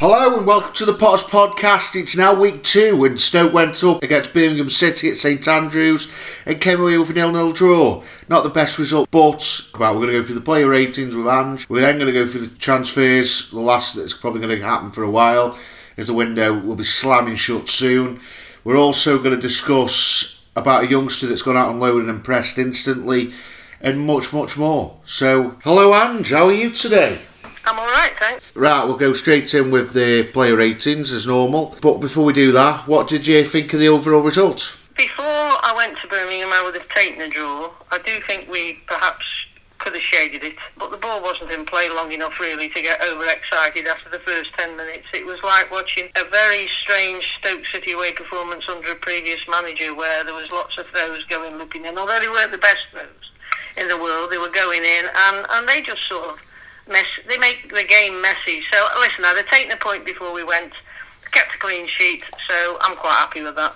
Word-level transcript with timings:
Hello 0.00 0.38
and 0.38 0.46
welcome 0.46 0.72
to 0.76 0.86
the 0.86 0.94
Potters 0.94 1.24
Podcast. 1.24 1.94
It's 1.94 2.16
now 2.16 2.32
week 2.32 2.62
two 2.62 3.04
and 3.04 3.20
Stoke 3.20 3.52
went 3.52 3.84
up 3.84 4.02
against 4.02 4.32
Birmingham 4.32 4.70
City 4.70 5.10
at 5.10 5.18
St 5.18 5.46
Andrews 5.46 6.10
and 6.46 6.58
came 6.58 6.80
away 6.80 6.96
with 6.96 7.10
a 7.10 7.12
nil-nil 7.12 7.52
draw. 7.52 8.02
Not 8.26 8.42
the 8.42 8.48
best 8.48 8.78
result, 8.78 9.10
but 9.10 9.60
well, 9.78 9.92
we're 9.92 10.06
going 10.06 10.14
to 10.14 10.20
go 10.20 10.24
through 10.24 10.36
the 10.36 10.40
player 10.40 10.68
ratings 10.68 11.14
with 11.14 11.28
Ange. 11.28 11.68
We're 11.68 11.82
then 11.82 11.98
going 11.98 12.06
to 12.06 12.18
go 12.18 12.26
through 12.26 12.46
the 12.46 12.56
transfers, 12.56 13.50
the 13.50 13.60
last 13.60 13.94
that's 13.94 14.14
probably 14.14 14.40
going 14.40 14.58
to 14.58 14.66
happen 14.66 14.90
for 14.90 15.02
a 15.02 15.10
while, 15.10 15.58
as 15.98 16.06
the 16.06 16.14
window 16.14 16.58
will 16.58 16.76
be 16.76 16.84
slamming 16.84 17.36
shut 17.36 17.68
soon. 17.68 18.20
We're 18.64 18.78
also 18.78 19.18
going 19.18 19.36
to 19.36 19.42
discuss 19.42 20.42
about 20.56 20.84
a 20.84 20.90
youngster 20.90 21.26
that's 21.26 21.42
gone 21.42 21.58
out 21.58 21.68
on 21.68 21.78
loan 21.78 22.00
and 22.00 22.08
impressed 22.08 22.56
instantly, 22.56 23.34
and 23.82 24.06
much, 24.06 24.32
much 24.32 24.56
more. 24.56 24.98
So, 25.04 25.58
hello 25.62 25.92
Ange, 25.92 26.30
how 26.30 26.46
are 26.46 26.54
you 26.54 26.70
today? 26.70 27.20
I'm 27.64 27.78
all 27.78 27.86
right, 27.86 28.12
thanks. 28.18 28.44
Right, 28.54 28.84
we'll 28.84 28.96
go 28.96 29.14
straight 29.14 29.52
in 29.54 29.70
with 29.70 29.92
the 29.92 30.24
player 30.32 30.56
ratings 30.56 31.12
as 31.12 31.26
normal. 31.26 31.76
But 31.80 31.98
before 31.98 32.24
we 32.24 32.32
do 32.32 32.52
that, 32.52 32.86
what 32.88 33.08
did 33.08 33.26
you 33.26 33.44
think 33.44 33.72
of 33.72 33.80
the 33.80 33.88
overall 33.88 34.22
result? 34.22 34.78
Before 34.96 35.24
I 35.24 35.72
went 35.76 35.98
to 36.00 36.08
Birmingham, 36.08 36.52
I 36.52 36.62
would 36.62 36.74
have 36.74 36.88
taken 36.88 37.20
a 37.22 37.28
draw. 37.28 37.70
I 37.90 37.98
do 37.98 38.20
think 38.20 38.50
we 38.50 38.80
perhaps 38.86 39.24
could 39.80 39.94
have 39.94 40.02
shaded 40.02 40.44
it, 40.44 40.56
but 40.78 40.90
the 40.90 40.96
ball 40.96 41.22
wasn't 41.22 41.50
in 41.50 41.64
play 41.64 41.88
long 41.88 42.12
enough 42.12 42.38
really 42.38 42.68
to 42.68 42.82
get 42.82 43.00
overexcited 43.02 43.86
after 43.86 44.10
the 44.10 44.18
first 44.20 44.52
10 44.58 44.76
minutes. 44.76 45.06
It 45.14 45.24
was 45.24 45.38
like 45.42 45.70
watching 45.70 46.08
a 46.16 46.24
very 46.24 46.68
strange 46.82 47.26
Stoke 47.38 47.64
City 47.66 47.92
away 47.92 48.12
performance 48.12 48.64
under 48.68 48.92
a 48.92 48.96
previous 48.96 49.40
manager 49.48 49.94
where 49.94 50.22
there 50.22 50.34
was 50.34 50.50
lots 50.50 50.76
of 50.76 50.86
throws 50.88 51.24
going 51.24 51.56
looking 51.56 51.86
in. 51.86 51.96
Although 51.96 52.20
they 52.20 52.28
weren't 52.28 52.52
the 52.52 52.58
best 52.58 52.84
throws 52.92 53.06
in 53.76 53.88
the 53.88 53.96
world, 53.96 54.30
they 54.30 54.38
were 54.38 54.50
going 54.50 54.84
in 54.84 55.06
and, 55.16 55.46
and 55.50 55.66
they 55.66 55.80
just 55.80 56.06
sort 56.06 56.26
of 56.26 56.38
mess. 56.90 57.06
They 57.28 57.38
make 57.38 57.72
the 57.72 57.84
game 57.84 58.20
messy. 58.20 58.62
So 58.70 58.86
listen, 58.98 59.24
have 59.24 59.46
taken 59.48 59.70
a 59.70 59.76
point 59.76 60.04
before 60.04 60.32
we 60.32 60.44
went, 60.44 60.72
kept 61.30 61.54
a 61.54 61.58
clean 61.58 61.86
sheet, 61.86 62.24
so 62.48 62.78
I'm 62.80 62.96
quite 62.96 63.14
happy 63.14 63.42
with 63.42 63.56
that. 63.56 63.74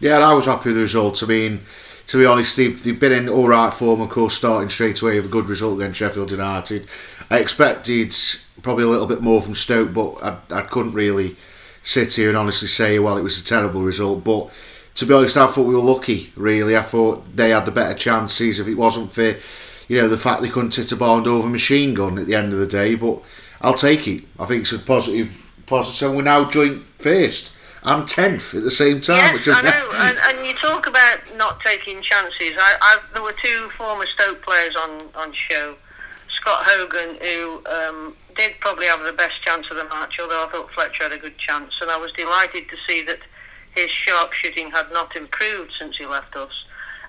Yeah, 0.00 0.18
I 0.18 0.32
was 0.34 0.46
happy 0.46 0.70
with 0.70 0.76
the 0.76 0.82
result. 0.82 1.22
I 1.22 1.26
mean, 1.26 1.60
to 2.08 2.18
be 2.18 2.26
honest, 2.26 2.56
they've, 2.56 2.82
they've 2.82 2.98
been 2.98 3.12
in 3.12 3.28
all 3.28 3.48
right 3.48 3.72
form, 3.72 4.00
of 4.00 4.10
course, 4.10 4.34
starting 4.34 4.68
straight 4.68 5.00
away 5.02 5.16
with 5.16 5.26
a 5.26 5.32
good 5.32 5.46
result 5.46 5.80
against 5.80 5.98
Sheffield 5.98 6.30
United. 6.30 6.86
I 7.30 7.38
expected 7.38 8.14
probably 8.62 8.84
a 8.84 8.88
little 8.88 9.06
bit 9.06 9.22
more 9.22 9.42
from 9.42 9.54
Stoke, 9.54 9.92
but 9.92 10.22
I, 10.22 10.38
I 10.50 10.62
couldn't 10.62 10.92
really 10.92 11.36
sit 11.82 12.14
here 12.14 12.28
and 12.28 12.36
honestly 12.36 12.68
say, 12.68 12.98
well, 12.98 13.16
it 13.16 13.22
was 13.22 13.40
a 13.40 13.44
terrible 13.44 13.82
result. 13.82 14.22
But 14.22 14.50
to 14.96 15.06
be 15.06 15.14
honest, 15.14 15.36
I 15.36 15.46
thought 15.46 15.66
we 15.66 15.74
were 15.74 15.80
lucky, 15.80 16.32
really. 16.36 16.76
I 16.76 16.82
thought 16.82 17.36
they 17.36 17.50
had 17.50 17.64
the 17.64 17.70
better 17.70 17.94
chances 17.94 18.60
if 18.60 18.68
it 18.68 18.74
wasn't 18.74 19.12
for 19.12 19.36
you 19.88 20.00
know, 20.00 20.08
the 20.08 20.18
fact 20.18 20.42
they 20.42 20.48
couldn't 20.48 20.74
hit 20.74 20.92
a 20.92 20.96
barn 20.96 21.26
over 21.26 21.48
machine 21.48 21.94
gun 21.94 22.18
at 22.18 22.26
the 22.26 22.34
end 22.34 22.52
of 22.52 22.58
the 22.58 22.66
day. 22.66 22.94
But 22.94 23.22
I'll 23.60 23.74
take 23.74 24.06
it. 24.08 24.24
I 24.38 24.46
think 24.46 24.62
it's 24.62 24.72
a 24.72 24.78
positive, 24.78 25.50
positive. 25.66 25.96
so 25.96 26.14
We're 26.14 26.22
now 26.22 26.48
joint 26.48 26.82
first 26.98 27.56
and 27.82 28.06
tenth 28.06 28.54
at 28.54 28.64
the 28.64 28.70
same 28.70 29.00
time. 29.00 29.16
Yes, 29.18 29.34
which 29.34 29.48
I 29.48 29.62
know. 29.62 29.90
and, 29.94 30.18
and 30.18 30.46
you 30.46 30.54
talk 30.54 30.86
about 30.86 31.18
not 31.36 31.60
taking 31.60 32.02
chances. 32.02 32.54
I, 32.58 32.76
I, 32.80 32.98
there 33.12 33.22
were 33.22 33.34
two 33.42 33.70
former 33.76 34.06
Stoke 34.06 34.42
players 34.42 34.76
on 34.76 35.02
on 35.14 35.32
show. 35.32 35.76
Scott 36.28 36.64
Hogan, 36.66 37.16
who 37.16 37.62
um, 37.66 38.16
did 38.36 38.52
probably 38.60 38.86
have 38.86 39.02
the 39.02 39.12
best 39.12 39.42
chance 39.42 39.66
of 39.70 39.76
the 39.76 39.84
match, 39.84 40.18
although 40.20 40.44
I 40.44 40.50
thought 40.50 40.70
Fletcher 40.72 41.04
had 41.04 41.12
a 41.12 41.18
good 41.18 41.38
chance, 41.38 41.72
and 41.80 41.90
I 41.90 41.96
was 41.96 42.12
delighted 42.12 42.68
to 42.68 42.76
see 42.86 43.02
that 43.04 43.20
his 43.74 43.90
sharp 43.90 44.32
shooting 44.32 44.70
had 44.70 44.90
not 44.92 45.16
improved 45.16 45.72
since 45.78 45.96
he 45.96 46.06
left 46.06 46.36
us. 46.36 46.52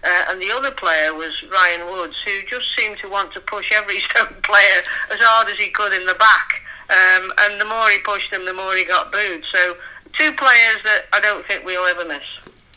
Uh, 0.04 0.26
and 0.30 0.42
the 0.42 0.52
other 0.52 0.72
player 0.72 1.14
was 1.14 1.34
Ryan 1.52 1.90
Woods, 1.92 2.16
who 2.26 2.42
just 2.50 2.68
seemed 2.78 3.00
to 3.00 3.10
want 3.10 3.34
to 3.34 3.40
push 3.42 3.72
every 3.72 4.00
Stoke 4.10 4.42
player 4.44 4.82
as 5.12 5.20
hard 5.20 5.50
as 5.50 5.58
he 5.58 5.70
could 5.70 5.94
in 5.94 6.06
the 6.06 6.16
back. 6.16 6.62
Um, 6.90 7.34
and 7.40 7.60
the 7.60 7.66
more 7.66 7.90
he 7.90 7.98
pushed 8.00 8.32
them, 8.32 8.46
the 8.46 8.54
more 8.54 8.76
he 8.76 8.86
got 8.86 9.12
booed. 9.12 9.44
So 9.52 9.76
two 10.14 10.32
players 10.34 10.82
that 10.84 11.06
I 11.14 11.20
don't 11.20 11.46
think 11.46 11.66
we'll 11.66 11.86
ever 11.86 12.06
miss. 12.06 12.24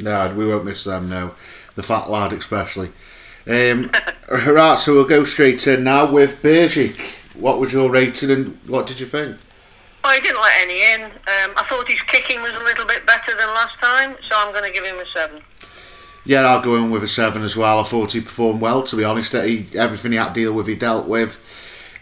No, 0.00 0.32
we 0.34 0.46
won't 0.46 0.64
miss 0.64 0.84
them. 0.84 1.08
No, 1.08 1.34
the 1.74 1.82
fat 1.82 2.10
lad 2.10 2.32
especially. 2.32 2.90
Um, 3.46 3.90
right, 4.30 4.78
so 4.78 4.94
we'll 4.94 5.04
go 5.04 5.24
straight 5.24 5.66
in 5.66 5.84
now 5.84 6.10
with 6.10 6.42
Bursik. 6.42 6.98
What 7.34 7.58
was 7.60 7.72
your 7.72 7.90
rating 7.90 8.30
and 8.30 8.58
what 8.66 8.86
did 8.86 9.00
you 9.00 9.06
think? 9.06 9.38
Well, 10.02 10.14
he 10.14 10.20
didn't 10.20 10.40
let 10.40 10.60
any 10.62 10.82
in. 10.94 11.02
Um, 11.02 11.54
I 11.56 11.66
thought 11.68 11.90
his 11.90 12.00
kicking 12.02 12.42
was 12.42 12.52
a 12.54 12.64
little 12.64 12.86
bit 12.86 13.06
better 13.06 13.36
than 13.36 13.48
last 13.48 13.78
time, 13.80 14.16
so 14.28 14.34
I'm 14.36 14.52
going 14.52 14.64
to 14.64 14.72
give 14.72 14.84
him 14.84 14.98
a 14.98 15.04
seven. 15.14 15.42
Yeah, 16.24 16.42
I'll 16.42 16.62
go 16.62 16.76
in 16.76 16.90
with 16.90 17.02
a 17.02 17.08
seven 17.08 17.42
as 17.42 17.56
well. 17.56 17.80
I 17.80 17.82
thought 17.82 18.12
he 18.12 18.20
performed 18.20 18.60
well, 18.60 18.82
to 18.82 18.96
be 18.96 19.04
honest. 19.04 19.32
He, 19.32 19.66
everything 19.74 20.12
he 20.12 20.18
had 20.18 20.28
to 20.28 20.40
deal 20.40 20.52
with, 20.52 20.66
he 20.66 20.76
dealt 20.76 21.08
with. 21.08 21.42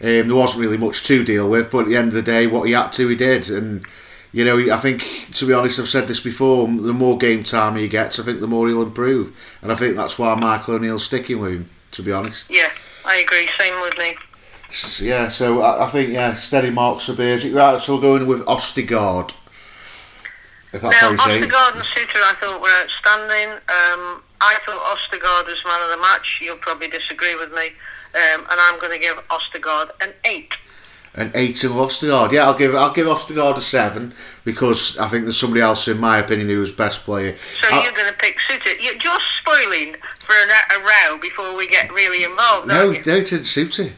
Um, 0.01 0.27
there 0.27 0.35
wasn't 0.35 0.61
really 0.61 0.77
much 0.77 1.03
to 1.05 1.23
deal 1.23 1.49
with, 1.49 1.71
but 1.71 1.79
at 1.79 1.87
the 1.87 1.97
end 1.97 2.09
of 2.09 2.13
the 2.13 2.21
day, 2.21 2.47
what 2.47 2.67
he 2.67 2.73
had 2.73 2.91
to, 2.93 3.07
he 3.07 3.15
did. 3.15 3.49
And, 3.49 3.85
you 4.31 4.45
know, 4.45 4.73
I 4.73 4.77
think, 4.77 5.27
to 5.31 5.45
be 5.45 5.53
honest, 5.53 5.79
I've 5.79 5.89
said 5.89 6.07
this 6.07 6.19
before, 6.19 6.67
the 6.67 6.93
more 6.93 7.17
game 7.17 7.43
time 7.43 7.75
he 7.75 7.87
gets, 7.87 8.19
I 8.19 8.23
think 8.23 8.39
the 8.39 8.47
more 8.47 8.67
he'll 8.67 8.81
improve. 8.81 9.35
And 9.61 9.71
I 9.71 9.75
think 9.75 9.95
that's 9.95 10.19
why 10.19 10.35
Michael 10.35 10.75
O'Neill's 10.75 11.03
sticking 11.03 11.39
with 11.39 11.51
him, 11.51 11.69
to 11.91 12.03
be 12.03 12.11
honest. 12.11 12.49
Yeah, 12.49 12.69
I 13.05 13.17
agree. 13.17 13.49
Same 13.57 13.81
with 13.81 13.97
me. 13.97 14.15
Yeah, 15.01 15.29
so 15.29 15.61
I, 15.61 15.85
I 15.85 15.87
think, 15.87 16.13
yeah, 16.13 16.33
steady 16.35 16.69
marks 16.69 17.05
for 17.05 17.13
Bursik. 17.13 17.55
Right, 17.55 17.81
so 17.81 17.95
we're 17.95 18.01
going 18.01 18.27
with 18.27 18.45
Ostigard. 18.45 19.33
If 20.71 20.81
that's 20.81 21.01
now, 21.01 21.15
Ostigard 21.15 21.75
and 21.75 21.83
Souttar 21.83 22.21
I 22.21 22.35
thought 22.39 22.61
were 22.61 22.69
outstanding. 22.69 23.53
Um, 23.69 24.21
I 24.41 24.57
thought 24.65 24.97
Ostigard 24.97 25.47
was 25.47 25.57
man 25.65 25.81
of 25.81 25.89
the 25.89 25.97
match. 25.97 26.39
You'll 26.41 26.57
probably 26.57 26.87
disagree 26.87 27.35
with 27.35 27.51
me. 27.51 27.71
Um, 28.13 28.41
and 28.49 28.59
I'm 28.59 28.79
going 28.79 28.91
to 28.91 28.99
give 28.99 29.17
Ostigard 29.29 29.91
an 30.01 30.13
8. 30.23 30.53
An 31.15 31.31
8 31.33 31.63
of 31.63 31.71
Ostigard. 31.71 32.31
Yeah, 32.31 32.45
I'll 32.45 32.57
give 32.57 32.75
I'll 32.75 32.93
give 32.93 33.07
Ostigard 33.07 33.57
a 33.57 33.61
7 33.61 34.13
because 34.45 34.97
I 34.99 35.07
think 35.07 35.23
there's 35.23 35.39
somebody 35.39 35.61
else, 35.61 35.87
in 35.87 35.99
my 35.99 36.19
opinion, 36.19 36.47
who 36.47 36.59
was 36.59 36.71
best 36.71 37.03
player. 37.03 37.35
So 37.61 37.67
I'll, 37.71 37.83
you're 37.83 37.93
going 37.93 38.11
to 38.11 38.17
pick 38.17 38.37
Souttar. 38.39 38.79
You're 38.79 38.95
just 38.95 39.25
spoiling 39.39 39.95
for 40.19 40.33
a, 40.33 40.75
a 40.75 40.79
row 40.83 41.17
before 41.19 41.55
we 41.57 41.67
get 41.67 41.91
really 41.91 42.23
involved, 42.23 42.67
No, 42.67 42.91
no, 42.91 42.91
it's 42.91 43.07
Souttar. 43.07 43.91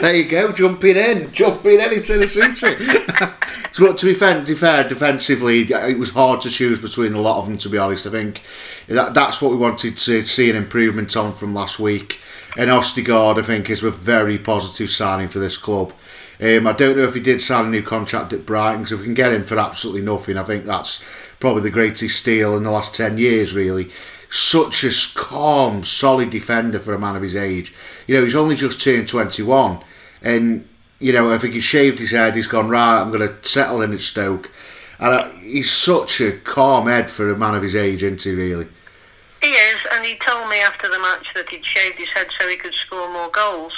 there 0.00 0.14
you 0.14 0.28
go, 0.28 0.52
jumping 0.52 0.96
in, 0.96 1.32
jumping 1.32 1.80
in 1.80 1.92
into 1.94 2.18
the 2.18 2.26
Souttar. 2.26 3.34
So, 3.76 3.92
to 3.92 4.06
be 4.06 4.14
fair, 4.14 4.40
to 4.40 4.46
be 4.46 4.54
fair, 4.54 4.88
defensively, 4.88 5.60
it 5.60 5.98
was 5.98 6.08
hard 6.08 6.40
to 6.40 6.48
choose 6.48 6.80
between 6.80 7.12
a 7.12 7.20
lot 7.20 7.40
of 7.40 7.44
them. 7.44 7.58
To 7.58 7.68
be 7.68 7.76
honest, 7.76 8.06
I 8.06 8.10
think 8.10 8.40
that 8.86 9.12
that's 9.12 9.42
what 9.42 9.50
we 9.50 9.58
wanted 9.58 9.98
to 9.98 10.22
see 10.22 10.48
an 10.48 10.56
improvement 10.56 11.14
on 11.14 11.34
from 11.34 11.52
last 11.52 11.78
week. 11.78 12.18
And 12.56 12.70
Ostigard, 12.70 13.38
I 13.38 13.42
think, 13.42 13.68
is 13.68 13.82
a 13.82 13.90
very 13.90 14.38
positive 14.38 14.90
signing 14.90 15.28
for 15.28 15.40
this 15.40 15.58
club. 15.58 15.92
Um, 16.40 16.66
I 16.66 16.72
don't 16.72 16.96
know 16.96 17.02
if 17.02 17.12
he 17.12 17.20
did 17.20 17.42
sign 17.42 17.66
a 17.66 17.68
new 17.68 17.82
contract 17.82 18.32
at 18.32 18.46
Brighton 18.46 18.80
because 18.80 18.92
if 18.92 19.00
we 19.00 19.04
can 19.04 19.12
get 19.12 19.34
him 19.34 19.44
for 19.44 19.58
absolutely 19.58 20.00
nothing, 20.00 20.38
I 20.38 20.44
think 20.44 20.64
that's 20.64 21.04
probably 21.38 21.60
the 21.60 21.70
greatest 21.70 22.18
steal 22.18 22.56
in 22.56 22.62
the 22.62 22.70
last 22.70 22.94
10 22.94 23.18
years, 23.18 23.54
really. 23.54 23.90
Such 24.30 24.84
a 24.84 24.90
calm, 25.14 25.84
solid 25.84 26.30
defender 26.30 26.78
for 26.78 26.94
a 26.94 26.98
man 26.98 27.14
of 27.14 27.20
his 27.20 27.36
age. 27.36 27.74
You 28.06 28.14
know, 28.14 28.24
he's 28.24 28.36
only 28.36 28.56
just 28.56 28.80
turned 28.80 29.06
21, 29.06 29.80
and 30.22 30.66
you 30.98 31.12
know, 31.12 31.30
I 31.30 31.38
think 31.38 31.54
he 31.54 31.60
shaved 31.60 31.98
his 31.98 32.12
head. 32.12 32.34
He's 32.34 32.46
gone 32.46 32.68
right. 32.68 33.00
I'm 33.00 33.10
going 33.10 33.28
to 33.28 33.48
settle 33.48 33.82
in 33.82 33.92
at 33.92 34.00
Stoke, 34.00 34.50
and 34.98 35.14
uh, 35.14 35.30
he's 35.32 35.70
such 35.70 36.20
a 36.20 36.32
calm 36.32 36.86
head 36.86 37.10
for 37.10 37.30
a 37.30 37.36
man 37.36 37.54
of 37.54 37.62
his 37.62 37.76
age, 37.76 38.02
isn't 38.02 38.22
he? 38.22 38.34
Really. 38.34 38.68
He 39.42 39.48
is, 39.48 39.80
and 39.92 40.04
he 40.04 40.16
told 40.16 40.48
me 40.48 40.60
after 40.60 40.88
the 40.88 40.98
match 40.98 41.26
that 41.34 41.48
he'd 41.50 41.64
shaved 41.64 41.98
his 41.98 42.08
head 42.08 42.28
so 42.38 42.48
he 42.48 42.56
could 42.56 42.74
score 42.74 43.12
more 43.12 43.28
goals. 43.30 43.72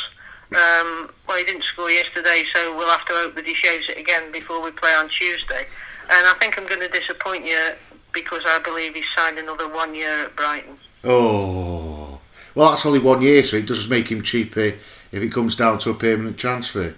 Um, 0.53 1.11
well, 1.27 1.37
he 1.37 1.45
didn't 1.45 1.65
score 1.65 1.91
yesterday, 1.91 2.45
so 2.55 2.75
we'll 2.77 2.89
have 2.89 3.05
to 3.07 3.12
hope 3.12 3.34
that 3.34 3.45
he 3.45 3.53
shaves 3.53 3.87
it 3.89 3.99
again 3.99 4.33
before 4.33 4.62
we 4.62 4.71
play 4.71 4.95
on 4.95 5.09
Tuesday. 5.11 5.67
And 6.11 6.27
I 6.27 6.34
think 6.39 6.57
I'm 6.57 6.67
going 6.67 6.81
to 6.81 6.89
disappoint 6.89 7.45
you 7.45 7.73
because 8.12 8.43
I 8.47 8.59
believe 8.61 8.95
he's 8.95 9.05
signed 9.15 9.39
another 9.39 9.69
one 9.69 9.95
year 9.95 10.25
at 10.25 10.37
Brighton. 10.37 10.78
Oh, 11.05 12.19
well, 12.55 12.71
that's 12.71 12.87
only 12.87 12.99
one 12.99 13.21
year, 13.21 13.43
so 13.43 13.59
it 13.59 13.67
does 13.67 13.89
make 13.89 14.11
him 14.11 14.23
cheaper 14.23 14.73
if 15.12 15.23
it 15.23 15.33
comes 15.33 15.55
down 15.55 15.78
to 15.81 15.91
a 15.91 15.95
permanent 15.95 16.39
transfer. 16.39 16.95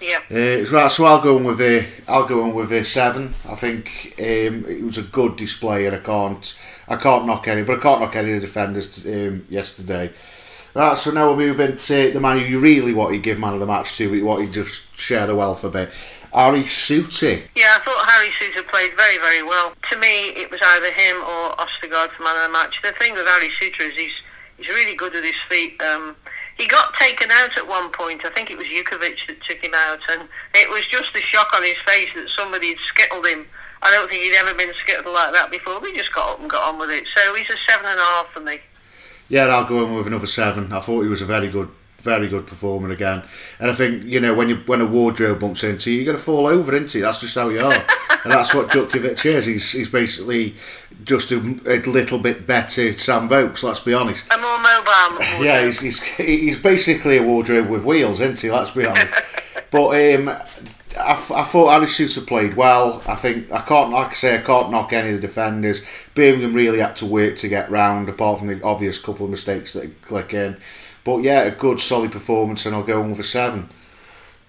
Yeah. 0.00 0.20
Uh, 0.30 0.70
right, 0.70 0.90
so 0.90 1.04
I'll 1.04 1.20
go 1.20 1.36
on 1.36 1.44
with 1.44 1.60
a, 1.60 1.86
I'll 2.06 2.26
go 2.26 2.42
on 2.42 2.54
with 2.54 2.72
a 2.72 2.84
seven. 2.84 3.34
I 3.48 3.54
think 3.54 4.14
um, 4.18 4.64
it 4.66 4.82
was 4.82 4.98
a 4.98 5.02
good 5.02 5.36
display, 5.36 5.86
and 5.86 5.96
I 5.96 5.98
can't, 5.98 6.58
I 6.88 6.96
can't 6.96 7.26
knock 7.26 7.48
any, 7.48 7.62
but 7.62 7.78
I 7.78 7.82
can't 7.82 8.00
knock 8.00 8.16
any 8.16 8.32
of 8.32 8.40
the 8.40 8.46
defenders 8.46 9.06
um, 9.06 9.46
yesterday. 9.48 10.12
Right, 10.74 10.96
so 10.96 11.10
now 11.10 11.26
we'll 11.26 11.36
move 11.36 11.60
into 11.60 12.12
the 12.12 12.20
man 12.20 12.38
you 12.38 12.60
really 12.60 12.92
want 12.94 13.12
to 13.12 13.18
give 13.18 13.38
man 13.38 13.54
of 13.54 13.60
the 13.60 13.66
match 13.66 13.96
to, 13.96 14.08
but 14.08 14.14
you 14.16 14.26
want 14.26 14.46
to 14.46 14.52
just 14.52 14.82
share 14.96 15.26
the 15.26 15.34
wealth 15.34 15.64
a 15.64 15.70
bit. 15.70 15.90
Harry 16.32 16.62
Souttar. 16.62 17.42
Yeah, 17.56 17.78
I 17.80 17.84
thought 17.84 18.06
Harry 18.06 18.28
Souttar 18.28 18.68
played 18.68 18.94
very, 18.96 19.18
very 19.18 19.42
well. 19.42 19.72
To 19.90 19.96
me, 19.96 20.28
it 20.30 20.50
was 20.50 20.60
either 20.62 20.92
him 20.92 21.16
or 21.16 21.56
Ostigard 21.56 22.10
for 22.10 22.22
man 22.22 22.36
of 22.36 22.42
the 22.42 22.52
match. 22.52 22.80
The 22.82 22.92
thing 22.92 23.14
with 23.14 23.26
Harry 23.26 23.48
Souttar 23.48 23.88
is 23.88 23.96
he's 23.96 24.12
he's 24.58 24.68
really 24.68 24.94
good 24.94 25.14
with 25.14 25.24
his 25.24 25.34
feet. 25.48 25.80
Um, 25.82 26.14
he 26.58 26.66
got 26.66 26.92
taken 26.94 27.30
out 27.30 27.56
at 27.56 27.66
one 27.66 27.90
point. 27.92 28.24
I 28.24 28.30
think 28.30 28.50
it 28.50 28.58
was 28.58 28.66
Jutkiewicz 28.66 29.26
that 29.28 29.40
took 29.42 29.58
him 29.58 29.74
out, 29.74 30.00
and 30.10 30.28
it 30.54 30.68
was 30.68 30.84
just 30.86 31.14
the 31.14 31.20
shock 31.20 31.54
on 31.54 31.62
his 31.62 31.76
face 31.86 32.08
that 32.14 32.28
somebody 32.36 32.70
had 32.70 32.78
skittled 32.80 33.26
him. 33.26 33.46
I 33.80 33.92
don't 33.92 34.08
think 34.10 34.24
he'd 34.24 34.34
ever 34.34 34.54
been 34.54 34.72
skittled 34.80 35.14
like 35.14 35.32
that 35.32 35.52
before. 35.52 35.78
We 35.78 35.96
just 35.96 36.12
got 36.12 36.30
up 36.30 36.40
and 36.40 36.50
got 36.50 36.74
on 36.74 36.80
with 36.80 36.90
it. 36.90 37.04
So 37.14 37.34
he's 37.34 37.48
a 37.48 37.56
seven 37.68 37.86
and 37.86 38.00
a 38.00 38.02
half 38.02 38.32
for 38.32 38.40
me. 38.40 38.58
Yeah, 39.28 39.46
I'll 39.46 39.66
go 39.66 39.84
in 39.84 39.94
with 39.94 40.08
another 40.08 40.26
seven. 40.26 40.72
I 40.72 40.80
thought 40.80 41.02
he 41.02 41.08
was 41.08 41.22
a 41.22 41.26
very 41.26 41.48
good, 41.48 41.70
very 42.08 42.26
good 42.26 42.46
performer 42.46 42.90
again. 42.90 43.22
And 43.60 43.70
I 43.70 43.74
think 43.74 44.04
you 44.04 44.18
know 44.18 44.34
when 44.34 44.48
you 44.48 44.56
when 44.66 44.80
a 44.80 44.86
wardrobe 44.86 45.40
bumps 45.40 45.62
into 45.62 45.90
you, 45.90 45.98
you're 45.98 46.06
going 46.06 46.16
to 46.16 46.22
fall 46.22 46.46
over, 46.46 46.74
isn't 46.74 46.92
he? 46.92 47.00
That's 47.00 47.20
just 47.20 47.34
how 47.34 47.50
you 47.50 47.60
are, 47.60 47.72
and 48.24 48.32
that's 48.32 48.54
what 48.54 48.68
Jutkiewicz 48.68 49.26
is. 49.26 49.46
He's 49.46 49.72
he's 49.72 49.90
basically 49.90 50.54
just 51.04 51.30
a, 51.30 51.38
a 51.66 51.78
little 51.84 52.18
bit 52.18 52.46
better 52.46 52.92
Sam 52.94 53.28
Vokes. 53.28 53.62
Let's 53.62 53.80
be 53.80 53.92
honest. 53.92 54.26
A 54.32 54.38
more 54.38 54.58
mobile. 54.58 55.18
Wardrobe. 55.18 55.44
Yeah, 55.44 55.64
he's, 55.64 55.80
he's 55.80 56.02
he's 56.02 56.58
basically 56.58 57.18
a 57.18 57.22
wardrobe 57.22 57.68
with 57.68 57.84
wheels, 57.84 58.20
isn't 58.20 58.40
he? 58.40 58.50
Let's 58.50 58.70
be 58.70 58.86
honest. 58.86 59.12
but 59.70 59.88
um, 59.88 60.28
I, 60.28 61.12
I 61.12 61.44
thought 61.44 61.72
Harry 61.72 61.86
Souttar 61.86 62.26
played 62.26 62.54
well. 62.54 63.02
I 63.06 63.16
think 63.16 63.52
I 63.52 63.60
can't, 63.60 63.90
like 63.90 64.10
I 64.10 64.14
say, 64.14 64.38
I 64.38 64.42
can't 64.42 64.70
knock 64.70 64.92
any 64.92 65.10
of 65.10 65.16
the 65.16 65.20
defenders. 65.20 65.82
Birmingham 66.14 66.54
really 66.54 66.80
had 66.80 66.96
to 66.96 67.06
work 67.06 67.36
to 67.36 67.48
get 67.48 67.70
round, 67.70 68.08
apart 68.08 68.38
from 68.38 68.48
the 68.48 68.62
obvious 68.64 68.98
couple 68.98 69.26
of 69.26 69.30
mistakes 69.30 69.74
that 69.74 70.02
click 70.02 70.32
in. 70.32 70.56
But 71.04 71.22
yeah, 71.22 71.42
a 71.42 71.50
good 71.50 71.80
solid 71.80 72.12
performance, 72.12 72.66
and 72.66 72.74
I'll 72.74 72.82
go 72.82 73.00
on 73.02 73.10
with 73.10 73.20
a 73.20 73.24
seven. 73.24 73.68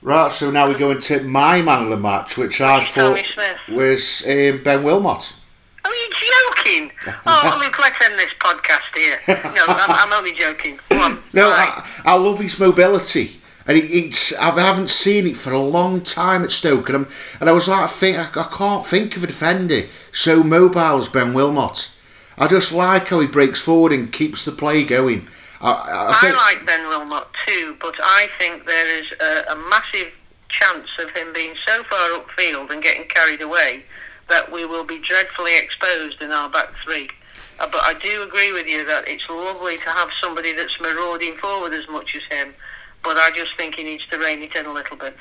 Right, 0.02 0.32
so 0.32 0.50
now 0.50 0.68
we 0.70 0.76
go 0.76 0.92
into 0.92 1.22
my 1.24 1.62
man 1.62 1.84
of 1.84 1.90
the 1.90 1.98
match, 1.98 2.38
which 2.38 2.62
I 2.62 2.84
thought 2.86 3.22
was 3.70 4.24
um, 4.26 4.64
Ben 4.64 4.84
Wilmot. 4.84 5.36
Are 5.84 5.92
you 5.94 6.10
joking? 6.10 6.92
Oh, 7.26 7.58
look, 7.60 7.80
let's 7.80 8.00
end 8.02 8.18
this 8.20 8.32
podcast 8.40 8.96
here. 8.96 9.20
No, 9.28 9.66
I'm, 9.68 9.92
I'm 9.92 10.14
only 10.14 10.34
joking. 10.34 10.80
On. 10.92 11.22
No, 11.34 11.50
Right. 11.50 11.82
I, 12.06 12.14
I 12.14 12.16
love 12.16 12.40
his 12.40 12.60
mobility. 12.60 13.40
And 13.66 13.78
it, 13.78 13.86
it's 13.86 14.36
I 14.38 14.52
haven't 14.60 14.90
seen 14.90 15.28
it 15.28 15.36
for 15.36 15.52
a 15.52 15.60
long 15.60 16.02
time 16.02 16.44
at 16.44 16.52
Stoke, 16.52 16.90
and, 16.90 16.96
I'm, 16.96 17.08
and 17.40 17.50
I 17.50 17.54
was 17.54 17.68
like, 17.68 17.84
I 17.84 17.88
think 17.88 18.18
I, 18.18 18.42
I 18.42 18.48
can't 18.56 18.86
think 18.86 19.16
of 19.18 19.24
a 19.24 19.28
defender 19.28 19.84
so 20.12 20.44
mobile 20.44 20.98
as 20.98 21.10
Ben 21.10 21.34
Wilmot. 21.34 21.92
I 22.38 22.48
just 22.48 22.72
like 22.72 23.08
how 23.08 23.20
he 23.20 23.28
breaks 23.28 23.60
forward 23.60 23.92
and 23.92 24.14
keeps 24.14 24.46
the 24.46 24.52
play 24.52 24.84
going. 24.84 25.28
I, 25.62 25.72
I, 25.72 26.30
I 26.30 26.54
like 26.54 26.66
Ben 26.66 26.88
Wilmot 26.88 27.28
too, 27.46 27.76
but 27.82 27.96
I 28.02 28.30
think 28.38 28.66
there 28.66 29.00
is 29.00 29.06
a, 29.20 29.52
a 29.52 29.56
massive 29.70 30.12
chance 30.48 30.88
of 31.00 31.10
him 31.12 31.34
being 31.34 31.54
so 31.68 31.84
far 31.84 32.10
upfield 32.20 32.72
and 32.72 32.82
getting 32.82 33.08
carried 33.08 33.42
away 33.42 33.84
that 34.30 34.52
we 34.52 34.66
will 34.66 34.86
be 34.86 35.00
dreadfully 35.00 35.58
exposed 35.58 36.22
in 36.22 36.32
our 36.32 36.50
back 36.50 36.74
three. 36.84 37.10
Uh, 37.60 37.68
but 37.72 37.82
I 37.84 37.94
do 37.96 38.24
agree 38.24 38.52
with 38.54 38.68
you 38.68 38.86
that 38.86 39.08
it's 39.08 39.28
lovely 39.30 39.78
to 39.78 39.90
have 39.90 40.10
somebody 40.22 40.54
that's 40.54 40.80
marauding 40.80 41.36
forward 41.38 41.74
as 41.74 41.88
much 41.90 42.16
as 42.16 42.24
him. 42.30 42.54
But 43.04 43.18
I 43.18 43.32
just 43.36 43.56
think 43.58 43.76
he 43.76 43.84
needs 43.84 44.06
to 44.08 44.18
rein 44.18 44.42
it 44.42 44.56
in 44.56 44.66
a 44.66 44.74
little 44.74 44.98
bit. 44.98 45.16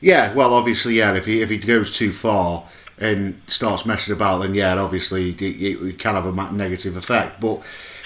yeah, 0.00 0.32
well, 0.34 0.54
obviously, 0.54 0.94
yeah. 0.94 1.14
If 1.14 1.26
he 1.26 1.42
if 1.42 1.50
he 1.50 1.58
goes 1.58 1.96
too 1.96 2.12
far 2.12 2.64
and 2.98 3.40
starts 3.46 3.86
messing 3.86 4.14
about, 4.14 4.38
then 4.38 4.54
yeah, 4.54 4.74
obviously 4.74 5.30
it, 5.30 5.40
it, 5.42 5.86
it 5.86 5.98
can 5.98 6.14
have 6.14 6.26
a 6.26 6.52
negative 6.52 6.96
effect. 6.96 7.40
But 7.40 7.62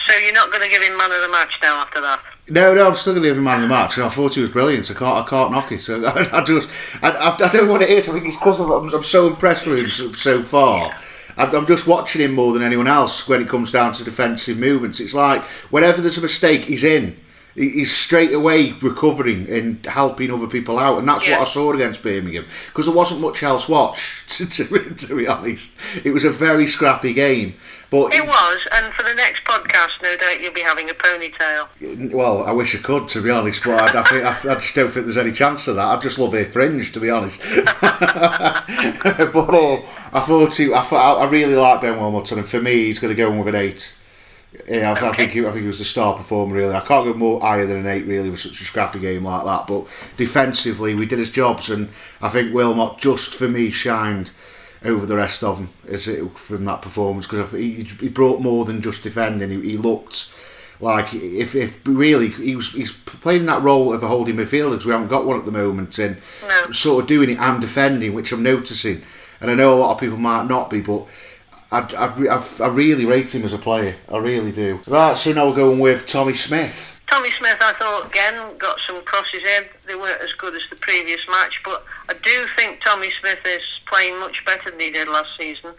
So 0.07 0.15
you're 0.19 0.35
not 0.35 0.51
going 0.51 0.63
to 0.63 0.69
give 0.69 0.83
him 0.83 0.97
man 0.97 1.11
of 1.13 1.21
the 1.21 1.29
match 1.29 1.59
now 1.63 1.83
after 1.83 2.01
that? 2.01 2.21
No, 2.49 2.75
no, 2.75 2.87
I'm 2.87 2.95
still 2.95 3.13
going 3.13 3.25
to 3.25 3.29
give 3.31 3.39
him 3.39 3.45
man 3.45 3.57
of 3.57 3.63
the 3.63 3.69
match. 3.69 3.99
I 3.99 4.09
thought 4.09 4.35
he 4.35 4.41
was 4.41 4.51
brilliant. 4.51 4.89
I 4.91 4.95
can't, 4.95 5.27
I 5.27 5.29
can't 5.29 5.51
knock 5.51 5.73
it. 5.73 5.81
So 5.81 6.05
I, 6.07 6.41
I 6.41 6.45
just, 6.45 6.69
I, 7.03 7.11
I, 7.11 7.49
don't 7.51 7.67
know 7.67 7.73
what 7.73 7.83
it 7.83 7.91
is. 7.91 8.09
I 8.09 8.13
think 8.13 8.27
it's 8.27 8.37
because 8.37 8.61
I'm, 8.61 8.71
I'm 8.71 9.03
so 9.03 9.27
impressed 9.27 9.67
with 9.67 9.79
him 9.79 9.91
so, 9.91 10.13
so 10.13 10.43
far. 10.43 10.95
I'm, 11.37 11.55
I'm 11.55 11.67
just 11.67 11.87
watching 11.87 12.23
him 12.23 12.35
more 12.35 12.53
than 12.53 12.63
anyone 12.63 12.87
else 12.87 13.29
when 13.29 13.43
it 13.43 13.49
comes 13.49 13.73
down 13.73 13.95
to 13.95 14.05
defensive 14.05 14.59
movements. 14.59 15.01
It's 15.01 15.15
like 15.15 15.43
whenever 15.71 16.01
there's 16.01 16.19
a 16.19 16.23
mistake, 16.23 16.65
he's 16.65 16.85
in. 16.85 17.17
He's 17.57 17.91
straight 17.91 18.35
away 18.35 18.73
recovering 18.83 19.49
and 19.51 19.85
helping 19.87 20.31
other 20.31 20.47
people 20.47 20.79
out, 20.79 20.99
and 20.99 21.09
that's 21.09 21.27
Yeah. 21.27 21.39
what 21.39 21.49
I 21.49 21.51
saw 21.51 21.73
against 21.73 22.03
Birmingham 22.03 22.45
because 22.67 22.85
there 22.85 22.95
wasn't 22.95 23.23
much 23.23 23.43
else 23.43 23.69
watch. 23.69 24.23
To, 24.37 24.45
to, 24.45 24.95
to 24.95 25.17
be 25.17 25.27
honest, 25.27 25.73
it 26.05 26.11
was 26.11 26.27
a 26.27 26.31
very 26.31 26.67
scrappy 26.67 27.15
game. 27.15 27.55
But 27.89 28.13
It 28.13 28.27
was, 28.27 28.67
and 28.73 28.93
for 28.93 29.05
the 29.05 29.15
next 29.15 29.45
podcast, 29.45 30.03
no 30.03 30.17
doubt 30.17 30.41
you'll 30.41 30.53
be 30.53 30.63
having 30.63 30.91
a 30.91 30.95
ponytail. 30.95 32.13
Well, 32.13 32.43
I 32.45 32.51
wish 32.51 32.75
I 32.75 32.79
could, 32.79 33.07
to 33.09 33.23
be 33.23 33.31
honest, 33.31 33.63
but 33.65 33.95
I, 33.95 34.01
I, 34.01 34.03
think, 34.03 34.25
I, 34.25 34.53
I 34.53 34.55
just 34.57 34.75
don't 34.75 34.91
think 34.91 35.07
there's 35.07 35.17
any 35.17 35.31
chance 35.31 35.69
of 35.69 35.77
that. 35.77 35.87
I'd 35.87 36.03
just 36.03 36.19
love 36.19 36.35
a 36.35 36.45
fringe, 36.45 36.93
to 36.93 37.01
be 37.01 37.11
honest. 37.11 37.41
but 37.65 37.95
uh, 39.55 39.77
I 40.13 40.21
thought 40.21 40.55
he, 40.55 40.73
I, 40.75 40.83
thought, 40.83 41.21
I 41.21 41.31
really 41.31 41.55
like 41.55 41.81
Ben 41.81 41.97
Wilmot, 41.97 42.33
and 42.33 42.49
for 42.49 42.61
me, 42.61 42.87
he's 42.87 42.99
going 42.99 43.15
to 43.15 43.23
go 43.23 43.31
in 43.31 43.39
with 43.39 43.55
an 43.55 43.55
eight. 43.55 43.97
Yeah, 44.69 44.93
I, 44.93 45.11
I 45.11 45.13
think 45.15 45.33
he, 45.33 45.41
I 45.41 45.51
think 45.51 45.61
he 45.61 45.67
was 45.67 45.79
the 45.79 45.85
star 45.85 46.17
performer. 46.17 46.57
Really, 46.57 46.75
I 46.75 46.81
can't 46.81 47.05
go 47.05 47.15
more 47.15 47.41
higher 47.41 47.67
than 47.67 47.79
an 47.79 47.87
eight. 47.87 48.07
Really, 48.07 48.31
with 48.31 48.41
such 48.41 48.61
a 48.61 48.65
scrappy 48.65 48.99
game 48.99 49.25
like 49.25 49.45
that. 49.45 49.67
But 49.69 49.87
defensively, 50.17 50.95
we 50.95 51.07
did 51.07 51.19
his 51.21 51.31
jobs, 51.31 51.71
and 51.71 51.91
I 52.21 52.31
think 52.31 52.53
Wilmot 52.53 52.99
just 52.99 53.35
for 53.35 53.49
me 53.49 53.71
shined 53.71 54.33
over 54.85 55.07
the 55.07 55.17
rest 55.17 55.43
of 55.43 55.57
them 55.57 55.71
is 55.87 56.07
it, 56.09 56.39
from 56.39 56.65
that 56.65 56.83
performance 56.83 57.27
because 57.27 57.51
he, 57.53 57.83
he 57.83 58.09
brought 58.09 58.41
more 58.41 58.65
than 58.65 58.83
just 58.83 59.03
defending. 59.03 59.51
He, 59.51 59.71
he 59.73 59.77
looked 59.77 60.33
like 60.79 61.15
if, 61.15 61.55
if 61.55 61.79
really 61.87 62.29
he 62.29 62.55
was 62.55 62.73
he's 62.73 62.93
playing 62.93 63.47
that 63.47 63.63
role 63.63 63.93
of 63.93 64.03
a 64.03 64.09
holding 64.09 64.37
midfielder 64.37 64.73
because 64.73 64.87
we 64.87 64.93
haven't 64.93 65.09
got 65.09 65.25
one 65.25 65.39
at 65.39 65.47
the 65.47 65.53
moment 65.53 65.99
and 65.99 66.19
No. 66.47 66.71
sort 66.73 67.03
of 67.03 67.09
doing 67.09 67.31
it 67.31 67.39
and 67.39 67.61
defending, 67.61 68.13
which 68.15 68.33
I'm 68.33 68.43
noticing. 68.43 69.03
And 69.41 69.51
I 69.51 69.55
know 69.55 69.75
a 69.75 69.77
lot 69.81 69.93
of 69.95 70.01
people 70.01 70.19
might 70.19 70.47
not 70.47 70.71
be, 70.71 70.81
but 70.81 71.07
I, 71.73 71.81
I, 71.81 72.37
I, 72.37 72.47
I 72.61 72.69
really 72.69 73.05
rate 73.05 73.35
him 73.35 73.45
as 73.45 73.53
a 73.53 73.59
player. 73.59 73.97
I 74.11 74.19
really 74.19 74.53
do. 74.53 74.81
Right, 74.87 75.17
so 75.17 75.33
now 75.33 75.49
we're 75.49 75.57
going 75.57 75.79
with 75.79 76.07
Tommy 76.07 76.35
Smith. 76.35 77.01
Tommy 77.07 77.31
Smith, 77.33 77.59
I 77.61 77.73
thought, 77.75 78.07
again, 78.07 78.57
got 78.59 78.79
some 78.87 79.03
crosses 79.05 79.43
in. 79.43 79.65
They 79.87 79.95
weren't 79.95 80.21
as 80.21 80.33
good 80.33 80.55
as 80.55 80.63
the 80.71 80.77
previous 80.77 81.21
match, 81.31 81.61
but 81.65 81.85
I 82.09 82.15
do 82.15 82.47
think 82.57 82.81
Tommy 82.83 83.11
Smith 83.21 83.39
is 83.47 83.63
playing 83.87 84.19
much 84.21 84.45
better 84.45 84.71
than 84.71 84.81
he 84.81 84.91
did 84.91 85.09
last 85.09 85.31
season, 85.39 85.71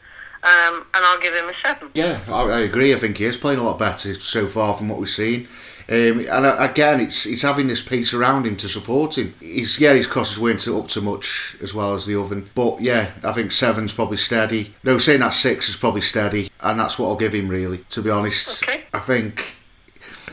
um, 0.44 0.86
and 0.94 1.06
I'll 1.06 1.20
give 1.20 1.34
him 1.34 1.50
a 1.50 1.54
seven. 1.64 1.90
Yeah, 1.94 2.20
I, 2.28 2.42
I 2.44 2.60
agree. 2.62 2.94
I 2.94 2.98
think 2.98 3.18
he 3.18 3.26
is 3.26 3.38
playing 3.38 3.60
a 3.60 3.64
lot 3.64 3.78
better 3.80 4.14
so 4.16 4.48
far 4.48 4.74
from 4.74 4.90
what 4.90 5.00
we've 5.00 5.10
seen. 5.10 5.48
Um, 5.90 6.20
and 6.20 6.46
uh, 6.46 6.58
again, 6.60 7.00
it's 7.00 7.26
it's 7.26 7.44
having 7.44 7.68
this 7.68 7.82
piece 7.82 8.14
around 8.14 8.46
him 8.46 8.58
to 8.58 8.68
support 8.68 9.18
him. 9.18 9.34
He's 9.40 9.80
yeah, 9.80 9.94
his 9.94 10.06
crosses 10.06 10.38
weren't 10.38 10.68
up 10.68 10.90
to 10.90 11.02
much 11.02 11.56
as 11.62 11.74
well 11.74 11.94
as 11.96 12.06
the 12.06 12.16
oven, 12.20 12.50
but 12.56 12.82
yeah, 12.82 13.12
I 13.24 13.32
think 13.32 13.54
seven's 13.54 13.94
probably 13.94 14.18
steady. 14.18 14.74
No, 14.84 14.98
saying 14.98 15.22
that 15.22 15.34
six 15.34 15.70
is 15.70 15.78
probably 15.78 16.02
steady, 16.02 16.50
and 16.60 16.78
that's 16.78 17.00
what 17.00 17.08
I'll 17.08 17.16
give 17.16 17.34
him 17.34 17.48
really. 17.48 17.78
To 17.92 18.02
be 18.02 18.10
honest, 18.10 18.64
Okay. 18.64 18.84
I 18.94 19.00
think 19.00 19.56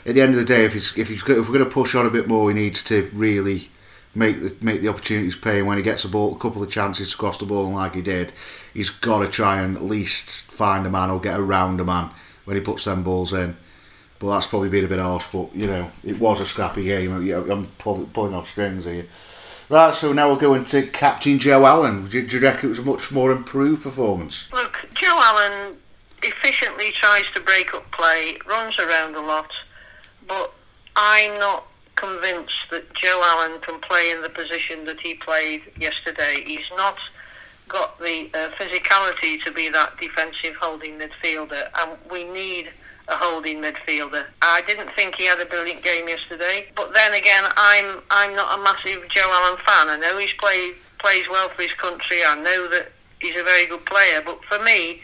at 0.04 0.14
the 0.16 0.20
end 0.22 0.34
of 0.34 0.40
the 0.40 0.44
day, 0.44 0.64
if 0.64 0.72
he's 0.72 0.96
if 0.98 1.08
he's 1.08 1.22
if 1.22 1.28
we're 1.28 1.44
going 1.44 1.58
to 1.60 1.66
push 1.66 1.94
on 1.94 2.04
a 2.04 2.10
bit 2.10 2.26
more, 2.26 2.50
he 2.50 2.54
needs 2.54 2.82
to 2.84 3.08
really 3.14 3.70
make 4.14 4.40
the 4.40 4.56
make 4.60 4.80
the 4.80 4.88
opportunities 4.88 5.36
pay. 5.36 5.58
And 5.58 5.66
when 5.66 5.76
he 5.76 5.82
gets 5.82 6.04
a 6.04 6.08
ball, 6.08 6.34
a 6.34 6.38
couple 6.38 6.62
of 6.62 6.70
chances 6.70 7.10
to 7.10 7.16
cross 7.16 7.38
the 7.38 7.46
ball, 7.46 7.70
like 7.70 7.94
he 7.94 8.02
did, 8.02 8.32
he's 8.72 8.90
got 8.90 9.20
to 9.20 9.28
try 9.28 9.60
and 9.60 9.76
at 9.76 9.84
least 9.84 10.50
find 10.50 10.86
a 10.86 10.90
man 10.90 11.10
or 11.10 11.20
get 11.20 11.38
around 11.38 11.80
a 11.80 11.84
man 11.84 12.10
when 12.44 12.56
he 12.56 12.62
puts 12.62 12.84
them 12.84 13.02
balls 13.02 13.32
in. 13.32 13.56
But 14.18 14.34
that's 14.34 14.46
probably 14.46 14.70
been 14.70 14.84
a 14.84 14.88
bit 14.88 14.98
harsh. 14.98 15.26
But 15.32 15.54
you 15.54 15.66
know, 15.66 15.90
it 16.04 16.18
was 16.18 16.40
a 16.40 16.46
scrappy 16.46 16.84
game. 16.84 17.12
I'm 17.32 17.66
pulling 17.78 18.34
off 18.34 18.48
strings 18.48 18.84
here. 18.84 19.06
Right, 19.70 19.94
so 19.94 20.12
now 20.12 20.30
we're 20.30 20.38
going 20.38 20.64
to 20.66 20.82
Captain 20.82 21.38
Joe 21.38 21.64
Allen. 21.64 22.06
Do, 22.06 22.26
do 22.26 22.36
you 22.36 22.42
reckon 22.42 22.66
it 22.66 22.68
was 22.68 22.78
a 22.80 22.82
much 22.82 23.10
more 23.10 23.32
improved 23.32 23.82
performance? 23.82 24.52
Look, 24.52 24.76
Joe 24.94 25.18
Allen 25.22 25.76
efficiently 26.22 26.92
tries 26.92 27.24
to 27.34 27.40
break 27.40 27.72
up 27.72 27.90
play, 27.90 28.38
runs 28.46 28.78
around 28.78 29.14
a 29.14 29.20
lot, 29.20 29.50
but 30.28 30.52
I'm 30.96 31.38
not 31.38 31.66
convinced 31.96 32.70
that 32.70 32.92
Joe 32.94 33.20
Allen 33.24 33.60
can 33.60 33.80
play 33.80 34.10
in 34.10 34.22
the 34.22 34.28
position 34.28 34.84
that 34.86 35.00
he 35.00 35.14
played 35.14 35.62
yesterday. 35.78 36.42
He's 36.46 36.70
not 36.76 36.98
got 37.68 37.98
the 37.98 38.28
uh, 38.34 38.50
physicality 38.50 39.42
to 39.44 39.50
be 39.50 39.68
that 39.70 39.98
defensive 39.98 40.54
holding 40.60 40.98
midfielder, 40.98 41.68
and 41.78 41.98
we 42.10 42.24
need 42.24 42.70
a 43.08 43.16
holding 43.16 43.58
midfielder. 43.58 44.24
I 44.42 44.62
didn't 44.66 44.90
think 44.94 45.16
he 45.16 45.26
had 45.26 45.40
a 45.40 45.46
brilliant 45.46 45.82
game 45.82 46.08
yesterday, 46.08 46.66
but 46.76 46.94
then 46.94 47.14
again, 47.14 47.44
I'm 47.56 48.02
I'm 48.10 48.34
not 48.34 48.58
a 48.58 48.62
massive 48.62 49.08
Joe 49.08 49.30
Allen 49.30 49.58
fan. 49.66 49.88
I 49.88 49.98
know 49.98 50.18
he's 50.18 50.32
played 50.34 50.74
plays 50.98 51.28
well 51.30 51.48
for 51.50 51.62
his 51.62 51.74
country. 51.74 52.24
I 52.24 52.34
know 52.40 52.68
that 52.68 52.92
he's 53.20 53.36
a 53.36 53.42
very 53.42 53.66
good 53.66 53.84
player, 53.84 54.22
but 54.24 54.42
for 54.44 54.58
me, 54.62 55.02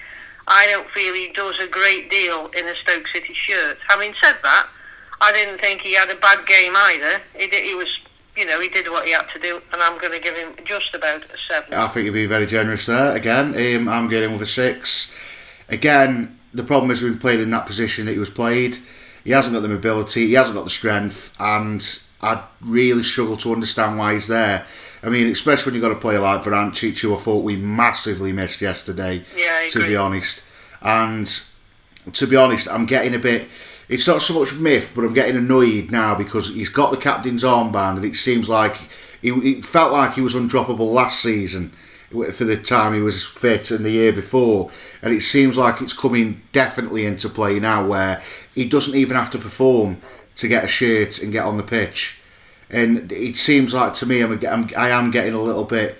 I 0.48 0.66
don't 0.66 0.88
feel 0.90 1.14
he 1.14 1.30
does 1.32 1.58
a 1.58 1.66
great 1.66 2.10
deal 2.10 2.48
in 2.56 2.66
a 2.66 2.74
Stoke 2.76 3.06
City 3.08 3.34
shirt. 3.34 3.78
Having 3.88 4.14
said 4.20 4.36
that, 4.42 4.66
I 5.20 5.32
didn't 5.32 5.60
think 5.60 5.82
he 5.82 5.94
had 5.94 6.10
a 6.10 6.14
bad 6.14 6.46
game 6.46 6.72
either. 6.76 7.20
He, 7.36 7.46
did, 7.46 7.64
he 7.64 7.74
was, 7.74 7.88
you 8.36 8.46
know, 8.46 8.60
he 8.60 8.68
did 8.68 8.88
what 8.90 9.04
he 9.06 9.12
had 9.12 9.28
to 9.34 9.38
do, 9.38 9.60
and 9.72 9.82
I'm 9.82 9.98
going 10.00 10.12
to 10.12 10.18
give 10.20 10.36
him 10.36 10.54
just 10.64 10.94
about 10.94 11.22
a 11.24 11.36
seven. 11.48 11.74
I 11.74 11.88
think 11.88 12.06
you'd 12.06 12.12
be 12.12 12.26
very 12.26 12.46
generous 12.46 12.86
there. 12.86 13.14
Again, 13.16 13.54
um, 13.76 13.88
I'm 13.88 14.08
getting 14.08 14.32
with 14.32 14.42
a 14.42 14.46
six. 14.46 15.12
Again, 15.68 16.38
the 16.54 16.64
problem 16.64 16.90
is 16.90 17.02
we've 17.02 17.20
played 17.20 17.40
in 17.40 17.50
that 17.50 17.66
position 17.66 18.06
that 18.06 18.12
he 18.12 18.18
was 18.18 18.30
played. 18.30 18.78
He 19.24 19.30
hasn't 19.32 19.54
got 19.54 19.60
the 19.60 19.68
mobility, 19.68 20.26
he 20.28 20.32
hasn't 20.32 20.56
got 20.56 20.64
the 20.64 20.70
strength, 20.70 21.34
and 21.38 21.86
I 22.22 22.42
really 22.62 23.02
struggle 23.02 23.36
to 23.38 23.52
understand 23.52 23.98
why 23.98 24.14
he's 24.14 24.26
there. 24.26 24.64
I 25.02 25.10
mean, 25.10 25.28
especially 25.28 25.70
when 25.70 25.74
you've 25.74 25.82
got 25.82 25.92
a 25.96 26.00
player 26.00 26.20
like 26.20 26.42
Vrancic, 26.42 26.98
who 27.00 27.14
I 27.14 27.18
thought 27.18 27.44
we 27.44 27.56
massively 27.56 28.32
missed 28.32 28.60
yesterday, 28.62 29.24
Yeah, 29.36 29.66
to 29.68 29.78
agree. 29.78 29.88
be 29.90 29.96
honest. 29.96 30.42
And 30.82 31.30
to 32.12 32.26
be 32.26 32.36
honest, 32.36 32.68
I'm 32.68 32.86
getting 32.86 33.14
a 33.14 33.18
bit. 33.18 33.48
It's 33.90 34.06
not 34.06 34.22
so 34.22 34.38
much 34.38 34.54
myth, 34.54 34.92
but 34.94 35.04
I'm 35.04 35.12
getting 35.12 35.36
annoyed 35.36 35.90
now 35.90 36.14
because 36.14 36.48
he's 36.48 36.68
got 36.68 36.92
the 36.92 36.96
captain's 36.96 37.42
armband, 37.42 37.96
and 37.96 38.04
it 38.04 38.14
seems 38.14 38.48
like 38.48 38.76
he, 39.20 39.30
it 39.30 39.64
felt 39.64 39.92
like 39.92 40.14
he 40.14 40.20
was 40.20 40.34
undroppable 40.34 40.92
last 40.92 41.20
season 41.20 41.72
for 42.32 42.44
the 42.44 42.56
time 42.56 42.94
he 42.94 43.00
was 43.00 43.26
fit 43.26 43.70
and 43.70 43.84
the 43.84 43.90
year 43.90 44.12
before, 44.12 44.70
and 45.02 45.12
it 45.12 45.22
seems 45.22 45.58
like 45.58 45.82
it's 45.82 45.92
coming 45.92 46.40
definitely 46.52 47.04
into 47.04 47.28
play 47.28 47.58
now, 47.58 47.84
where 47.84 48.22
he 48.54 48.64
doesn't 48.68 48.94
even 48.94 49.16
have 49.16 49.30
to 49.32 49.38
perform 49.38 50.00
to 50.36 50.46
get 50.48 50.64
a 50.64 50.68
shirt 50.68 51.20
and 51.20 51.32
get 51.32 51.44
on 51.44 51.56
the 51.56 51.62
pitch. 51.62 52.18
and 52.70 53.10
it 53.10 53.36
seems 53.36 53.74
like 53.74 53.92
to 53.94 54.06
me 54.06 54.20
I'm, 54.22 54.32
I'm 54.46 54.70
I 54.76 54.90
am 54.90 55.10
getting 55.10 55.34
a 55.34 55.42
little 55.42 55.64
bit 55.64 55.96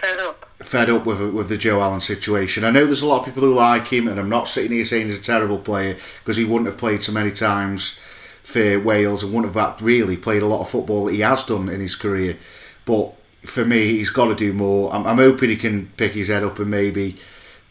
Fed 0.00 0.18
up. 0.18 0.45
Fed 0.66 0.90
up 0.90 1.06
with 1.06 1.20
with 1.20 1.48
the 1.48 1.56
Joe 1.56 1.80
Allen 1.80 2.00
situation. 2.00 2.64
I 2.64 2.70
know 2.70 2.84
there's 2.84 3.02
a 3.02 3.06
lot 3.06 3.20
of 3.20 3.24
people 3.26 3.42
who 3.42 3.54
like 3.54 3.88
him, 3.88 4.08
and 4.08 4.18
I'm 4.18 4.28
not 4.28 4.48
sitting 4.48 4.72
here 4.72 4.84
saying 4.84 5.06
he's 5.06 5.18
a 5.18 5.22
terrible 5.22 5.58
player 5.58 5.96
because 6.20 6.36
he 6.36 6.44
wouldn't 6.44 6.66
have 6.66 6.78
played 6.78 7.02
so 7.02 7.12
many 7.12 7.30
times 7.30 7.98
for 8.42 8.78
Wales 8.80 9.22
and 9.22 9.32
wouldn't 9.32 9.54
have 9.54 9.82
really 9.82 10.16
played 10.16 10.42
a 10.42 10.46
lot 10.46 10.60
of 10.60 10.70
football 10.70 11.06
that 11.06 11.14
he 11.14 11.20
has 11.20 11.44
done 11.44 11.68
in 11.68 11.80
his 11.80 11.96
career. 11.96 12.36
But 12.84 13.12
for 13.44 13.64
me, 13.64 13.96
he's 13.96 14.10
got 14.10 14.26
to 14.26 14.34
do 14.34 14.52
more. 14.52 14.92
I'm, 14.92 15.06
I'm 15.06 15.18
hoping 15.18 15.50
he 15.50 15.56
can 15.56 15.86
pick 15.96 16.12
his 16.12 16.28
head 16.28 16.44
up 16.44 16.58
and 16.58 16.70
maybe 16.70 17.16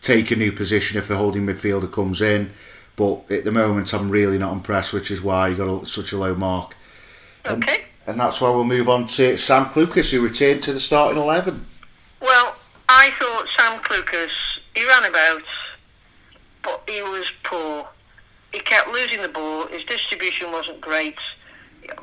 take 0.01 0.31
a 0.31 0.35
new 0.35 0.51
position 0.51 0.97
if 0.97 1.07
the 1.07 1.15
holding 1.15 1.45
midfielder 1.45 1.91
comes 1.91 2.21
in. 2.21 2.51
But 2.95 3.29
at 3.29 3.43
the 3.43 3.51
moment, 3.51 3.93
I'm 3.93 4.09
really 4.09 4.37
not 4.37 4.53
impressed, 4.53 4.93
which 4.93 5.11
is 5.11 5.21
why 5.21 5.49
he 5.49 5.55
got 5.55 5.83
a, 5.83 5.85
such 5.85 6.11
a 6.11 6.17
low 6.17 6.35
mark. 6.35 6.75
Okay. 7.45 7.85
And 8.07 8.19
that's 8.19 8.39
why 8.39 8.49
we'll 8.49 8.63
move 8.63 8.87
on 8.87 9.07
to 9.07 9.37
Sam 9.37 9.65
Clucas, 9.65 10.11
who 10.11 10.21
returned 10.21 10.61
to 10.63 10.73
the 10.73 10.79
starting 10.79 11.21
11. 11.21 11.65
Well, 12.21 12.55
I 12.97 13.11
thought 13.19 13.45
Sam 13.57 13.83
Clucas, 13.83 14.31
he 14.73 14.87
ran 14.87 15.03
about, 15.03 15.43
but 16.63 16.81
he 16.87 17.01
was 17.01 17.25
poor. 17.43 17.85
He 18.53 18.59
kept 18.59 18.87
losing 18.87 19.21
the 19.21 19.27
ball. 19.27 19.67
His 19.67 19.83
distribution 19.83 20.49
wasn't 20.53 20.79
great. 20.79 21.17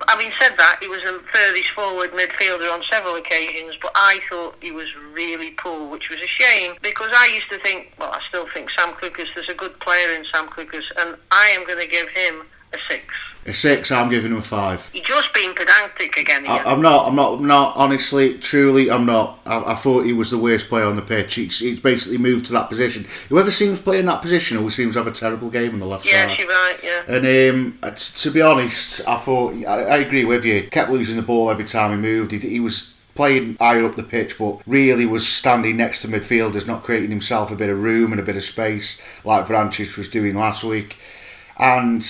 Having 0.07 0.33
said 0.39 0.53
that, 0.59 0.77
he 0.83 0.89
was 0.89 1.01
the 1.01 1.23
furthest 1.33 1.71
forward 1.71 2.13
midfielder 2.13 2.71
on 2.71 2.83
several 2.91 3.15
occasions, 3.15 3.75
but 3.81 3.91
I 3.95 4.21
thought 4.29 4.57
he 4.61 4.71
was 4.71 4.89
really 5.15 5.53
poor, 5.53 5.89
which 5.89 6.11
was 6.11 6.21
a 6.21 6.27
shame 6.27 6.75
because 6.83 7.11
I 7.17 7.27
used 7.29 7.49
to 7.49 7.59
think, 7.61 7.95
well, 7.99 8.13
I 8.13 8.21
still 8.29 8.47
think 8.53 8.69
Sam 8.69 8.93
Clucas, 8.93 9.29
there's 9.35 9.49
a 9.49 9.55
good 9.55 9.81
player 9.81 10.15
in 10.15 10.27
Sam 10.31 10.47
Clucas, 10.47 10.85
and 10.99 11.17
I 11.31 11.49
am 11.49 11.67
going 11.67 11.79
to 11.79 11.87
give 11.87 12.11
him 12.11 12.43
a 12.73 12.79
six. 12.89 13.05
A 13.45 13.53
six, 13.53 13.91
I'm 13.91 14.09
giving 14.09 14.31
him 14.31 14.39
a 14.39 14.43
five. 14.43 14.89
He's 14.93 15.03
just 15.03 15.35
being 15.35 15.53
pedantic 15.53 16.17
again. 16.17 16.47
I, 16.47 16.59
I'm 16.59 16.81
not. 16.81 17.09
I'm 17.09 17.17
not. 17.17 17.41
I'm 17.41 17.47
not. 17.47 17.77
Honestly, 17.77 18.39
truly, 18.39 18.89
I'm 18.89 19.05
not. 19.05 19.41
I, 19.45 19.73
I 19.73 19.75
thought 19.75 20.05
he 20.05 20.13
was 20.13 20.31
the 20.31 20.39
worst 20.39 20.69
player 20.69 20.85
on 20.85 20.95
the 20.95 21.03
pitch. 21.03 21.35
He's, 21.35 21.59
he's 21.59 21.81
basically 21.81 22.19
moved 22.19 22.47
to 22.47 22.53
that 22.53 22.69
position. 22.69 23.05
Whoever 23.31 23.51
seems 23.51 23.79
to 23.79 23.85
play 23.85 23.99
in 23.99 24.07
that 24.07 24.23
position 24.23 24.59
always 24.59 24.77
seems 24.77 24.95
to 24.95 25.01
have 25.01 25.09
a 25.09 25.13
terrible 25.13 25.51
game 25.51 25.73
on 25.73 25.81
the 25.81 25.87
left 25.87 26.07
yes, 26.07 26.29
side. 26.29 26.39
you're 26.39 26.49
right. 26.49 26.77
Yeah. 26.85 27.03
And 27.09 27.27
um, 27.55 27.79
uh, 27.83 27.91
t- 27.91 28.13
to 28.15 28.31
be 28.31 28.41
honest, 28.41 29.09
I 29.09 29.17
thought 29.17 29.55
I, 29.67 29.83
I 29.83 29.97
agree 29.97 30.25
with 30.25 30.45
you. 30.45 30.69
Kept 30.71 30.91
losing 30.91 31.17
the 31.17 31.23
ball 31.23 31.51
every 31.51 31.65
time 31.65 31.91
he 31.91 31.97
moved. 31.97 32.31
He, 32.31 32.39
he 32.39 32.61
was 32.61 32.95
playing 33.17 33.57
higher 33.59 33.85
up 33.85 33.97
the 33.97 34.05
pitch, 34.05 34.39
but 34.39 34.63
really 34.69 35.05
was 35.05 35.27
standing 35.27 35.77
next 35.77 36.03
to 36.03 36.09
midfielders, 36.09 36.65
not 36.65 36.85
creating 36.85 37.11
himself 37.11 37.51
a 37.51 37.57
bit 37.57 37.71
of 37.71 37.83
room 37.83 38.13
and 38.13 38.21
a 38.21 38.25
bit 38.25 38.37
of 38.37 38.45
space 38.45 39.03
like 39.25 39.47
Vrancic 39.47 39.99
was 39.99 40.09
doing 40.09 40.37
last 40.37 40.63
week. 40.63 40.97
And 41.59 42.03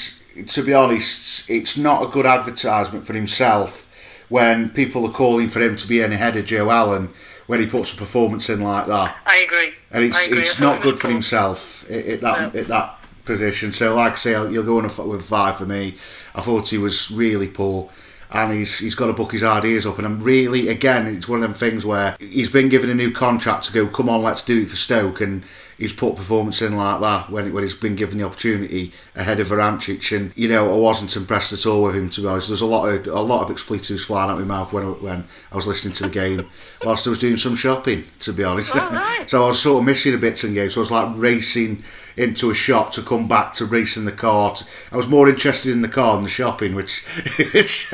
to 0.46 0.62
be 0.62 0.74
honest, 0.74 1.48
it's 1.50 1.76
not 1.76 2.02
a 2.02 2.06
good 2.08 2.26
advertisement 2.26 3.06
for 3.06 3.12
himself 3.14 3.88
when 4.28 4.70
people 4.70 5.06
are 5.06 5.12
calling 5.12 5.48
for 5.48 5.60
him 5.60 5.76
to 5.76 5.86
be 5.86 6.00
in 6.00 6.12
ahead 6.12 6.36
of 6.36 6.44
Joe 6.46 6.70
Allen 6.70 7.10
when 7.46 7.60
he 7.60 7.66
puts 7.66 7.92
a 7.92 7.96
performance 7.96 8.48
in 8.48 8.60
like 8.60 8.86
that 8.86 9.16
I 9.26 9.44
agree. 9.46 9.74
and 9.90 10.04
it's 10.04 10.26
agree. 10.26 10.40
It's 10.40 10.58
not 10.60 10.80
good 10.80 10.98
for 10.98 11.08
himself 11.08 11.84
at, 11.90 12.06
at 12.06 12.20
that 12.22 12.54
No. 12.54 12.60
at 12.60 12.68
that 12.68 12.98
position. 13.24 13.72
So, 13.72 13.94
like 13.94 14.12
I 14.12 14.16
say, 14.16 14.30
you'll 14.32 14.64
go 14.64 14.78
on 14.78 15.08
with 15.08 15.24
five 15.24 15.56
for 15.58 15.66
me. 15.66 15.96
I 16.34 16.40
thought 16.40 16.68
he 16.68 16.78
was 16.78 17.10
really 17.10 17.46
poor, 17.48 17.90
and 18.30 18.52
he's 18.52 18.78
he's 18.78 18.94
got 18.94 19.06
to 19.08 19.12
book 19.12 19.32
his 19.32 19.44
ideas 19.44 19.86
up. 19.86 19.98
And 19.98 20.06
I'm 20.06 20.20
really 20.20 20.68
again, 20.68 21.06
it's 21.08 21.28
one 21.28 21.40
of 21.40 21.42
them 21.42 21.54
things 21.54 21.84
where 21.84 22.16
he's 22.18 22.50
been 22.50 22.68
given 22.70 22.88
a 22.90 22.94
new 22.94 23.12
contract 23.12 23.64
to 23.64 23.72
go. 23.72 23.86
Come 23.86 24.08
on, 24.08 24.22
let's 24.22 24.42
do 24.42 24.62
it 24.62 24.70
for 24.70 24.76
Stoke, 24.76 25.20
and 25.20 25.44
he's 25.82 25.92
put 25.92 26.14
performance 26.14 26.62
in 26.62 26.76
like 26.76 27.00
that 27.00 27.28
when 27.28 27.52
when 27.52 27.64
he's 27.64 27.74
been 27.74 27.96
given 27.96 28.18
the 28.18 28.24
opportunity 28.24 28.92
ahead 29.16 29.40
of 29.40 29.48
Vrancic. 29.48 30.16
And 30.16 30.32
you 30.36 30.48
know, 30.48 30.72
I 30.72 30.76
wasn't 30.76 31.14
impressed 31.16 31.52
at 31.52 31.66
all 31.66 31.82
with 31.82 31.96
him. 31.96 32.08
To 32.10 32.20
be 32.20 32.26
honest, 32.28 32.48
there's 32.48 32.60
a 32.60 32.66
lot 32.66 32.88
of 32.88 33.06
a 33.08 33.20
lot 33.20 33.42
of 33.42 33.50
expletives 33.50 34.04
flying 34.04 34.30
out 34.30 34.38
my 34.38 34.44
mouth 34.44 34.72
when 34.72 34.84
I, 34.84 34.88
when 34.88 35.24
I 35.50 35.56
was 35.56 35.66
listening 35.66 35.94
to 35.94 36.04
the 36.04 36.10
game 36.10 36.48
whilst 36.84 37.06
I 37.06 37.10
was 37.10 37.18
doing 37.18 37.36
some 37.36 37.56
shopping. 37.56 38.04
To 38.20 38.32
be 38.32 38.44
honest, 38.44 38.70
Oh, 38.74 38.78
right. 38.78 39.24
so 39.28 39.44
I 39.44 39.48
was 39.48 39.60
sort 39.60 39.80
of 39.80 39.86
missing 39.86 40.14
a 40.14 40.18
bits 40.18 40.44
in 40.44 40.54
games. 40.54 40.74
So 40.74 40.80
I 40.80 40.82
was 40.82 40.90
like 40.90 41.16
racing 41.16 41.82
into 42.16 42.50
a 42.50 42.54
shop 42.54 42.92
to 42.92 43.02
come 43.02 43.28
back 43.28 43.54
to 43.54 43.64
racing 43.64 44.04
the 44.04 44.12
car. 44.12 44.54
I 44.90 44.96
was 44.96 45.08
more 45.08 45.28
interested 45.28 45.72
in 45.72 45.82
the 45.82 45.88
car 45.88 46.14
than 46.14 46.24
the 46.24 46.28
shopping, 46.28 46.74
which 46.74 47.00
which, 47.52 47.90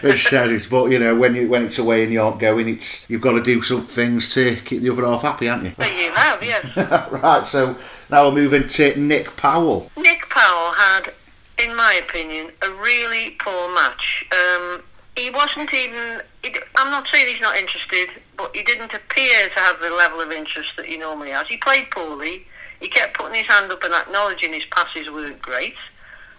which 0.00 0.26
says 0.26 0.52
it's. 0.52 0.66
But 0.66 0.90
you 0.90 0.98
know, 0.98 1.14
when 1.14 1.34
you 1.34 1.48
when 1.48 1.64
it's 1.64 1.78
away 1.78 2.02
and 2.02 2.12
you 2.12 2.22
aren't 2.22 2.38
going, 2.38 2.68
it's 2.68 3.08
you've 3.08 3.20
got 3.20 3.32
to 3.32 3.42
do 3.42 3.62
some 3.62 3.82
things 3.82 4.32
to 4.34 4.56
keep 4.56 4.82
the 4.82 4.90
other 4.90 5.04
half 5.04 5.22
happy, 5.22 5.46
haven't 5.46 5.66
you? 5.66 5.72
But 5.76 5.92
you 5.92 6.10
have, 6.12 6.42
yes. 6.42 6.76
right. 7.12 7.46
So 7.46 7.76
now 8.10 8.28
we're 8.28 8.34
moving 8.34 8.68
to 8.68 8.98
Nick 8.98 9.36
Powell. 9.36 9.90
Nick 9.96 10.28
Powell 10.30 10.72
had, 10.72 11.12
in 11.58 11.74
my 11.76 11.94
opinion, 11.94 12.50
a 12.62 12.70
really 12.70 13.36
poor 13.38 13.72
match. 13.74 14.26
Um, 14.32 14.82
he 15.16 15.30
wasn't 15.30 15.72
even. 15.74 16.22
He, 16.42 16.54
I'm 16.76 16.90
not 16.90 17.06
saying 17.08 17.28
he's 17.28 17.40
not 17.40 17.56
interested, 17.56 18.08
but 18.36 18.54
he 18.54 18.62
didn't 18.62 18.94
appear 18.94 19.48
to 19.48 19.60
have 19.60 19.80
the 19.80 19.90
level 19.90 20.20
of 20.20 20.30
interest 20.32 20.70
that 20.76 20.86
he 20.86 20.96
normally 20.96 21.30
has. 21.30 21.46
He 21.48 21.56
played 21.56 21.90
poorly. 21.90 22.46
He 22.80 22.88
kept 22.88 23.16
putting 23.16 23.34
his 23.34 23.46
hand 23.46 23.70
up 23.70 23.82
and 23.82 23.94
acknowledging 23.94 24.52
his 24.52 24.64
passes 24.70 25.08
weren't 25.10 25.40
great, 25.40 25.76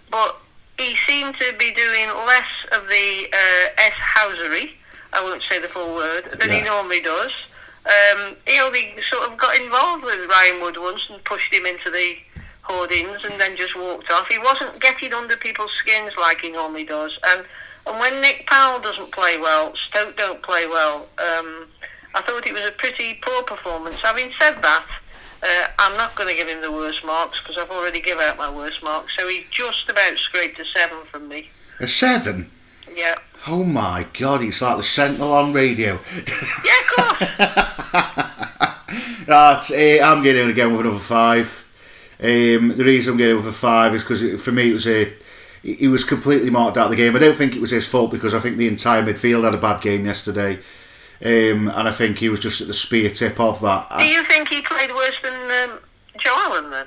but 0.09 0.37
he 0.77 0.95
seemed 1.07 1.35
to 1.35 1.53
be 1.57 1.71
doing 1.73 2.07
less 2.25 2.49
of 2.71 2.87
the 2.87 3.27
uh, 3.31 3.69
S 3.77 3.93
housery. 3.93 4.71
I 5.13 5.21
won't 5.21 5.43
say 5.49 5.59
the 5.59 5.67
full 5.67 5.93
word 5.93 6.37
than 6.39 6.49
he 6.49 6.61
normally 6.61 7.01
does. 7.01 7.31
Um, 7.85 8.35
he 8.45 8.59
only 8.59 8.93
sort 9.09 9.29
of 9.29 9.37
got 9.37 9.59
involved 9.59 10.03
with 10.03 10.29
Ryan 10.29 10.61
Wood 10.61 10.77
once 10.77 11.01
and 11.09 11.23
pushed 11.23 11.53
him 11.53 11.65
into 11.65 11.89
the 11.89 12.15
hoardings 12.61 13.23
and 13.23 13.39
then 13.39 13.55
just 13.57 13.75
walked 13.75 14.09
off. 14.11 14.27
He 14.27 14.37
wasn't 14.37 14.79
getting 14.79 15.13
under 15.13 15.35
people's 15.35 15.71
skins 15.79 16.13
like 16.19 16.41
he 16.41 16.49
normally 16.49 16.85
does. 16.85 17.17
And 17.25 17.45
and 17.87 17.99
when 17.99 18.21
Nick 18.21 18.45
Powell 18.47 18.79
doesn't 18.79 19.11
play 19.11 19.39
well, 19.39 19.73
Stoke 19.87 20.15
don't 20.15 20.41
play 20.43 20.67
well. 20.67 21.07
Um, 21.17 21.67
I 22.13 22.21
thought 22.21 22.45
it 22.45 22.53
was 22.53 22.61
a 22.61 22.71
pretty 22.71 23.15
poor 23.23 23.41
performance. 23.43 23.95
Having 24.01 24.33
said 24.39 24.61
that, 24.61 24.85
uh, 25.43 25.67
I'm 25.79 25.97
not 25.97 26.15
going 26.15 26.29
to 26.29 26.35
give 26.35 26.47
him 26.47 26.61
the 26.61 26.71
worst 26.71 27.03
marks 27.03 27.39
because 27.39 27.57
I've 27.57 27.71
already 27.71 28.01
given 28.01 28.23
out 28.23 28.37
my 28.37 28.49
worst 28.49 28.83
marks. 28.83 29.13
So 29.17 29.27
he 29.27 29.45
just 29.51 29.89
about 29.89 30.17
scraped 30.17 30.59
a 30.59 30.65
seven 30.65 30.99
from 31.09 31.27
me. 31.27 31.49
A 31.79 31.87
seven. 31.87 32.49
Yeah. 32.95 33.15
Oh 33.47 33.63
my 33.63 34.05
God! 34.13 34.43
It's 34.43 34.61
like 34.61 34.77
the 34.77 34.83
Sentinel 34.83 35.31
on 35.31 35.53
radio. 35.53 35.99
Yeah, 36.65 36.79
of 36.79 36.87
course. 36.95 38.37
Right, 39.27 39.71
uh, 39.71 40.03
I'm 40.03 40.23
getting 40.23 40.49
again 40.49 40.73
with 40.73 40.81
another 40.81 40.99
five. 40.99 41.65
Um, 42.19 42.75
the 42.75 42.83
reason 42.83 43.13
I'm 43.13 43.17
getting 43.17 43.37
with 43.37 43.47
a 43.47 43.51
five 43.53 43.95
is 43.95 44.03
because 44.03 44.43
for 44.43 44.51
me 44.51 44.71
it 44.71 44.73
was 44.73 44.87
a 44.87 45.13
he 45.63 45.87
was 45.87 46.03
completely 46.03 46.49
marked 46.49 46.77
out 46.77 46.85
of 46.85 46.89
the 46.89 46.97
game. 46.97 47.15
I 47.15 47.19
don't 47.19 47.37
think 47.37 47.55
it 47.55 47.61
was 47.61 47.71
his 47.71 47.87
fault 47.87 48.11
because 48.11 48.33
I 48.33 48.39
think 48.39 48.57
the 48.57 48.67
entire 48.67 49.03
midfield 49.03 49.43
had 49.43 49.53
a 49.53 49.57
bad 49.57 49.79
game 49.81 50.05
yesterday, 50.05 50.59
um, 51.23 51.67
and 51.67 51.87
I 51.87 51.91
think 51.91 52.17
he 52.17 52.29
was 52.29 52.39
just 52.39 52.61
at 52.61 52.67
the 52.67 52.73
spear 52.73 53.09
tip 53.09 53.39
of 53.39 53.61
that. 53.61 53.89
Do 53.97 54.05
you 54.05 54.23
think 54.25 54.49
he 54.49 54.61
played 54.61 54.93
worse 54.93 55.15
than 55.21 55.69
um, 55.69 55.79
Joe 56.17 56.35
Allen 56.35 56.69
then? 56.71 56.85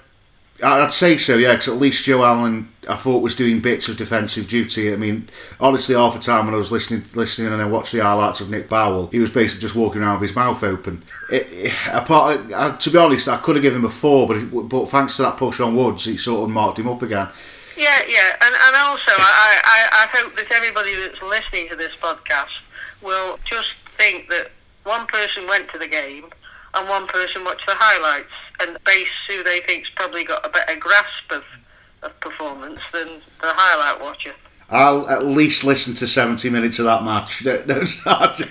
I'd 0.63 0.93
say 0.93 1.19
so, 1.19 1.37
yeah, 1.37 1.53
because 1.53 1.69
at 1.69 1.75
least 1.75 2.05
Joe 2.05 2.23
Allen 2.23 2.69
I 2.89 2.95
thought 2.95 3.23
was 3.23 3.35
doing 3.35 3.61
bits 3.61 3.89
of 3.89 3.97
defensive 3.97 4.49
duty. 4.49 4.93
I 4.93 4.97
mean, 4.97 5.29
honestly, 5.59 5.97
half 5.97 6.15
the 6.15 6.21
time 6.21 6.45
when 6.45 6.55
I 6.55 6.59
was 6.59 6.71
listening, 6.71 7.05
listening 7.15 7.53
and 7.53 7.61
I 7.61 7.65
watched 7.65 7.93
the 7.93 7.99
highlights 8.01 8.41
of 8.41 8.51
Nick 8.51 8.69
Powell, 8.69 9.09
he 9.09 9.19
was 9.19 9.31
basically 9.31 9.63
just 9.63 9.75
walking 9.75 10.03
around 10.03 10.21
with 10.21 10.31
his 10.31 10.37
mouth 10.37 10.63
open. 10.63 11.03
It, 11.31 11.49
it, 11.51 11.73
apart, 11.93 12.41
uh, 12.53 12.77
to 12.77 12.91
be 12.91 12.99
honest, 12.99 13.29
I 13.29 13.37
could 13.39 13.57
have 13.57 13.63
given 13.63 13.81
him 13.81 13.85
a 13.87 13.91
four, 13.91 14.29
but 14.29 14.69
but 14.69 14.87
thanks 14.87 15.17
to 15.17 15.23
that 15.23 15.37
push 15.37 15.59
on 15.59 15.75
Woods, 15.75 16.07
it 16.07 16.19
sort 16.19 16.45
of 16.45 16.51
marked 16.51 16.79
him 16.79 16.89
up 16.89 17.03
again. 17.03 17.29
Yeah, 17.77 18.03
yeah, 18.07 18.37
and 18.41 18.55
and 18.55 18.77
also 18.77 19.11
I, 19.11 19.61
I, 19.65 20.05
I 20.05 20.07
hope 20.17 20.37
that 20.37 20.51
everybody 20.53 20.95
that's 20.95 21.21
listening 21.21 21.69
to 21.71 21.77
this 21.77 21.95
podcast 21.97 22.53
will 23.03 23.41
just 23.45 23.73
think 23.97 24.29
that 24.29 24.51
one 24.85 25.07
person 25.07 25.47
went 25.47 25.71
to 25.71 25.79
the 25.79 25.89
game 25.89 26.27
and 26.75 26.89
one 26.89 27.07
person 27.07 27.45
watched 27.45 27.67
the 27.67 27.75
highlights 27.75 28.33
and 28.61 28.79
base 28.85 29.09
who 29.29 29.43
they 29.43 29.61
think's 29.61 29.91
probably 29.95 30.25
got 30.25 30.45
a 30.45 30.49
better 30.49 30.77
grasp 30.77 31.31
of, 31.31 31.45
of 32.03 32.19
performance 32.21 32.81
than 32.93 33.09
the 33.41 33.53
highlight 33.53 34.01
watcher. 34.01 34.35
I'll 34.71 35.09
at 35.09 35.25
least 35.25 35.65
listen 35.65 35.95
to 35.95 36.07
70 36.07 36.51
minutes 36.51 36.79
of 36.79 36.85
that 36.87 37.05
match. 37.05 37.45
Don't, 37.45 37.87
start. 37.87 38.39
the 38.45 38.47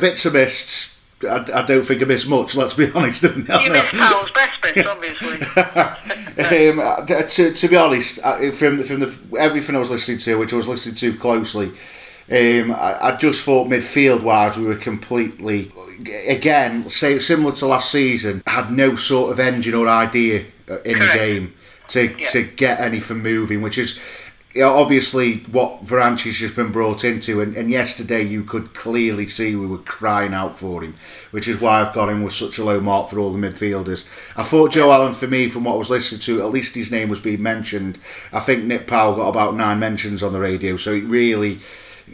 bits 0.00 0.26
I 0.26 0.30
missed, 0.30 0.95
I, 1.22 1.46
I 1.54 1.62
don't 1.64 1.82
think 1.84 2.02
I 2.02 2.04
missed 2.04 2.28
much, 2.28 2.54
let's 2.56 2.74
be 2.74 2.90
honest. 2.94 3.22
You 3.22 3.30
missed 3.38 3.92
Powell's 3.92 4.30
best 4.32 4.60
bits, 4.62 4.86
obviously. 4.86 5.40
um, 6.70 7.06
to, 7.06 7.52
to 7.52 7.68
be 7.68 7.76
honest, 7.76 8.20
from 8.58 8.82
from 8.82 9.00
the 9.00 9.14
everything 9.38 9.76
I 9.76 9.78
was 9.78 9.90
listening 9.90 10.18
to, 10.18 10.36
which 10.38 10.52
I 10.52 10.56
was 10.56 10.68
listening 10.68 10.94
to 10.96 11.14
closely, 11.18 11.68
um, 12.30 12.72
I, 12.72 12.98
I 13.02 13.16
just 13.16 13.42
thought 13.44 13.68
midfield 13.68 14.22
wise 14.22 14.58
we 14.58 14.64
were 14.66 14.76
completely 14.76 15.72
again 16.26 16.88
say 16.90 17.18
similar 17.18 17.52
to 17.56 17.66
last 17.66 17.90
season. 17.90 18.42
Had 18.46 18.70
no 18.70 18.94
sort 18.94 19.32
of 19.32 19.40
engine 19.40 19.74
or 19.74 19.88
idea 19.88 20.44
uh, 20.68 20.80
in 20.82 20.98
the 20.98 21.06
game 21.06 21.54
to 21.88 22.14
Yeah. 22.14 22.26
to 22.28 22.42
get 22.42 22.80
anything 22.80 23.18
moving, 23.22 23.62
which 23.62 23.78
is. 23.78 23.98
Obviously 24.62 25.38
what 25.50 25.84
Vrancic's 25.84 26.38
just 26.38 26.56
been 26.56 26.72
brought 26.72 27.04
into, 27.04 27.40
and, 27.40 27.56
and 27.56 27.70
yesterday 27.70 28.22
you 28.22 28.44
could 28.44 28.74
clearly 28.74 29.26
see 29.26 29.56
we 29.56 29.66
were 29.66 29.78
crying 29.78 30.34
out 30.34 30.58
for 30.58 30.82
him, 30.82 30.96
which 31.30 31.48
is 31.48 31.60
why 31.60 31.80
I've 31.80 31.94
got 31.94 32.08
him 32.08 32.22
with 32.22 32.34
such 32.34 32.58
a 32.58 32.64
low 32.64 32.80
mark 32.80 33.10
for 33.10 33.18
all 33.18 33.32
the 33.32 33.38
midfielders. 33.38 34.04
I 34.36 34.42
thought 34.42 34.72
Joe 34.72 34.92
Allen, 34.92 35.14
for 35.14 35.26
me, 35.26 35.48
from 35.48 35.64
what 35.64 35.74
I 35.74 35.78
was 35.78 35.90
listening 35.90 36.20
to, 36.22 36.42
at 36.42 36.50
least 36.50 36.74
his 36.74 36.90
name 36.90 37.08
was 37.08 37.20
being 37.20 37.42
mentioned. 37.42 37.98
I 38.32 38.40
think 38.40 38.64
Nick 38.64 38.86
Powell 38.86 39.16
got 39.16 39.28
about 39.28 39.54
nine 39.54 39.78
mentions 39.78 40.22
on 40.22 40.32
the 40.32 40.40
radio, 40.40 40.76
so 40.76 40.92
it 40.92 41.04
really 41.04 41.60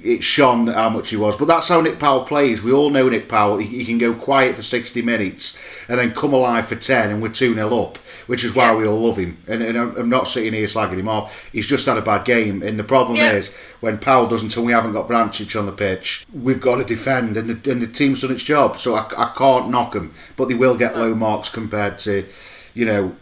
it 0.03 0.23
shone 0.23 0.69
how 0.69 0.89
much 0.89 1.11
he 1.11 1.17
was. 1.17 1.37
But 1.37 1.49
that's 1.49 1.69
how 1.69 1.81
Nick 1.81 1.99
Powell 1.99 2.25
plays. 2.25 2.63
We 2.63 2.73
all 2.73 2.91
know 2.91 3.09
Nick 3.09 3.29
Powell. 3.29 3.59
He, 3.59 3.67
he 3.67 3.85
can 3.85 3.99
go 3.99 4.15
quiet 4.15 4.57
for 4.57 4.63
60 4.63 5.03
minutes 5.03 5.59
and 5.89 5.99
then 5.99 6.15
come 6.15 6.33
alive 6.33 6.67
for 6.67 6.77
10 6.77 7.11
and 7.11 7.23
we're 7.23 7.29
2 7.29 7.55
0 7.55 7.79
up, 7.79 7.99
which 8.33 8.45
is 8.45 8.55
why 8.55 8.75
we 8.75 8.87
all 8.87 8.99
love 8.99 9.19
him. 9.19 9.37
And, 9.47 9.63
and, 9.63 9.77
I'm 9.77 10.09
not 10.09 10.27
sitting 10.27 10.55
here 10.55 10.65
slagging 10.65 10.99
him 10.99 11.07
off. 11.07 11.51
He's 11.53 11.67
just 11.67 11.85
had 11.85 11.99
a 11.99 12.01
bad 12.01 12.25
game. 12.25 12.63
And 12.63 12.79
the 12.79 12.83
problem 12.83 13.19
yeah. 13.19 13.33
is, 13.33 13.53
when 13.81 13.99
Powell 13.99 14.27
doesn't 14.27 14.57
and 14.57 14.65
we 14.65 14.73
haven't 14.73 14.95
got 14.95 15.07
Vrancic 15.07 15.55
on 15.59 15.67
the 15.67 15.73
pitch, 15.73 16.27
we've 16.33 16.59
got 16.59 16.77
to 16.77 16.85
defend 16.85 17.37
and 17.37 17.47
the, 17.47 17.71
and 17.71 17.83
the 17.83 17.87
team's 17.87 18.23
done 18.23 18.33
its 18.33 18.43
job. 18.43 18.81
So 18.81 18.95
I, 18.95 19.05
I 19.19 19.35
can't 19.37 19.69
knock 19.69 19.93
them. 19.93 20.15
But 20.35 20.49
they 20.49 20.55
will 20.55 20.79
get 20.79 20.97
low 20.97 21.15
marks 21.15 21.51
compared 21.51 21.99
to, 21.99 22.27
you 22.73 22.87
know, 22.87 23.15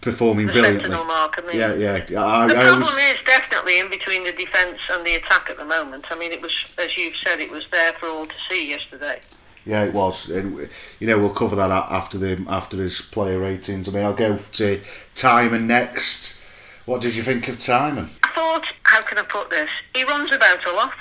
performing 0.00 0.48
brilliantly. 0.48 0.88
Mark, 0.88 1.36
I 1.38 1.46
mean. 1.46 1.56
Yeah, 1.58 1.74
yeah. 1.74 2.24
I, 2.24 2.48
the 2.48 2.58
I 2.58 2.64
problem 2.64 2.80
was... 2.80 2.90
is 2.90 3.20
definitely 3.24 3.78
in 3.78 3.88
between 3.88 4.24
the 4.24 4.32
defence 4.32 4.80
and 4.90 5.06
the 5.06 5.14
attack 5.14 5.48
at 5.48 5.58
the 5.58 5.64
moment. 5.64 6.06
I 6.10 6.18
mean, 6.18 6.32
it 6.32 6.42
was, 6.42 6.52
as 6.76 6.96
you've 6.96 7.14
said, 7.14 7.38
it 7.38 7.52
was 7.52 7.68
there 7.68 7.92
for 7.92 8.08
all 8.08 8.26
to 8.26 8.34
see 8.50 8.68
yesterday. 8.68 9.20
Yeah, 9.66 9.84
it 9.84 9.92
was, 9.92 10.30
and 10.30 10.68
you 11.00 11.08
know 11.08 11.18
we'll 11.18 11.30
cover 11.30 11.56
that 11.56 11.70
after 11.70 12.16
the 12.18 12.44
after 12.48 12.76
his 12.76 13.00
player 13.00 13.40
ratings. 13.40 13.88
I 13.88 13.92
mean, 13.92 14.04
I'll 14.04 14.14
go 14.14 14.36
to 14.36 14.80
Tymon 15.16 15.64
next. 15.64 16.40
What 16.84 17.00
did 17.00 17.16
you 17.16 17.24
think 17.24 17.48
of 17.48 17.56
Tymon? 17.56 18.08
I 18.22 18.28
thought, 18.28 18.64
how 18.84 19.02
can 19.02 19.18
I 19.18 19.22
put 19.22 19.50
this? 19.50 19.68
He 19.92 20.04
runs 20.04 20.30
about 20.30 20.64
a 20.64 20.72
lot. 20.72 20.92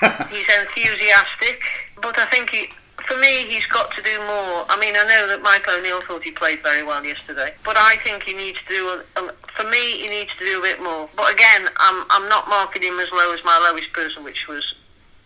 He's 0.30 0.46
enthusiastic, 0.48 1.62
but 2.00 2.18
I 2.18 2.24
think 2.30 2.48
he, 2.48 2.68
for 3.06 3.18
me, 3.18 3.44
he's 3.44 3.66
got 3.66 3.90
to 3.92 4.02
do 4.02 4.16
more. 4.20 4.64
I 4.70 4.78
mean, 4.80 4.94
I 4.96 5.04
know 5.04 5.26
that 5.26 5.42
Michael 5.42 5.74
O'Neill 5.74 6.00
thought 6.00 6.22
he 6.22 6.30
played 6.30 6.62
very 6.62 6.82
well 6.84 7.04
yesterday, 7.04 7.52
but 7.64 7.76
I 7.76 7.96
think 7.96 8.22
he 8.22 8.32
needs 8.32 8.58
to 8.68 8.74
do. 8.74 8.88
A, 8.88 9.20
a, 9.20 9.32
for 9.54 9.68
me, 9.68 9.98
he 9.98 10.06
needs 10.06 10.30
to 10.38 10.46
do 10.46 10.60
a 10.60 10.62
bit 10.62 10.82
more. 10.82 11.10
But 11.14 11.32
again, 11.32 11.68
I'm 11.76 12.06
I'm 12.08 12.28
not 12.28 12.48
marking 12.48 12.82
him 12.82 12.98
as 13.00 13.10
low 13.12 13.34
as 13.34 13.44
my 13.44 13.58
lowest 13.58 13.92
person, 13.92 14.24
which 14.24 14.48
was 14.48 14.64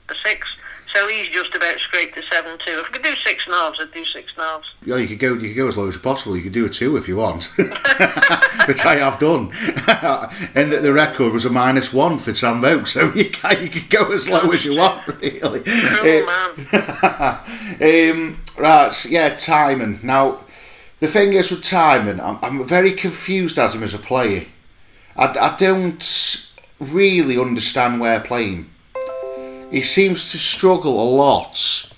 a 0.08 0.14
six. 0.24 0.48
So 0.94 1.08
he's 1.08 1.28
just 1.28 1.54
about 1.54 1.78
scraped 1.78 2.14
the 2.14 2.22
seven 2.30 2.58
two. 2.58 2.72
If 2.72 2.88
we 2.88 2.92
could 2.92 3.02
do 3.02 3.14
six 3.16 3.46
and 3.46 3.54
halves, 3.54 3.78
I'd 3.80 3.92
do 3.92 4.04
six 4.04 4.30
and 4.37 4.44
halves. 4.44 4.68
Yeah, 4.84 4.96
you 4.96 5.08
could 5.08 5.18
go. 5.18 5.32
You 5.34 5.49
could 5.49 5.56
go 5.56 5.68
as 5.68 5.76
low 5.78 5.88
as 5.88 5.96
possible. 5.96 6.37
You 6.37 6.42
could 6.42 6.52
do 6.52 6.66
a 6.66 6.68
two 6.68 6.96
if 6.96 7.08
you 7.08 7.16
want, 7.16 7.44
which 7.56 8.84
I 8.84 8.96
have 8.96 9.18
done. 9.18 9.52
and 10.54 10.72
the 10.72 10.92
record 10.92 11.32
was 11.32 11.46
a 11.46 11.50
minus 11.50 11.92
one 11.92 12.18
for 12.18 12.34
Sam 12.34 12.62
Oak, 12.64 12.87
so 12.87 13.12
you 13.14 13.30
can, 13.30 13.62
you 13.62 13.70
could 13.70 13.88
go 13.88 14.12
as 14.12 14.28
low 14.28 14.50
as 14.50 14.64
you 14.64 14.76
want, 14.76 15.06
really. 15.06 15.61
Cool, 15.61 16.26
man. 16.26 16.50
um, 17.80 18.42
right, 18.58 19.06
yeah, 19.06 19.34
Tymon. 19.34 20.02
Now, 20.02 20.44
the 21.00 21.08
thing 21.08 21.32
is 21.32 21.50
with 21.50 21.62
Tymon, 21.62 22.20
I'm, 22.20 22.38
I'm 22.42 22.66
very 22.66 22.92
confused 22.92 23.58
as 23.58 23.75
him 23.75 23.82
as 23.82 23.94
a 23.94 23.99
player. 23.99 24.44
I, 25.16 25.26
I 25.26 25.56
don't 25.56 26.52
really 26.78 27.38
understand 27.38 28.00
where 28.00 28.20
playing 28.20 28.68
he 29.73 29.83
seems 29.83 30.31
to 30.31 30.38
struggle 30.38 31.02
a 31.02 31.09
lot 31.09 31.91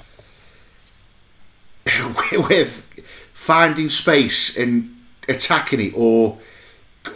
with 2.33 2.81
finding 3.35 3.91
space 3.91 4.57
and 4.57 4.97
attacking 5.29 5.81
it 5.81 5.93
or 5.95 6.39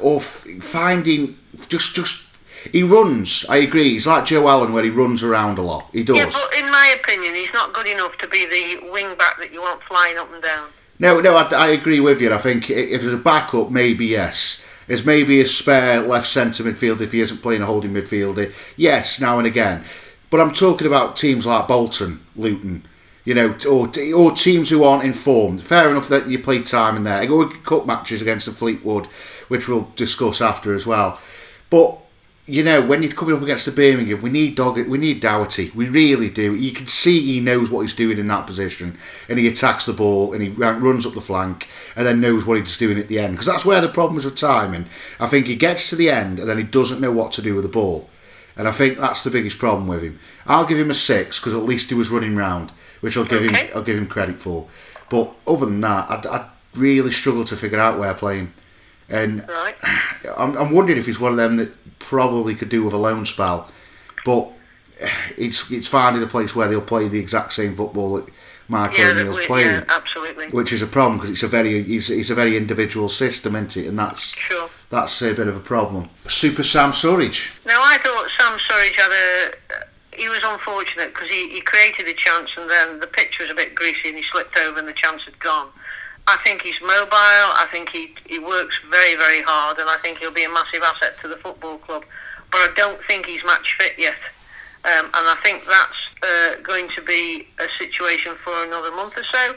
or 0.03 0.21
finding 0.21 1.39
just 1.69 1.95
just 1.95 2.25
he 2.73 2.83
runs. 2.83 3.47
I 3.49 3.59
agree. 3.59 3.91
He's 3.91 4.07
like 4.07 4.27
Joe 4.27 4.49
Allen, 4.49 4.73
where 4.73 4.83
he 4.83 4.91
runs 4.91 5.23
around 5.23 5.59
a 5.59 5.63
lot. 5.63 5.89
He 5.93 6.03
does. 6.03 6.17
Yeah, 6.17 6.29
but 6.31 6.59
in 6.59 6.71
my 6.71 6.95
opinion, 7.01 7.35
he's 7.35 7.53
not 7.53 7.73
good 7.73 7.87
enough 7.87 8.19
to 8.19 8.27
be 8.27 8.45
the 8.45 8.91
wing 8.91 9.17
back 9.17 9.39
that 9.39 9.53
you 9.53 9.61
want 9.61 9.83
flying 9.85 10.19
up 10.19 10.31
and 10.33 10.43
down. 10.43 10.69
No, 10.99 11.21
no, 11.21 11.37
I, 11.37 11.45
I 11.55 11.69
agree 11.69 12.01
with 12.01 12.21
you. 12.21 12.33
I 12.35 12.39
think 12.39 12.69
if 12.69 13.01
there's 13.01 13.15
a 13.15 13.17
backup, 13.17 13.71
maybe 13.71 14.07
yes. 14.07 14.61
There's 14.89 15.05
maybe 15.05 15.41
a 15.41 15.47
spare 15.47 16.01
left 16.01 16.27
centre 16.27 16.65
midfield 16.65 17.01
if 17.01 17.13
he 17.13 17.21
isn't 17.21 17.43
playing 17.43 17.63
a 17.63 17.67
holding 17.67 17.93
midfielder. 17.93 18.53
Yes, 18.77 19.21
now 19.21 19.39
and 19.39 19.47
again. 19.47 19.85
But 20.31 20.41
I'm 20.41 20.53
talking 20.53 20.87
about 20.87 21.17
teams 21.17 21.47
like 21.47 21.69
Bolton, 21.69 22.25
Luton, 22.37 22.87
you 23.25 23.35
know, 23.35 23.57
or, 23.69 23.91
or 24.15 24.33
teams 24.33 24.71
who 24.71 24.85
aren't 24.85 25.05
informed. 25.05 25.63
Fair 25.63 25.91
enough 25.91 26.09
that 26.09 26.29
you 26.29 26.39
play 26.39 26.61
Tymon 26.61 27.05
there. 27.05 27.31
Or 27.31 27.49
cup 27.49 27.87
matches 27.87 28.23
against 28.23 28.47
the 28.47 28.53
Fleetwood, 28.53 29.07
which 29.49 29.69
we'll 29.69 29.91
discuss 29.97 30.41
after 30.41 30.75
as 30.75 30.87
well. 30.87 31.21
But 31.71 31.99
you 32.49 32.65
know, 32.65 32.81
when 32.81 33.03
you're 33.03 33.13
coming 33.13 33.37
up 33.37 33.43
against 33.43 33.67
the 33.67 33.73
Birmingham, 33.73 34.23
we 34.23 34.31
need 34.31 34.55
Dog, 34.55 34.79
we 34.79 34.97
need 34.97 35.21
Doherty. 35.21 35.71
We 35.75 35.87
really 35.87 36.31
do. 36.31 36.55
You 36.55 36.73
can 36.73 36.87
see 36.87 37.21
he 37.21 37.41
knows 37.41 37.71
what 37.71 37.83
he's 37.83 37.93
doing 37.93 38.17
in 38.17 38.27
that 38.29 38.47
position, 38.47 38.97
and 39.29 39.39
he 39.39 39.47
attacks 39.47 39.85
the 39.85 39.93
ball 39.93 40.33
and 40.33 40.43
he 40.43 40.49
runs 40.49 41.05
up 41.05 41.13
the 41.13 41.21
flank, 41.21 41.69
and 41.95 42.07
then 42.07 42.23
knows 42.23 42.47
what 42.47 42.57
he's 42.57 42.79
doing 42.79 42.99
at 42.99 43.09
the 43.09 43.19
end. 43.19 43.35
Because 43.35 43.47
that's 43.47 43.67
where 43.67 43.83
the 43.83 43.89
problem 43.89 44.19
is 44.19 44.25
with 44.25 44.37
Tymon. 44.37 44.87
I 45.21 45.27
think 45.27 45.47
he 45.47 45.57
gets 45.57 45.91
to 45.91 45.97
the 45.97 46.09
end 46.09 46.39
and 46.39 46.49
then 46.49 46.57
he 46.57 46.65
doesn't 46.65 47.03
know 47.03 47.13
what 47.13 47.33
to 47.33 47.43
do 47.43 47.55
with 47.55 47.65
the 47.65 47.69
ball. 47.69 48.09
And 48.59 48.67
I 48.67 48.73
think 48.73 48.99
that's 48.99 49.23
the 49.23 49.31
biggest 49.31 49.59
problem 49.59 49.87
with 49.87 50.03
him. 50.03 50.19
I'll 50.45 50.67
give 50.67 50.79
him 50.79 50.91
a 50.91 50.95
six 50.95 51.39
because 51.39 51.55
at 51.55 51.63
least 51.63 51.91
he 51.91 51.95
was 51.95 52.11
running 52.11 52.35
round, 52.35 52.73
which 53.01 53.17
I'll 53.17 53.25
give 53.25 53.43
okay. 53.43 53.67
him. 53.67 53.73
I'll 53.75 53.85
give 53.85 53.97
him 53.97 54.09
credit 54.09 54.41
for. 54.41 54.67
But 55.09 55.33
other 55.47 55.67
than 55.67 55.81
that, 55.81 56.11
I, 56.11 56.37
I 56.37 56.51
really 56.75 57.13
struggle 57.13 57.45
to 57.45 57.57
figure 57.57 57.79
out 57.79 58.01
where 58.01 58.13
playing. 58.15 58.53
And 59.09 59.49
right. 59.49 59.77
I'm, 60.37 60.57
I'm 60.57 60.73
wondering 60.73 60.99
if 60.99 61.07
he's 61.07 61.21
one 61.21 61.31
of 61.31 61.39
them 61.39 61.57
that 61.59 61.73
probably 62.01 62.57
could 62.57 62.69
do 62.69 62.83
with 62.83 62.93
a 62.93 62.99
loan 62.99 63.25
spell, 63.27 63.71
but 64.25 64.53
it's 65.39 65.71
it's 65.71 65.87
finding 65.87 66.23
a 66.23 66.27
place 66.27 66.55
where 66.55 66.67
they'll 66.67 66.81
play 66.81 67.07
the 67.07 67.21
exact 67.21 67.53
same 67.53 67.77
football 67.77 68.15
that 68.15 68.29
Mark 68.69 68.99
yeah, 68.99 69.11
O'Neill's 69.11 69.39
playing. 69.47 69.69
Yeah, 69.69 69.85
absolutely. 69.89 70.49
Which 70.49 70.73
is 70.73 70.83
a 70.83 70.87
problem 70.87 71.19
because 71.19 71.31
it's 71.31 71.45
a 71.45 71.49
very 71.49 71.81
it's, 71.95 72.11
it's 72.11 72.31
a 72.31 72.35
very 72.35 72.57
individual 72.57 73.09
system, 73.09 73.55
isn't 73.55 73.77
it? 73.77 73.89
And 73.89 73.99
that's 73.99 74.21
sure. 74.21 74.69
That's 74.91 75.21
a 75.23 75.35
bit 75.35 75.49
of 75.49 75.57
a 75.57 75.61
problem. 75.61 76.09
Super 76.27 76.63
Sam 76.63 76.93
Surridge. 76.93 77.53
Now 77.67 77.81
I 77.83 77.99
thought 77.99 78.29
Sam 78.37 78.59
Surridge 78.59 78.95
had 78.95 79.13
a. 79.13 79.53
He 80.17 80.29
was 80.29 80.41
unfortunate 80.43 81.15
because 81.15 81.29
he, 81.29 81.49
he 81.51 81.61
created 81.61 82.09
a 82.09 82.15
chance 82.15 82.51
and 82.57 82.69
then 82.69 82.99
the 82.99 83.07
pitch 83.07 83.39
was 83.39 83.51
a 83.51 83.55
bit 83.55 83.75
greasy 83.75 84.09
and 84.09 84.17
he 84.17 84.25
slipped 84.25 84.57
over 84.57 84.79
and 84.79 84.89
the 84.89 84.93
chance 84.93 85.23
had 85.23 85.39
gone. 85.39 85.69
I 86.27 86.37
think 86.43 86.63
he's 86.63 86.81
mobile. 86.81 87.13
I 87.13 87.69
think 87.71 87.91
he 87.91 88.15
he 88.27 88.39
works 88.39 88.77
very 88.91 89.15
very 89.15 89.43
hard 89.43 89.79
and 89.79 89.89
I 89.89 89.97
think 89.99 90.19
he'll 90.19 90.33
be 90.33 90.45
a 90.45 90.49
massive 90.49 90.83
asset 90.83 91.21
to 91.21 91.29
the 91.29 91.37
football 91.37 91.79
club. 91.79 92.05
But 92.51 92.59
I 92.59 92.73
don't 92.75 93.01
think 93.05 93.27
he's 93.27 93.45
match 93.45 93.77
fit 93.79 93.93
yet. 93.99 94.17
Um, 94.85 95.07
and 95.07 95.27
I 95.29 95.37
think 95.43 95.65
that's 95.67 96.01
uh, 96.23 96.63
going 96.63 96.89
to 96.91 97.03
be 97.03 97.49
a 97.59 97.67
situation 97.79 98.35
for 98.37 98.65
another 98.65 98.91
month 98.93 99.19
or 99.19 99.25
so. 99.25 99.55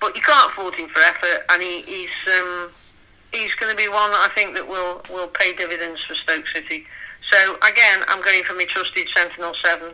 But 0.00 0.16
you 0.16 0.22
can't 0.22 0.52
fault 0.52 0.74
him 0.74 0.88
for 0.88 1.00
effort, 1.00 1.44
and 1.48 1.62
he, 1.62 1.82
he's 1.82 2.10
um, 2.38 2.68
he's 3.34 3.54
going 3.54 3.74
to 3.74 3.82
be 3.82 3.88
one 3.88 4.10
that 4.12 4.30
I 4.30 4.34
think 4.34 4.54
that 4.54 4.66
will 4.68 5.02
will 5.10 5.28
pay 5.28 5.54
dividends 5.54 6.00
for 6.06 6.14
Stoke 6.14 6.46
City. 6.52 6.86
So 7.30 7.56
again, 7.56 8.04
I'm 8.08 8.22
going 8.22 8.44
for 8.44 8.54
my 8.54 8.64
trusted 8.64 9.08
Sentinel 9.14 9.54
Seven. 9.62 9.92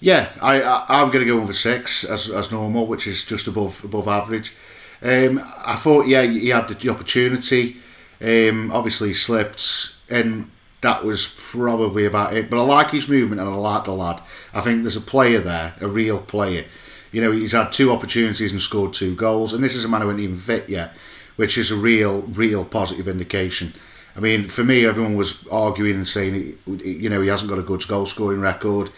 Yeah, 0.00 0.30
I, 0.42 0.60
I 0.60 1.02
am 1.02 1.10
going 1.10 1.24
to 1.24 1.32
go 1.32 1.40
over 1.40 1.54
six 1.54 2.04
as, 2.04 2.30
as 2.30 2.52
normal, 2.52 2.86
which 2.86 3.06
is 3.06 3.24
just 3.24 3.46
above 3.46 3.82
above 3.84 4.08
average. 4.08 4.54
Um, 5.02 5.40
I 5.64 5.76
thought, 5.76 6.06
yeah, 6.06 6.22
he 6.22 6.48
had 6.48 6.68
the 6.68 6.88
opportunity. 6.88 7.76
Um, 8.20 8.70
obviously, 8.72 9.12
slipped, 9.14 9.94
and 10.10 10.50
that 10.82 11.04
was 11.04 11.34
probably 11.50 12.04
about 12.04 12.34
it. 12.34 12.50
But 12.50 12.60
I 12.60 12.62
like 12.62 12.90
his 12.90 13.08
movement 13.08 13.40
and 13.40 13.50
I 13.50 13.54
like 13.54 13.84
the 13.84 13.92
lad. 13.92 14.22
I 14.54 14.60
think 14.60 14.82
there's 14.82 14.96
a 14.96 15.00
player 15.00 15.40
there, 15.40 15.74
a 15.80 15.88
real 15.88 16.20
player. 16.20 16.64
You 17.12 17.22
know, 17.22 17.32
he's 17.32 17.52
had 17.52 17.72
two 17.72 17.92
opportunities 17.92 18.52
and 18.52 18.60
scored 18.60 18.92
two 18.92 19.14
goals, 19.14 19.52
and 19.52 19.64
this 19.64 19.74
is 19.74 19.84
a 19.84 19.88
man 19.88 20.02
who 20.02 20.08
isn't 20.10 20.20
even 20.20 20.36
fit 20.36 20.68
yet, 20.68 20.94
which 21.36 21.56
is 21.58 21.70
a 21.70 21.76
real, 21.76 22.22
real 22.22 22.64
positive 22.64 23.08
indication. 23.08 23.72
I 24.16 24.20
mean, 24.20 24.44
for 24.44 24.64
me, 24.64 24.86
everyone 24.86 25.14
was 25.14 25.46
arguing 25.48 25.96
and 25.96 26.08
saying, 26.08 26.58
you 26.66 27.08
know, 27.08 27.20
he 27.20 27.28
hasn't 27.28 27.50
got 27.50 27.58
a 27.58 27.62
good 27.62 27.86
goal 27.86 28.06
scoring 28.06 28.40
record, 28.40 28.90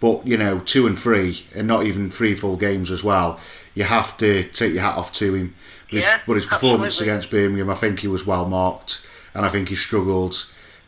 but 0.00 0.26
you 0.26 0.36
know, 0.36 0.58
two 0.60 0.86
and 0.86 0.98
three, 0.98 1.46
and 1.54 1.68
not 1.68 1.86
even 1.86 2.10
three 2.10 2.34
full 2.34 2.56
games 2.56 2.90
as 2.90 3.04
well. 3.04 3.38
You 3.74 3.84
have 3.84 4.18
to 4.18 4.44
take 4.44 4.72
your 4.72 4.82
hat 4.82 4.96
off 4.96 5.12
to 5.14 5.34
him. 5.34 5.54
But 5.90 6.00
yeah, 6.00 6.16
his, 6.16 6.26
but 6.26 6.36
his 6.36 6.46
performance 6.46 6.94
absolutely. 6.94 7.12
against 7.12 7.30
Birmingham, 7.30 7.70
I 7.70 7.74
think 7.74 8.00
he 8.00 8.08
was 8.08 8.26
well 8.26 8.46
marked, 8.48 9.08
and 9.34 9.46
I 9.46 9.48
think 9.48 9.68
he 9.68 9.76
struggled 9.76 10.34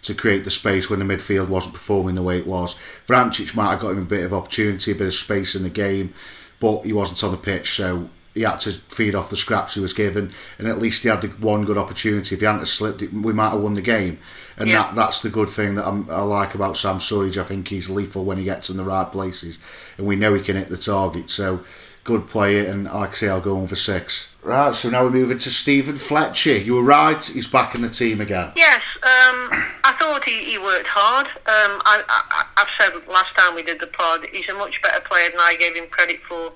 to 0.02 0.14
create 0.14 0.44
the 0.44 0.50
space 0.50 0.90
when 0.90 0.98
the 0.98 1.04
midfield 1.04 1.48
wasn't 1.48 1.74
performing 1.74 2.14
the 2.14 2.22
way 2.22 2.38
it 2.38 2.46
was. 2.46 2.76
Vrancic 3.06 3.54
might 3.54 3.70
have 3.70 3.80
got 3.80 3.90
him 3.90 4.02
a 4.02 4.02
bit 4.02 4.24
of 4.24 4.32
opportunity, 4.32 4.92
a 4.92 4.94
bit 4.94 5.06
of 5.06 5.14
space 5.14 5.54
in 5.54 5.62
the 5.62 5.70
game, 5.70 6.12
but 6.60 6.82
he 6.82 6.92
wasn't 6.92 7.22
on 7.24 7.30
the 7.30 7.36
pitch, 7.36 7.74
so 7.74 8.08
he 8.36 8.42
had 8.42 8.60
to 8.60 8.72
feed 8.72 9.14
off 9.14 9.30
the 9.30 9.36
scraps 9.36 9.74
he 9.74 9.80
was 9.80 9.94
given, 9.94 10.30
and 10.58 10.68
at 10.68 10.78
least 10.78 11.02
he 11.02 11.08
had 11.08 11.22
the 11.22 11.28
one 11.28 11.64
good 11.64 11.78
opportunity. 11.78 12.34
If 12.34 12.40
he 12.40 12.46
hadn't 12.46 12.66
slipped, 12.66 13.00
we 13.00 13.32
might 13.32 13.50
have 13.50 13.60
won 13.60 13.72
the 13.72 13.80
game, 13.80 14.18
and 14.58 14.68
yeah. 14.68 14.82
that 14.82 14.94
that's 14.94 15.22
the 15.22 15.30
good 15.30 15.48
thing 15.48 15.76
that 15.76 15.86
I'm, 15.86 16.08
i 16.10 16.22
like 16.22 16.54
about 16.54 16.76
Sam 16.76 16.98
Surridge. 16.98 17.38
I 17.38 17.44
think 17.44 17.68
he's 17.68 17.88
lethal 17.88 18.24
when 18.24 18.36
he 18.36 18.44
gets 18.44 18.68
in 18.68 18.76
the 18.76 18.84
right 18.84 19.10
places, 19.10 19.58
and 19.96 20.06
we 20.06 20.16
know 20.16 20.34
he 20.34 20.42
can 20.42 20.56
hit 20.56 20.68
the 20.68 20.76
target. 20.76 21.30
So 21.30 21.64
good 22.04 22.28
player, 22.28 22.70
and 22.70 22.84
like 22.84 23.10
I 23.10 23.14
say, 23.14 23.28
I'll 23.28 23.40
go 23.40 23.56
on 23.56 23.68
for 23.68 23.76
six. 23.76 24.28
Right, 24.42 24.74
so 24.74 24.90
now 24.90 25.02
we're 25.02 25.10
moving 25.10 25.38
to 25.38 25.50
Steven 25.50 25.96
Fletcher. 25.96 26.58
You 26.58 26.76
were 26.76 26.82
right, 26.82 27.24
he's 27.24 27.48
back 27.48 27.74
in 27.74 27.80
the 27.80 27.88
team 27.88 28.20
again. 28.20 28.52
Yes, 28.54 28.82
um, 29.02 29.48
I 29.82 29.96
thought 29.98 30.22
he, 30.24 30.44
he 30.44 30.58
worked 30.58 30.86
hard. 30.86 31.26
Um, 31.26 31.82
I, 31.84 32.04
I, 32.06 32.44
I've 32.58 32.68
said 32.78 32.92
last 33.08 33.34
time 33.34 33.54
we 33.54 33.62
did 33.62 33.80
the 33.80 33.88
pod, 33.88 34.26
he's 34.30 34.48
a 34.48 34.54
much 34.54 34.80
better 34.82 35.00
player 35.00 35.30
than 35.30 35.40
I 35.40 35.56
gave 35.58 35.74
him 35.74 35.88
credit 35.90 36.20
for 36.28 36.52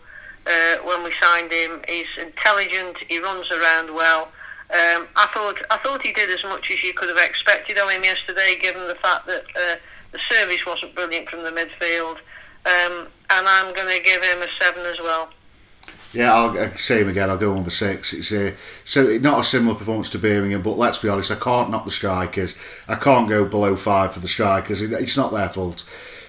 uh, 0.51 0.77
when 0.85 1.05
we 1.05 1.13
signed 1.21 1.53
him. 1.53 1.83
He's 1.89 2.07
intelligent, 2.19 2.99
he 3.09 3.19
runs 3.19 3.51
around 3.51 3.95
well. 3.95 4.33
Um, 4.71 5.09
I 5.17 5.27
thought 5.35 5.61
I 5.71 5.79
thought 5.79 6.03
he 6.03 6.13
did 6.13 6.31
as 6.31 6.45
much 6.45 6.71
as 6.71 6.83
you 6.83 6.93
could 6.95 7.09
have 7.09 7.19
expected 7.19 7.77
of 7.79 7.91
him 7.91 8.05
yesterday, 8.05 8.57
given 8.61 8.87
the 8.87 8.95
fact 8.95 9.27
that 9.27 9.45
uh, 9.57 9.77
the 10.13 10.19
service 10.29 10.65
wasn't 10.65 10.95
brilliant 10.95 11.29
from 11.29 11.43
the 11.43 11.51
midfield. 11.51 12.19
Um, 12.67 13.09
and 13.31 13.49
I'm 13.49 13.75
going 13.75 13.97
to 13.97 14.03
give 14.05 14.23
him 14.23 14.43
a 14.43 14.49
seven 14.61 14.85
as 14.87 15.01
well. 15.01 15.31
Yeah, 16.13 16.33
I'll 16.33 16.59
uh, 16.59 16.75
same 16.75 17.09
again. 17.09 17.31
I'll 17.31 17.39
go 17.39 17.57
on 17.57 17.65
for 17.65 17.71
six. 17.71 18.13
It's 18.13 18.33
a 18.33 18.55
so 18.85 19.19
not 19.19 19.41
a 19.41 19.45
similar 19.45 19.77
performance 19.77 20.11
to 20.11 20.19
Birmingham, 20.19 20.63
but 20.63 20.77
let's 20.77 20.99
be 20.99 21.09
honest, 21.09 21.31
I 21.31 21.37
can't 21.37 21.71
knock 21.71 21.85
the 21.85 21.91
strikers. 21.91 22.57
I 22.89 22.97
can't 22.97 23.29
go 23.29 23.45
below 23.45 23.77
five 23.77 24.15
for 24.15 24.21
the 24.21 24.29
strikers. 24.29 24.83
It's 24.83 25.17
not 25.17 25.33
their 25.33 25.49
fault. 25.49 25.85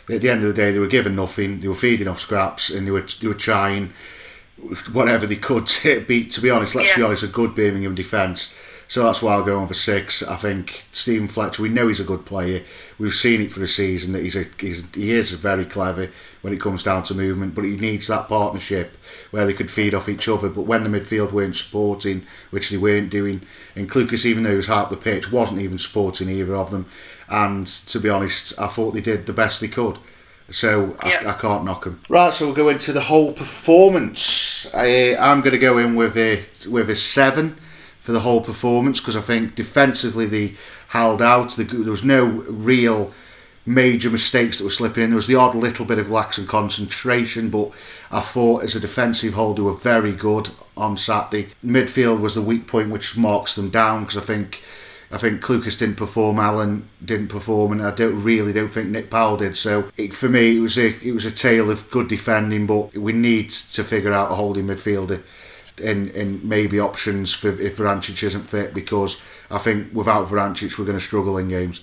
At 0.10 0.22
the 0.22 0.30
end 0.30 0.42
of 0.42 0.48
the 0.48 0.54
day, 0.54 0.72
they 0.72 0.80
were 0.80 0.88
given 0.88 1.16
nothing. 1.16 1.62
They 1.62 1.68
were 1.68 1.76
feeding 1.76 2.08
off 2.08 2.20
scraps, 2.20 2.70
and 2.70 2.86
they 2.86 2.92
were 2.92 3.06
they 3.20 3.28
were 3.28 3.34
trying 3.34 3.94
whatever 4.92 5.26
they 5.26 5.36
could 5.36 5.66
to 5.68 6.02
beat. 6.02 6.32
To 6.32 6.42
be 6.42 6.50
honest, 6.50 6.76
let's 6.76 6.90
yeah. 6.90 6.98
be 6.98 7.04
honest, 7.04 7.24
a 7.24 7.28
good 7.28 7.56
Birmingham 7.56 7.96
defence. 7.96 8.54
So 8.92 9.06
that's 9.06 9.22
why 9.22 9.36
I'll 9.36 9.44
go 9.46 9.58
on 9.58 9.70
for 9.70 9.74
six. 9.74 10.22
I 10.22 10.36
think 10.36 10.84
Steven 10.92 11.30
Fletcher. 11.30 11.62
We 11.62 11.70
know 11.70 11.88
he's 11.88 12.02
a 12.02 12.04
good 12.04 12.26
player. 12.26 12.62
We've 13.00 13.14
seen 13.14 13.40
it 13.40 13.54
for 13.54 13.62
the 13.62 13.68
season 13.70 14.12
that 14.12 14.22
he's 14.22 14.36
a 14.36 14.46
he's, 14.60 14.84
he 14.94 15.12
is 15.12 15.32
very 15.32 15.64
clever 15.64 16.10
when 16.42 16.52
it 16.52 16.60
comes 16.60 16.84
down 16.84 17.04
to 17.04 17.16
movement. 17.16 17.56
But 17.56 17.64
he 17.64 17.78
needs 17.78 18.08
that 18.08 18.28
partnership 18.28 18.98
where 19.32 19.46
they 19.46 19.54
could 19.54 19.72
feed 19.72 19.94
off 19.94 20.10
each 20.10 20.28
other. 20.28 20.50
But 20.50 20.64
when 20.64 20.84
the 20.84 20.90
midfield 20.90 21.32
weren't 21.32 21.56
supporting, 21.56 22.24
which 22.50 22.70
they 22.70 22.76
weren't 22.76 23.10
doing, 23.10 23.44
and 23.78 23.90
Clucas, 23.90 24.26
even 24.26 24.44
though 24.44 24.50
he 24.50 24.56
was 24.58 24.68
half 24.68 24.90
the 24.90 24.98
pitch, 24.98 25.32
wasn't 25.32 25.62
even 25.62 25.80
supporting 25.80 26.30
either 26.30 26.58
of 26.58 26.72
them. 26.72 26.86
And 27.30 27.66
to 27.68 27.98
be 27.98 28.10
honest, 28.10 28.60
I 28.60 28.68
thought 28.68 28.92
they 28.92 29.00
did 29.00 29.26
the 29.26 29.32
best 29.32 29.62
they 29.62 29.70
could. 29.70 30.00
So 30.52 30.98
I, 31.00 31.18
I, 31.26 31.34
can't 31.34 31.66
knock 31.66 31.86
them. 31.86 32.02
Right, 32.10 32.34
so 32.34 32.46
we'll 32.46 32.56
go 32.56 32.70
into 32.70 32.94
the 32.94 33.02
whole 33.02 33.34
performance. 33.34 34.68
I, 34.74 35.16
I'm 35.16 35.42
going 35.42 35.54
to 35.54 35.60
go 35.60 35.78
in 35.78 35.96
with 35.96 36.18
a 36.18 36.44
with 36.70 36.90
a 36.90 36.96
seven 36.96 37.58
for 38.00 38.12
the 38.12 38.20
whole 38.20 38.42
performance 38.42 39.00
because 39.00 39.16
I 39.16 39.22
think 39.22 39.56
defensively 39.56 40.26
they 40.26 40.56
held 40.90 41.22
out. 41.22 41.56
There 41.56 41.92
was 41.92 42.04
no 42.04 42.26
real 42.26 43.12
major 43.66 44.10
mistakes 44.10 44.58
that 44.58 44.64
were 44.64 44.72
slipping 44.72 45.04
in. 45.04 45.10
There 45.12 45.16
was 45.16 45.28
the 45.28 45.36
odd 45.36 45.56
little 45.56 45.86
bit 45.86 46.00
of 46.00 46.10
lax 46.10 46.38
and 46.38 46.48
concentration, 46.48 47.50
but 47.50 47.72
I 48.12 48.20
thought 48.20 48.64
as 48.64 48.76
a 48.76 48.80
defensive 48.80 49.34
hold 49.34 49.58
they 49.58 49.62
were 49.62 49.74
very 49.74 50.14
good 50.14 50.50
on 50.76 50.98
Saturday. 50.98 51.50
Midfield 51.64 52.20
was 52.20 52.36
the 52.36 52.42
weak 52.42 52.68
point 52.68 52.90
which 52.90 53.18
marks 53.18 53.56
them 53.56 53.70
down 53.70 54.02
because 54.02 54.18
I 54.18 54.22
think 54.22 54.64
I 55.12 55.18
think 55.18 55.42
Clucas 55.42 55.78
didn't 55.78 55.98
perform, 55.98 56.40
Allen 56.40 56.88
didn't 57.04 57.28
perform, 57.28 57.74
and 57.74 57.82
I 57.82 57.92
don't 57.92 58.24
really 58.24 58.54
don't 58.54 58.70
think 58.70 58.90
Nick 58.90 59.10
Powell 59.10 59.38
did. 59.38 59.58
So 59.58 59.90
it, 59.98 60.16
for 60.16 60.30
me, 60.30 60.58
it 60.58 60.62
was 60.62 60.78
a 60.78 60.96
it 61.06 61.12
was 61.12 61.26
a 61.26 61.32
tale 61.32 61.70
of 61.70 61.90
good 61.92 62.08
defending, 62.08 62.66
but 62.66 62.96
we 62.96 63.12
need 63.12 63.50
to 63.50 63.84
figure 63.84 64.14
out 64.14 64.32
a 64.32 64.36
holding 64.36 64.68
midfielder 64.68 65.22
and, 65.84 66.10
and 66.12 66.44
maybe 66.44 66.80
options 66.80 67.34
for 67.34 67.50
if 67.60 67.78
Vrancic 67.78 68.24
isn't 68.24 68.44
fit 68.44 68.74
because 68.74 69.18
I 69.50 69.58
think 69.58 69.94
without 69.94 70.28
Vrancic 70.28 70.78
we're 70.78 70.86
going 70.86 70.98
to 70.98 71.04
struggle 71.04 71.38
in 71.38 71.50
games. 71.50 71.82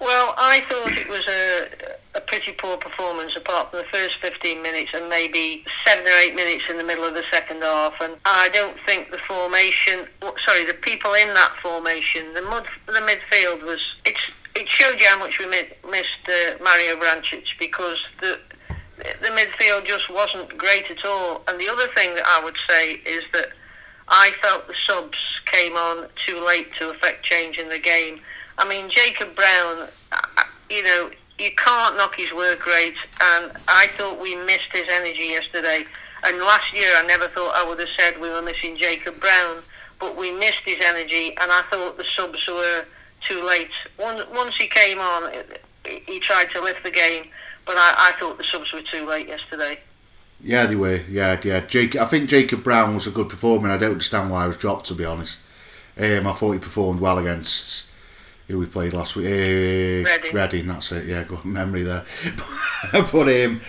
Well, 0.00 0.34
I 0.36 0.60
thought 0.68 0.92
it 0.92 1.08
was 1.08 1.26
a, 1.26 1.68
a 2.16 2.20
pretty 2.20 2.52
poor 2.52 2.76
performance 2.78 3.36
apart 3.36 3.70
from 3.70 3.80
the 3.80 3.86
first 3.92 4.16
15 4.22 4.62
minutes 4.62 4.90
and 4.94 5.08
maybe 5.08 5.64
seven 5.84 6.06
or 6.06 6.18
eight 6.18 6.34
minutes 6.34 6.64
in 6.70 6.78
the 6.78 6.84
middle 6.84 7.04
of 7.04 7.14
the 7.14 7.24
second 7.30 7.62
half. 7.62 7.94
And 8.00 8.14
I 8.24 8.48
don't 8.48 8.76
think 8.86 9.10
the 9.10 9.18
formation, 9.18 10.06
sorry, 10.44 10.64
the 10.64 10.74
people 10.74 11.12
in 11.14 11.34
that 11.34 11.52
formation, 11.62 12.32
the, 12.34 12.42
mud, 12.42 12.66
the 12.86 12.92
midfield 12.94 13.62
was, 13.62 13.80
it's, 14.04 14.20
it 14.54 14.68
showed 14.68 14.98
you 14.98 15.06
how 15.06 15.18
much 15.18 15.38
we 15.38 15.46
missed 15.46 16.26
uh, 16.26 16.62
Mario 16.62 16.96
Vrancic 16.96 17.44
because 17.58 17.98
the 18.20 18.38
the 19.20 19.28
midfield 19.28 19.84
just 19.84 20.10
wasn't 20.10 20.56
great 20.56 20.90
at 20.90 21.04
all. 21.04 21.42
And 21.48 21.60
the 21.60 21.68
other 21.68 21.86
thing 21.88 22.14
that 22.14 22.24
I 22.26 22.42
would 22.42 22.56
say 22.66 22.92
is 22.92 23.24
that 23.32 23.50
I 24.08 24.32
felt 24.42 24.66
the 24.66 24.74
subs 24.86 25.18
came 25.44 25.74
on 25.74 26.08
too 26.26 26.44
late 26.44 26.72
to 26.78 26.90
affect 26.90 27.24
change 27.24 27.58
in 27.58 27.68
the 27.68 27.78
game. 27.78 28.20
I 28.58 28.66
mean, 28.68 28.88
Jacob 28.88 29.34
Brown, 29.34 29.88
uh, 30.12 30.44
you 30.70 30.82
know, 30.82 31.10
you 31.38 31.50
can't 31.56 31.96
knock 31.96 32.16
his 32.16 32.32
work 32.32 32.66
rate, 32.66 32.96
and 33.20 33.52
I 33.68 33.88
thought 33.96 34.20
we 34.20 34.36
missed 34.36 34.72
his 34.72 34.86
energy 34.90 35.24
yesterday. 35.24 35.84
And 36.24 36.38
last 36.38 36.72
year, 36.72 36.90
I 36.96 37.06
never 37.06 37.28
thought 37.28 37.54
I 37.54 37.66
would 37.66 37.78
have 37.78 37.88
said 37.96 38.20
we 38.20 38.30
were 38.30 38.42
missing 38.42 38.76
Jacob 38.76 39.20
Brown, 39.20 39.58
but 40.00 40.16
we 40.16 40.32
missed 40.32 40.62
his 40.64 40.78
energy, 40.82 41.36
and 41.36 41.52
I 41.52 41.62
thought 41.70 41.96
the 41.96 42.04
subs 42.16 42.46
were 42.46 42.84
too 43.26 43.44
late. 43.44 43.70
Once 43.98 44.56
he 44.56 44.66
came 44.66 44.98
on, 44.98 45.32
he 45.84 46.20
tried 46.20 46.50
to 46.52 46.60
lift 46.60 46.82
the 46.84 46.90
game 46.90 47.26
but 47.66 47.76
I, 47.76 48.12
I 48.14 48.18
thought 48.18 48.38
the 48.38 48.44
subs 48.44 48.72
were 48.72 48.82
too 48.82 49.06
late 49.06 49.28
yesterday. 49.28 49.80
Yeah, 50.40 50.66
they 50.66 50.76
were. 50.76 51.02
Yeah, 51.08 51.38
yeah. 51.44 51.60
Jake, 51.60 51.96
I 51.96 52.06
think 52.06 52.30
Jacob 52.30 52.62
Brown 52.62 52.94
was 52.94 53.06
a 53.06 53.10
good 53.10 53.28
performer. 53.28 53.68
I 53.68 53.76
don't 53.76 53.92
understand 53.92 54.30
why 54.30 54.42
he 54.42 54.48
was 54.48 54.56
dropped. 54.56 54.86
To 54.86 54.94
be 54.94 55.04
honest, 55.04 55.38
um, 55.98 56.26
I 56.26 56.32
thought 56.32 56.52
he 56.52 56.58
performed 56.58 57.00
well 57.00 57.18
against 57.18 57.85
who 58.48 58.58
we 58.58 58.66
played 58.66 58.92
last 58.92 59.16
week. 59.16 59.26
Uh, 59.26 60.08
Reading. 60.08 60.34
Reading. 60.34 60.66
That's 60.66 60.92
it. 60.92 61.06
Yeah, 61.06 61.24
good 61.24 61.44
memory 61.44 61.82
there. 61.82 62.04
but 62.92 63.14
um, 63.14 63.60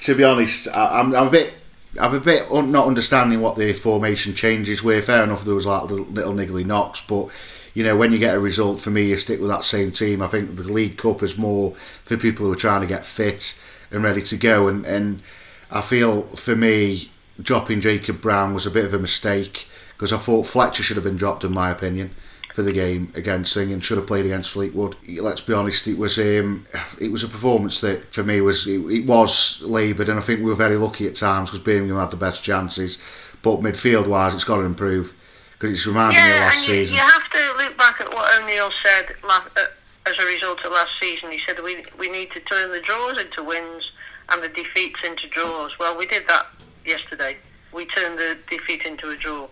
to 0.00 0.14
be 0.14 0.24
honest, 0.24 0.68
I, 0.68 1.00
am 1.00 1.14
I'm 1.14 1.28
a 1.28 1.30
bit. 1.30 1.54
I'm 1.98 2.14
a 2.14 2.20
bit 2.20 2.50
un- 2.50 2.70
not 2.70 2.86
understanding 2.86 3.40
what 3.40 3.56
the 3.56 3.72
formation 3.72 4.34
changes 4.34 4.82
were. 4.82 5.00
Fair 5.00 5.24
enough, 5.24 5.44
there 5.44 5.54
was 5.54 5.64
like 5.64 5.84
little, 5.84 6.04
little 6.06 6.34
niggly 6.34 6.64
knocks, 6.64 7.00
but 7.00 7.30
you 7.72 7.84
know, 7.84 7.96
when 7.96 8.12
you 8.12 8.18
get 8.18 8.34
a 8.34 8.40
result, 8.40 8.80
for 8.80 8.90
me, 8.90 9.04
you 9.04 9.16
stick 9.18 9.40
with 9.40 9.50
that 9.50 9.64
same 9.64 9.92
team. 9.92 10.22
I 10.22 10.28
think 10.28 10.56
the 10.56 10.62
League 10.62 10.96
Cup 10.96 11.22
is 11.22 11.38
more 11.38 11.74
for 12.04 12.16
people 12.16 12.46
who 12.46 12.52
are 12.52 12.56
trying 12.56 12.80
to 12.80 12.86
get 12.86 13.04
fit 13.04 13.58
and 13.90 14.02
ready 14.02 14.22
to 14.22 14.36
go. 14.36 14.68
And, 14.68 14.84
and 14.86 15.22
I 15.70 15.80
feel 15.80 16.22
for 16.22 16.56
me, 16.56 17.10
dropping 17.40 17.82
Jacob 17.82 18.20
Brown 18.20 18.54
was 18.54 18.66
a 18.66 18.70
bit 18.70 18.86
of 18.86 18.94
a 18.94 18.98
mistake 18.98 19.68
because 19.92 20.12
I 20.12 20.16
thought 20.16 20.46
Fletcher 20.46 20.82
should 20.82 20.96
have 20.96 21.04
been 21.04 21.16
dropped, 21.16 21.44
in 21.44 21.52
my 21.52 21.70
opinion, 21.70 22.14
for 22.56 22.62
the 22.62 22.72
game 22.72 23.12
against 23.14 23.52
Thing 23.52 23.70
and 23.70 23.84
should 23.84 23.98
have 23.98 24.06
played 24.06 24.24
against 24.24 24.52
Fleetwood. 24.52 24.96
Let's 25.20 25.42
be 25.42 25.52
honest, 25.52 25.86
it 25.86 25.98
was 25.98 26.16
um, 26.16 26.64
it 26.98 27.12
was 27.12 27.22
a 27.22 27.28
performance 27.28 27.82
that 27.82 28.14
for 28.14 28.24
me 28.24 28.40
was 28.40 28.66
it, 28.66 28.80
it 28.80 29.04
was 29.04 29.60
laboured, 29.60 30.08
and 30.08 30.18
I 30.18 30.22
think 30.22 30.40
we 30.40 30.46
were 30.46 30.54
very 30.54 30.78
lucky 30.78 31.06
at 31.06 31.16
times 31.16 31.50
because 31.50 31.62
Birmingham 31.62 31.98
had 31.98 32.10
the 32.10 32.16
best 32.16 32.42
chances. 32.42 32.96
But 33.42 33.60
midfield 33.60 34.06
wise, 34.06 34.34
it's 34.34 34.44
got 34.44 34.56
to 34.56 34.62
improve 34.62 35.12
because 35.52 35.70
it's 35.70 35.86
reminding 35.86 36.18
yeah, 36.18 36.28
me 36.28 36.32
of 36.32 36.40
last 36.40 36.56
and 36.56 36.68
you, 36.68 36.74
season. 36.86 36.96
You 36.96 37.02
have 37.02 37.30
to 37.30 37.54
look 37.58 37.76
back 37.76 38.00
at 38.00 38.08
what 38.08 38.40
O'Neill 38.40 38.70
said 38.82 39.14
last, 39.22 39.50
uh, 39.58 39.66
as 40.06 40.18
a 40.18 40.24
result 40.24 40.64
of 40.64 40.72
last 40.72 40.92
season. 40.98 41.30
He 41.30 41.40
said 41.46 41.62
we 41.62 41.84
we 41.98 42.08
need 42.08 42.30
to 42.30 42.40
turn 42.40 42.72
the 42.72 42.80
draws 42.80 43.18
into 43.18 43.44
wins 43.44 43.92
and 44.30 44.42
the 44.42 44.48
defeats 44.48 45.00
into 45.04 45.28
draws. 45.28 45.78
Well, 45.78 45.94
we 45.94 46.06
did 46.06 46.26
that 46.28 46.46
yesterday. 46.86 47.36
We 47.74 47.84
turned 47.84 48.18
the 48.18 48.38
defeat 48.48 48.86
into 48.86 49.10
a 49.10 49.16
draw 49.16 49.46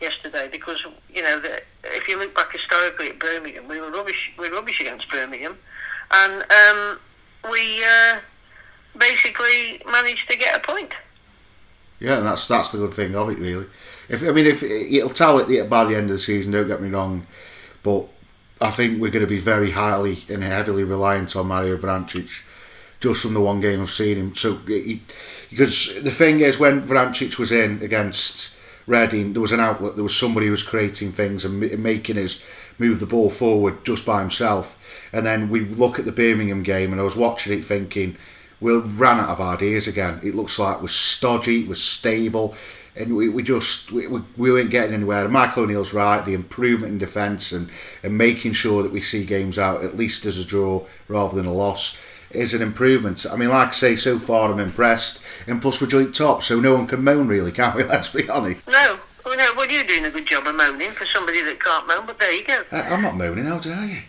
yesterday 0.00 0.48
because 0.50 0.84
you 1.12 1.22
know 1.22 1.40
the, 1.40 1.60
if 1.84 2.08
you 2.08 2.18
look 2.18 2.34
back 2.34 2.52
historically 2.52 3.10
at 3.10 3.18
Birmingham, 3.18 3.68
we 3.68 3.80
were 3.80 3.90
rubbish. 3.90 4.32
We 4.38 4.48
were 4.48 4.56
rubbish 4.56 4.80
against 4.80 5.10
Birmingham, 5.10 5.56
and 6.10 6.44
um, 6.50 6.98
we 7.50 7.84
uh, 7.84 8.18
basically 8.96 9.82
managed 9.86 10.28
to 10.30 10.36
get 10.36 10.56
a 10.56 10.60
point. 10.60 10.92
Yeah, 12.00 12.18
and 12.18 12.26
that's 12.26 12.46
that's 12.46 12.72
the 12.72 12.78
good 12.78 12.94
thing 12.94 13.14
of 13.16 13.28
it, 13.30 13.38
really. 13.38 13.66
If 14.08 14.22
I 14.22 14.32
mean, 14.32 14.46
if 14.46 14.62
it'll 14.62 15.10
tell 15.10 15.38
it 15.38 15.70
by 15.70 15.84
the 15.84 15.96
end 15.96 16.04
of 16.04 16.16
the 16.16 16.18
season, 16.18 16.52
don't 16.52 16.68
get 16.68 16.80
me 16.80 16.90
wrong, 16.90 17.26
but 17.82 18.06
I 18.60 18.70
think 18.70 19.00
we're 19.00 19.10
going 19.10 19.24
to 19.24 19.28
be 19.28 19.40
very 19.40 19.72
highly 19.72 20.24
and 20.28 20.42
heavily 20.42 20.84
reliant 20.84 21.36
on 21.36 21.48
Mario 21.48 21.76
Vrancic 21.76 22.28
just 23.00 23.22
from 23.22 23.34
the 23.34 23.40
one 23.40 23.60
game 23.60 23.80
I've 23.80 23.90
seen 23.90 24.16
him. 24.16 24.34
So 24.34 24.54
because 24.56 26.02
the 26.02 26.10
thing 26.10 26.40
is, 26.40 26.58
when 26.58 26.82
Vrancic 26.82 27.38
was 27.38 27.52
in 27.52 27.82
against 27.82 28.56
Reading, 28.88 29.34
there 29.34 29.42
was 29.42 29.52
an 29.52 29.60
outlet, 29.60 29.94
there 29.94 30.02
was 30.02 30.16
somebody 30.16 30.46
who 30.46 30.52
was 30.52 30.62
creating 30.62 31.12
things 31.12 31.44
and 31.44 31.60
making 31.60 32.16
us 32.16 32.42
move 32.78 33.00
the 33.00 33.06
ball 33.06 33.28
forward 33.28 33.84
just 33.84 34.06
by 34.06 34.20
himself. 34.20 34.78
And 35.12 35.26
then 35.26 35.50
we 35.50 35.60
look 35.60 35.98
at 35.98 36.06
the 36.06 36.12
Birmingham 36.12 36.62
game, 36.62 36.90
and 36.90 37.00
I 37.00 37.04
was 37.04 37.16
watching 37.16 37.52
it 37.52 37.64
thinking 37.64 38.16
we 38.60 38.74
ran 38.74 39.20
out 39.20 39.28
of 39.28 39.40
ideas 39.40 39.86
again. 39.86 40.20
It 40.22 40.34
looks 40.34 40.58
like 40.58 40.80
we're 40.80 40.88
stodgy, 40.88 41.64
we're 41.64 41.74
stable, 41.74 42.56
and 42.96 43.14
we, 43.14 43.28
we 43.28 43.42
just 43.42 43.92
we, 43.92 44.06
we 44.06 44.50
weren't 44.50 44.70
getting 44.70 44.94
anywhere. 44.94 45.24
And 45.24 45.32
Michael 45.32 45.64
O'Neill's 45.64 45.94
right. 45.94 46.24
The 46.24 46.34
improvement 46.34 46.92
in 46.92 46.98
defence 46.98 47.52
and, 47.52 47.70
and 48.02 48.18
making 48.18 48.54
sure 48.54 48.82
that 48.82 48.90
we 48.90 49.00
see 49.00 49.24
games 49.24 49.58
out 49.58 49.84
at 49.84 49.96
least 49.96 50.26
as 50.26 50.38
a 50.38 50.44
draw 50.44 50.86
rather 51.06 51.36
than 51.36 51.46
a 51.46 51.52
loss 51.52 51.96
is 52.30 52.54
an 52.54 52.62
improvement. 52.62 53.24
I 53.30 53.36
mean, 53.36 53.48
like 53.48 53.68
I 53.68 53.72
say, 53.72 53.96
so 53.96 54.18
far 54.18 54.52
I'm 54.52 54.58
impressed. 54.58 55.22
And 55.46 55.60
plus 55.62 55.80
we're 55.80 55.88
joint 55.88 56.14
top, 56.14 56.42
so 56.42 56.60
no 56.60 56.74
one 56.74 56.86
can 56.86 57.02
moan 57.02 57.28
really, 57.28 57.52
can 57.52 57.76
we? 57.76 57.84
Let's 57.84 58.10
be 58.10 58.28
honest. 58.28 58.66
No. 58.66 58.98
Well, 59.24 59.36
no, 59.36 59.52
well, 59.56 59.70
you're 59.70 59.84
doing 59.84 60.06
a 60.06 60.10
good 60.10 60.26
job 60.26 60.46
of 60.46 60.54
moaning 60.54 60.92
for 60.92 61.04
somebody 61.04 61.42
that 61.42 61.62
can't 61.62 61.86
moan, 61.86 62.06
but 62.06 62.18
there 62.18 62.32
you 62.32 62.44
go. 62.46 62.64
I, 62.72 62.82
I'm 62.82 63.02
not 63.02 63.16
moaning, 63.16 63.44
how 63.44 63.58
dare 63.58 63.84
you? 63.84 64.02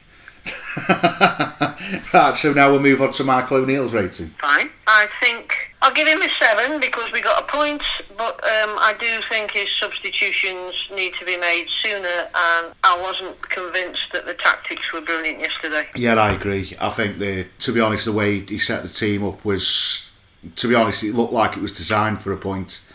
right, 2.14 2.34
so 2.36 2.54
now 2.54 2.72
we'll 2.72 2.80
move 2.80 3.02
on 3.02 3.12
to 3.14 3.24
Michael 3.24 3.58
O'Neill's 3.58 3.94
rating. 3.94 4.28
Fine. 4.28 4.70
I 4.88 5.08
think 5.22 5.54
I'll 5.82 5.94
give 5.94 6.08
him 6.08 6.22
a 6.22 6.30
seven 6.40 6.80
because 6.80 7.12
we 7.12 7.22
got 7.22 7.42
a 7.42 7.48
point, 7.48 7.82
but 8.18 8.36
um, 8.44 8.78
I 8.80 8.96
do 9.00 9.22
think 9.30 9.52
his 9.52 9.70
substitutions 9.80 10.76
need 10.94 11.14
to 11.20 11.26
be 11.26 11.38
made 11.38 11.68
sooner, 11.82 12.28
and 12.34 12.74
I 12.84 13.00
wasn't 13.02 13.42
convinced 13.50 14.08
that 14.14 14.26
the 14.26 14.34
tactics 14.34 14.92
were 14.92 15.02
brilliant 15.02 15.40
yesterday. 15.40 15.88
Yeah, 15.96 16.16
I 16.16 16.32
agree. 16.32 16.76
I 16.80 16.90
think 16.90 17.18
the, 17.18 17.48
to 17.60 17.72
be 17.72 17.80
honest, 17.80 18.06
the 18.06 18.12
way 18.12 18.40
he 18.40 18.60
set 18.60 18.84
the 18.84 18.90
team 18.90 19.24
up 19.26 19.46
was, 19.46 20.10
to 20.58 20.68
be 20.68 20.76
honest, 20.76 21.04
it 21.04 21.14
looked 21.14 21.34
like 21.34 21.56
it 21.56 21.62
was 21.62 21.72
designed 21.72 22.22
for 22.22 22.34
a 22.34 22.38
point 22.38 22.86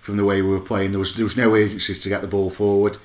from 0.00 0.18
the 0.18 0.24
way 0.24 0.42
we 0.42 0.50
were 0.50 0.60
playing. 0.60 0.90
There 0.90 1.00
was 1.00 1.14
there 1.16 1.24
was 1.24 1.36
no 1.36 1.56
agency 1.56 1.94
to 1.94 2.08
get 2.08 2.20
the 2.20 2.28
ball 2.28 2.50
forward, 2.50 2.98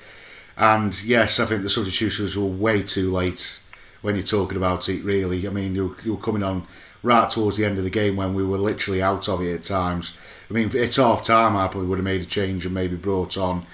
and 0.58 1.02
yes, 1.02 1.40
I 1.40 1.46
think 1.46 1.62
the 1.62 1.70
substitutions 1.70 2.36
were 2.36 2.44
way 2.44 2.82
too 2.82 3.10
late 3.10 3.62
when 4.02 4.14
you're 4.14 4.24
talking 4.24 4.56
about 4.56 4.88
it. 4.88 5.04
Really, 5.04 5.46
I 5.46 5.50
mean, 5.50 5.74
you, 5.74 5.96
you 6.04 6.14
were 6.14 6.20
coming 6.20 6.42
on 6.42 6.66
right 7.02 7.30
towards 7.30 7.56
the 7.56 7.64
end 7.64 7.78
of 7.78 7.84
the 7.84 7.90
game 7.90 8.16
when 8.16 8.34
we 8.34 8.44
were 8.44 8.58
literally 8.58 9.02
out 9.02 9.28
of 9.28 9.42
it 9.42 9.54
at 9.54 9.62
times. 9.62 10.16
I 10.50 10.54
mean, 10.54 10.70
it's 10.74 10.96
half 10.96 11.24
time. 11.24 11.56
I 11.56 11.68
probably 11.68 11.88
would 11.88 11.98
have 11.98 12.04
made 12.04 12.22
a 12.22 12.26
change 12.26 12.66
and 12.66 12.74
maybe 12.74 12.96
brought 12.96 13.36
on 13.38 13.64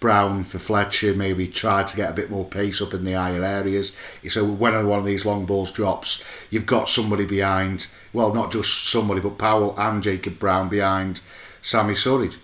Brown 0.00 0.44
for 0.44 0.58
Fletcher. 0.58 1.14
Maybe 1.14 1.48
tried 1.48 1.88
to 1.88 1.96
get 1.96 2.10
a 2.10 2.14
bit 2.14 2.30
more 2.30 2.44
pace 2.44 2.82
up 2.82 2.94
in 2.94 3.04
the 3.04 3.12
higher 3.12 3.42
areas. 3.42 3.92
So 4.28 4.44
when 4.44 4.86
one 4.86 4.98
of 4.98 5.06
these 5.06 5.24
long 5.24 5.46
balls 5.46 5.72
drops, 5.72 6.22
you've 6.50 6.66
got 6.66 6.88
somebody 6.88 7.24
behind. 7.24 7.88
Well, 8.12 8.34
not 8.34 8.52
just 8.52 8.86
somebody, 8.88 9.20
but 9.20 9.38
Powell 9.38 9.74
and 9.78 10.02
Jacob 10.02 10.38
Brown 10.38 10.68
behind 10.68 11.22
Sammy 11.62 11.94
Surridge. 11.94 12.36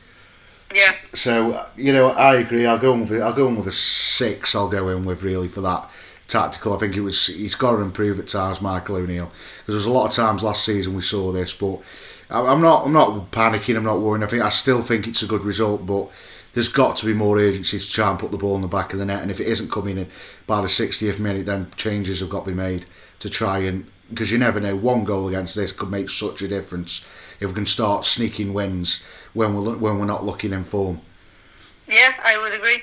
Yeah. 0.75 0.95
So 1.15 1.67
you 1.77 1.93
know, 1.93 2.09
I 2.09 2.37
agree. 2.37 2.65
I'll 2.65 2.79
go 2.79 2.95
in 2.95 3.07
with 3.07 3.21
I'll 3.21 3.35
go 3.35 3.49
in 3.49 3.57
with 3.57 3.67
a 3.67 3.73
six. 3.73 4.55
I'll 4.55 4.71
go 4.71 4.89
in 4.89 5.05
with 5.05 5.23
really 5.23 5.49
for 5.49 5.61
that 5.61 5.89
tactical. 6.33 6.75
I 6.75 6.79
think 6.79 6.97
it 6.97 7.03
was 7.03 7.27
he's 7.27 7.55
got 7.55 7.73
to 7.73 7.83
improve 7.83 8.19
at 8.19 8.29
times, 8.29 8.61
Michael 8.61 8.97
O'Neill, 8.97 9.31
because 9.59 9.67
there 9.67 9.77
was 9.77 9.87
a 9.87 9.93
lot 9.93 10.09
of 10.09 10.15
times 10.15 10.43
last 10.43 10.65
season 10.65 10.95
we 10.95 11.03
saw 11.03 11.31
this. 11.31 11.55
But 11.55 11.81
I'm 12.31 12.61
not 12.61 12.87
I'm 12.87 12.93
not 12.93 13.31
panicking. 13.31 13.77
I'm 13.77 13.85
not 13.85 14.01
worrying. 14.01 14.25
I 14.25 14.27
think 14.27 14.43
I 14.43 14.51
still 14.51 14.83
think 14.83 15.07
it's 15.07 15.23
a 15.23 15.27
good 15.27 15.45
result, 15.45 15.87
but 15.87 16.11
there's 16.55 16.69
got 16.69 16.97
to 16.99 17.07
be 17.07 17.15
more 17.15 17.39
urgency 17.39 17.79
to 17.79 17.91
try 17.91 18.11
and 18.11 18.19
put 18.19 18.31
the 18.31 18.39
ball 18.39 18.57
in 18.57 18.63
the 18.63 18.69
back 18.69 18.93
of 18.93 18.99
the 18.99 19.07
net. 19.07 19.23
And 19.23 19.31
if 19.31 19.41
it 19.41 19.47
isn't 19.47 19.71
coming 19.71 19.99
in 19.99 20.09
by 20.47 20.61
the 20.61 20.69
60th 20.69 21.19
minute, 21.19 21.47
then 21.47 21.71
changes 21.77 22.21
have 22.21 22.29
got 22.29 22.45
to 22.45 22.51
be 22.51 22.57
made 22.57 22.87
to 23.21 23.31
try 23.31 23.59
and 23.59 23.87
because 24.09 24.31
you 24.31 24.39
never 24.39 24.61
know. 24.61 24.77
One 24.77 25.05
goal 25.05 25.29
against 25.29 25.55
this 25.55 25.73
could 25.73 25.91
make 25.91 26.11
such 26.11 26.43
a 26.43 26.49
difference 26.49 27.05
if 27.41 27.49
we 27.49 27.55
can 27.55 27.67
start 27.67 28.05
sneaking 28.05 28.53
wins 28.53 29.03
when 29.33 29.55
we're 29.55 29.77
when 29.77 29.99
we're 29.99 30.07
not 30.07 30.25
looking 30.25 30.53
in 30.53 30.65
form. 30.65 31.01
Yeah, 31.89 32.15
I 32.25 32.39
would 32.39 32.55
agree. 32.55 32.83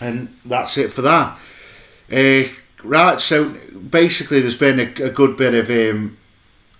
And 0.00 0.36
that's 0.44 0.76
it 0.76 0.92
for 0.92 1.02
that. 1.02 1.38
Uh, 2.12 2.44
right, 2.82 3.20
so 3.20 3.50
basically, 3.90 4.40
there's 4.40 4.56
been 4.56 4.78
a, 4.78 5.04
a 5.04 5.10
good 5.10 5.36
bit 5.36 5.54
of 5.54 5.70
um, 5.70 6.16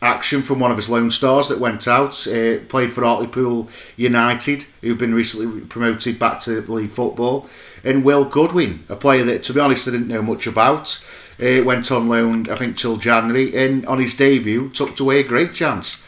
action 0.00 0.42
from 0.42 0.60
one 0.60 0.70
of 0.70 0.76
his 0.76 0.88
Lone 0.88 1.10
Stars 1.10 1.48
that 1.48 1.58
went 1.58 1.88
out. 1.88 2.26
Uh, 2.26 2.58
played 2.68 2.92
for 2.92 3.04
Hartlepool 3.04 3.68
United, 3.96 4.64
who've 4.80 4.98
been 4.98 5.14
recently 5.14 5.60
promoted 5.62 6.18
back 6.18 6.40
to 6.40 6.60
league 6.60 6.90
football. 6.90 7.48
And 7.82 8.04
Will 8.04 8.24
Goodwin, 8.24 8.84
a 8.88 8.96
player 8.96 9.24
that, 9.24 9.42
to 9.44 9.52
be 9.52 9.60
honest, 9.60 9.88
I 9.88 9.92
didn't 9.92 10.08
know 10.08 10.22
much 10.22 10.46
about. 10.46 11.04
Uh, 11.40 11.62
went 11.64 11.92
on 11.92 12.08
loan, 12.08 12.48
I 12.48 12.56
think, 12.56 12.78
till 12.78 12.96
January, 12.96 13.54
and 13.54 13.84
on 13.86 13.98
his 13.98 14.14
debut, 14.14 14.70
tucked 14.70 15.00
away 15.00 15.20
a 15.20 15.24
great 15.24 15.52
chance. 15.52 16.02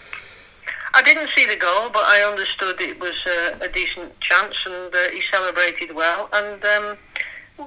I 0.95 1.03
didn't 1.03 1.29
see 1.37 1.45
the 1.45 1.55
goal, 1.55 1.91
but 1.93 2.05
I 2.05 2.23
understood 2.23 2.81
it 2.81 2.99
was 2.99 3.15
a, 3.27 3.65
a 3.65 3.69
decent 3.69 4.19
chance, 4.21 4.57
and 4.65 4.93
uh, 4.93 5.11
he 5.11 5.23
celebrated 5.31 5.95
well. 5.95 6.29
And 6.33 6.65
um, 6.65 6.97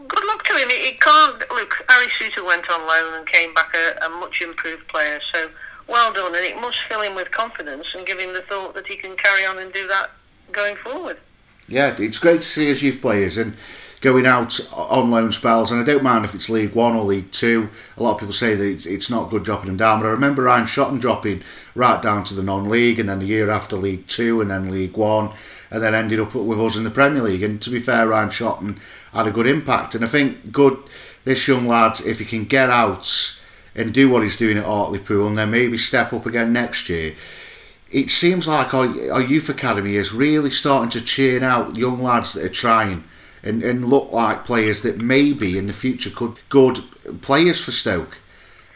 good 0.08 0.26
luck 0.26 0.44
to 0.46 0.58
him. 0.58 0.70
He 0.70 0.94
can't 0.94 1.40
look. 1.52 1.84
Harry 1.90 2.08
Souttar 2.08 2.46
went 2.46 2.70
on 2.70 2.88
loan 2.88 3.14
and 3.16 3.28
came 3.28 3.54
back 3.54 3.74
a, 3.76 4.06
a, 4.06 4.10
much 4.10 4.42
improved 4.42 4.88
player. 4.88 5.20
So 5.34 5.50
well 5.88 6.14
done, 6.14 6.36
and 6.36 6.46
it 6.46 6.60
must 6.60 6.78
fill 6.88 7.02
him 7.02 7.16
with 7.16 7.32
confidence 7.32 7.88
and 7.96 8.06
give 8.06 8.20
him 8.20 8.34
the 8.34 8.42
thought 8.44 8.74
that 8.76 8.88
he 8.88 8.96
can 8.96 9.16
carry 9.18 9.46
on 9.46 9.58
and 9.60 9.74
do 9.74 9.88
that 9.88 10.12
going 10.52 10.76
forward. 10.78 11.18
Yeah, 11.68 11.96
it's 11.98 12.20
great 12.20 12.42
to 12.42 12.48
see 12.48 12.68
his 12.68 12.82
youth 12.84 13.02
players 13.02 13.38
and 13.38 13.56
going 14.02 14.26
out 14.26 14.60
on 14.74 15.12
loan 15.12 15.32
spells. 15.32 15.72
And 15.72 15.80
I 15.80 15.84
don't 15.84 16.04
mind 16.04 16.26
if 16.26 16.34
it's 16.36 16.50
League 16.50 16.74
One 16.74 16.96
or 16.96 17.04
League 17.04 17.32
Two. 17.32 17.70
A 17.98 18.04
lot 18.04 18.16
of 18.16 18.20
people 18.20 18.34
say 18.34 18.56
that 18.56 18.86
it's 18.86 19.10
not 19.10 19.30
good 19.30 19.44
dropping 19.44 19.68
them 19.68 19.78
down, 19.78 20.00
but 20.00 20.08
I 20.08 20.12
remember 20.12 20.44
Ryan 20.44 20.66
Shotton 20.66 21.00
dropping 21.00 21.44
right 21.76 22.02
down 22.02 22.24
to 22.26 22.34
the 22.34 22.44
non-league, 22.44 23.00
and 23.00 23.08
then 23.08 23.20
the 23.20 23.26
year 23.26 23.50
after 23.50 23.76
League 23.76 24.08
Two, 24.08 24.42
and 24.42 24.50
then 24.50 24.70
League 24.70 24.98
One, 24.98 25.32
and 25.70 25.82
then 25.82 25.96
ended 25.96 26.20
up 26.20 26.34
with 26.34 26.60
us 26.60 26.76
in 26.76 26.84
the 26.84 26.92
Premier 26.92 27.24
League. 27.24 27.44
And 27.44 27.62
to 27.62 27.70
be 27.70 27.80
fair, 27.80 28.08
Ryan 28.08 28.30
Shotton 28.30 28.80
had 29.14 29.28
a 29.28 29.32
good 29.32 29.48
impact. 29.48 29.96
And 29.96 30.04
I 30.04 30.08
think 30.08 30.52
good 30.52 30.78
this 31.24 31.48
young 31.48 31.68
lad, 31.68 32.00
if 32.06 32.20
he 32.20 32.26
can 32.26 32.46
get 32.46 32.70
out 32.70 33.38
and 33.76 33.94
do 33.94 34.10
what 34.10 34.24
he's 34.24 34.38
doing 34.38 34.58
at 34.58 34.66
Hartlepool 34.66 35.28
and 35.28 35.38
then 35.38 35.52
maybe 35.52 35.78
step 35.78 36.14
up 36.14 36.26
again 36.26 36.52
next 36.52 36.90
year, 36.90 37.14
it 37.92 38.10
seems 38.10 38.48
like 38.48 38.74
our, 38.74 38.88
our 39.12 39.22
youth 39.22 39.50
academy 39.50 39.96
is 39.96 40.14
really 40.14 40.50
starting 40.50 40.90
to 40.90 41.02
churn 41.02 41.44
out 41.44 41.76
young 41.76 42.02
lads 42.02 42.34
that 42.34 42.46
are 42.46 42.50
trying 42.50 43.04
and, 43.44 43.64
and 43.64 43.86
look 43.86 44.12
like 44.12 44.46
players 44.46 44.82
that 44.84 44.98
maybe 44.98 45.58
in 45.58 45.68
the 45.68 45.74
future 45.74 46.10
could 46.10 46.40
good 46.50 46.80
players 47.22 47.64
for 47.64 47.72
Stoke. 47.72 48.20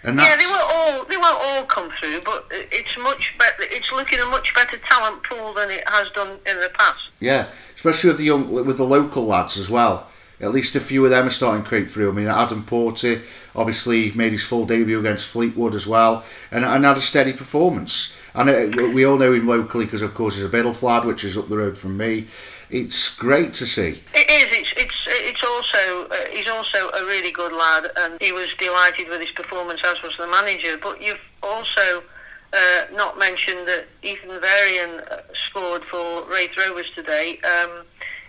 And 0.04 0.20
yeah, 0.20 0.36
they 0.36 0.46
won't 0.46 0.72
all 0.72 1.06
they 1.06 1.18
won't 1.18 1.44
all 1.44 1.64
come 1.64 1.90
through, 2.00 2.22
but 2.22 2.46
it's 2.52 2.96
much 3.00 3.34
better. 3.40 3.64
It's 3.64 3.92
looking 3.92 4.20
a 4.20 4.26
much 4.26 4.54
better 4.54 4.78
talent 4.78 5.24
pool 5.24 5.54
than 5.54 5.72
it 5.72 5.84
has 5.88 6.10
done 6.10 6.38
in 6.46 6.60
the 6.60 6.70
past. 6.76 7.00
Yeah, 7.20 7.48
especially 7.74 8.10
with 8.10 8.20
the 8.20 8.26
young 8.26 8.52
with 8.52 8.78
the 8.78 8.84
local 8.84 9.26
lads 9.26 9.58
as 9.58 9.68
well 9.68 10.08
at 10.40 10.52
least 10.52 10.76
a 10.76 10.80
few 10.80 11.04
of 11.06 11.12
them 11.12 11.28
are 11.28 11.32
starting 11.32 11.64
to 11.64 11.68
creep 11.70 11.90
through. 11.90 12.10
I 12.10 12.14
mean, 12.14 12.28
Adam 12.28 12.64
Porter 12.64 13.22
obviously 13.56 14.12
made 14.12 14.32
his 14.32 14.44
full 14.44 14.66
debut 14.66 15.00
against 15.00 15.28
Fleetwood 15.28 15.74
as 15.74 15.88
well, 15.88 16.24
and, 16.52 16.66
and 16.66 16.84
had 16.84 16.98
a 16.98 17.02
steady 17.02 17.34
performance. 17.34 18.14
And 18.34 18.50
it, 18.50 18.78
uh, 18.78 18.90
we 18.90 19.06
all 19.06 19.18
know 19.18 19.32
him 19.32 19.48
locally 19.48 19.86
because, 19.86 20.02
of 20.02 20.14
course, 20.14 20.36
he's 20.36 20.46
a 20.46 20.50
Biddulph 20.50 20.84
lad, 20.84 21.06
which 21.06 21.24
is 21.24 21.38
up 21.38 21.48
the 21.48 21.58
road 21.58 21.78
from 21.78 21.96
me. 21.96 22.28
It's 22.70 23.16
great 23.16 23.54
to 23.54 23.66
see. 23.66 24.02
It 24.14 24.30
is. 24.30 24.50
It's 24.52 24.74
it's 24.76 25.08
it's 25.08 25.44
also 25.44 26.08
uh, 26.10 26.16
he's 26.32 26.48
also 26.48 26.90
a 26.90 27.06
really 27.06 27.32
good 27.32 27.54
lad, 27.54 27.92
and 27.96 28.18
he 28.20 28.32
was 28.32 28.50
delighted 28.58 29.08
with 29.08 29.22
his 29.22 29.32
performance, 29.32 29.82
as 29.86 30.02
was 30.02 30.14
the 30.18 30.28
manager. 30.28 30.78
But 30.78 31.02
you've 31.02 31.20
also 31.44 32.04
uh, 32.52 32.86
not 32.94 33.20
mentioned 33.20 33.68
that 33.68 33.86
Ethan 34.02 34.42
Varian 34.42 35.00
uh, 35.00 35.22
scored 35.50 35.86
for 35.86 36.24
Raith 36.30 36.58
Rovers 36.58 36.90
today. 36.96 37.40
Um, 37.42 37.86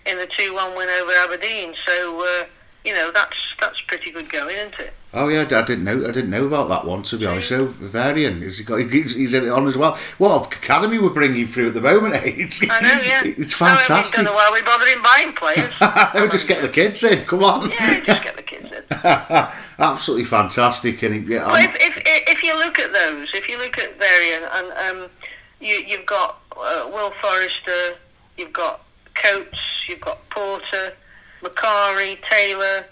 in 0.07 0.17
the 0.19 0.27
two 0.27 0.55
one 0.55 0.77
win 0.77 0.89
over 0.89 1.13
Aberdeen. 1.13 1.75
So 1.87 2.21
uh, 2.23 2.47
you 2.85 2.95
know 2.95 3.11
that's 3.13 3.37
that's 3.61 3.81
pretty 3.83 4.11
good 4.11 4.31
going, 4.31 4.57
isn't 4.57 4.79
it? 4.79 4.93
Oh 5.13 5.29
yeah, 5.29 5.43
I 5.43 5.65
didn't 5.65 5.85
know. 5.85 6.07
I 6.07 6.13
didn't 6.13 6.31
know 6.31 6.47
about 6.47 6.69
that 6.69 6.85
one 6.85 7.03
to 7.05 7.17
be 7.17 7.27
honest. 7.27 7.49
So 7.49 7.67
Varian, 7.67 8.43
he's 8.43 8.61
got 8.61 8.77
he's, 8.77 9.15
he's 9.15 9.33
in 9.33 9.45
it 9.45 9.49
on 9.49 9.67
as 9.67 9.77
well. 9.77 9.99
What 10.19 10.55
academy 10.55 10.99
we're 10.99 11.11
bringing 11.11 11.47
through 11.47 11.69
at 11.69 11.75
the 11.75 11.81
moment? 11.81 12.15
It's, 12.27 12.63
I 12.69 12.81
know, 12.81 13.01
yeah. 13.03 13.23
It's 13.25 13.55
fantastic. 13.55 14.19
No, 14.19 14.23
I 14.23 14.25
don't 14.25 14.25
know 14.25 14.35
why 14.35 14.51
we're 14.53 14.65
bothering 14.65 15.03
buying 15.03 15.33
players. 15.33 15.73
no, 16.15 16.29
just 16.29 16.47
get 16.47 16.61
the 16.61 16.69
kids 16.69 17.03
in. 17.03 17.25
Come 17.25 17.43
on. 17.43 17.71
Yeah, 17.71 18.01
just 18.01 18.23
get 18.23 18.37
the 18.37 18.43
kids 18.43 18.71
in. 18.71 18.83
Absolutely 19.79 20.25
fantastic, 20.25 21.03
and 21.03 21.27
yeah. 21.29 21.47
Well, 21.47 21.57
if, 21.57 21.75
if 21.77 22.03
if 22.05 22.43
you 22.43 22.57
look 22.57 22.79
at 22.79 22.93
those, 22.93 23.29
if 23.35 23.49
you 23.49 23.59
look 23.59 23.79
at 23.79 23.99
Varian, 23.99 24.43
and 24.53 24.73
um, 24.73 25.11
you 25.61 25.77
you've 25.77 26.07
got 26.07 26.41
uh, 26.53 26.89
Will 26.93 27.13
Forrester, 27.23 27.97
you've 28.37 28.53
got 28.53 28.86
Coates, 29.23 29.59
you've 29.89 30.01
got 30.01 30.29
Porter, 30.31 30.93
Macari, 31.43 32.19
Taylor, 32.31 32.85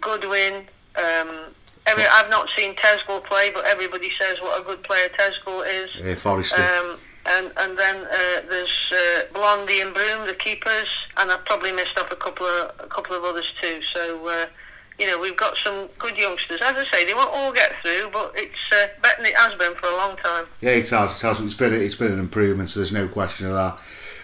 Goodwin. 0.00 0.66
Um, 0.96 1.54
every, 1.86 2.04
I've 2.06 2.30
not 2.30 2.48
seen 2.56 2.74
Tezgel 2.74 3.24
play, 3.24 3.50
but 3.52 3.64
everybody 3.64 4.10
says 4.18 4.40
what 4.40 4.60
a 4.60 4.64
good 4.64 4.82
player 4.82 5.08
Tezgel 5.08 5.66
is. 5.66 5.90
Yeah, 5.96 6.14
Forrester. 6.14 6.62
Um, 6.62 6.98
and 7.26 7.52
and 7.56 7.78
then 7.78 7.96
uh, 8.06 8.40
there's 8.48 8.92
uh, 8.92 9.22
Blondie 9.32 9.80
and 9.80 9.92
Broom, 9.92 10.26
the 10.26 10.34
keepers, 10.34 10.88
and 11.16 11.30
I've 11.30 11.44
probably 11.44 11.72
missed 11.72 11.98
off 11.98 12.10
a 12.10 12.16
couple 12.16 12.46
of 12.46 12.72
a 12.78 12.86
couple 12.86 13.14
of 13.14 13.24
others 13.24 13.46
too. 13.60 13.80
So 13.92 14.26
uh, 14.28 14.46
you 14.98 15.06
know 15.06 15.18
we've 15.18 15.36
got 15.36 15.56
some 15.62 15.88
good 15.98 16.16
youngsters. 16.16 16.60
As 16.62 16.76
I 16.76 16.84
say, 16.90 17.04
they 17.04 17.14
won't 17.14 17.30
all 17.30 17.52
get 17.52 17.72
through, 17.82 18.10
but 18.12 18.32
it's 18.34 18.54
uh, 18.72 18.88
better 19.02 19.22
than 19.22 19.26
it 19.26 19.36
has 19.36 19.54
been 19.56 19.74
for 19.74 19.86
a 19.86 19.96
long 19.96 20.16
time. 20.16 20.46
Yeah, 20.60 20.70
it 20.70 20.88
has. 20.90 21.22
It 21.22 21.26
has. 21.26 21.40
It's 21.40 21.54
been 21.54 21.74
it's 21.74 21.94
been 21.94 22.12
an 22.12 22.20
improvement. 22.20 22.70
So 22.70 22.80
there's 22.80 22.92
no 22.92 23.06
question 23.06 23.46
of 23.46 23.52
that. 23.52 23.78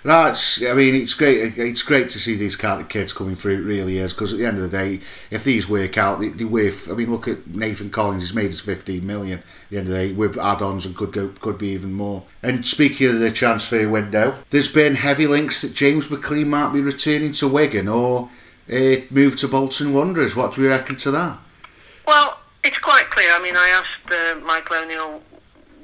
It's, 0.08 0.62
I 0.62 0.72
mean, 0.72 0.94
it's 0.94 1.14
great. 1.14 1.58
It's 1.58 1.82
great 1.82 2.10
to 2.10 2.18
see 2.18 2.36
these 2.36 2.54
kind 2.54 2.80
of 2.80 2.88
kids 2.88 3.12
coming 3.12 3.34
through. 3.34 3.54
It 3.54 3.62
really 3.62 3.98
is 3.98 4.12
because 4.12 4.32
at 4.32 4.38
the 4.38 4.46
end 4.46 4.56
of 4.56 4.62
the 4.62 4.76
day, 4.76 5.00
if 5.30 5.42
these 5.42 5.68
work 5.68 5.98
out, 5.98 6.20
they, 6.20 6.28
they 6.28 6.44
worth. 6.44 6.90
I 6.90 6.94
mean, 6.94 7.10
look 7.10 7.26
at 7.26 7.46
Nathan 7.48 7.90
Collins. 7.90 8.22
He's 8.22 8.34
made 8.34 8.52
us 8.52 8.60
15 8.60 9.04
million. 9.04 9.38
At 9.40 9.44
the 9.70 9.78
end 9.78 9.86
of 9.88 9.92
the 9.92 9.98
day, 9.98 10.12
with 10.12 10.38
add-ons 10.38 10.86
and 10.86 10.94
could 10.94 11.12
go, 11.12 11.28
could 11.40 11.58
be 11.58 11.68
even 11.68 11.92
more. 11.92 12.22
And 12.42 12.64
speaking 12.64 13.08
of 13.08 13.18
the 13.18 13.32
transfer 13.32 13.88
window, 13.88 14.38
there's 14.50 14.72
been 14.72 14.94
heavy 14.94 15.26
links 15.26 15.62
that 15.62 15.74
James 15.74 16.06
McClean 16.06 16.46
might 16.46 16.72
be 16.72 16.80
returning 16.80 17.32
to 17.32 17.48
Wigan 17.48 17.88
or 17.88 18.30
uh, 18.70 18.96
move 19.10 19.36
to 19.38 19.48
Bolton 19.48 19.92
Wanderers. 19.92 20.36
What 20.36 20.54
do 20.54 20.62
we 20.62 20.68
reckon 20.68 20.96
to 20.96 21.10
that? 21.10 21.38
Well, 22.06 22.38
it's 22.62 22.78
quite 22.78 23.10
clear. 23.10 23.32
I 23.32 23.40
mean, 23.40 23.56
I 23.56 23.68
asked 23.68 24.12
uh, 24.12 24.44
Michael 24.46 24.76
O'Neill 24.76 25.22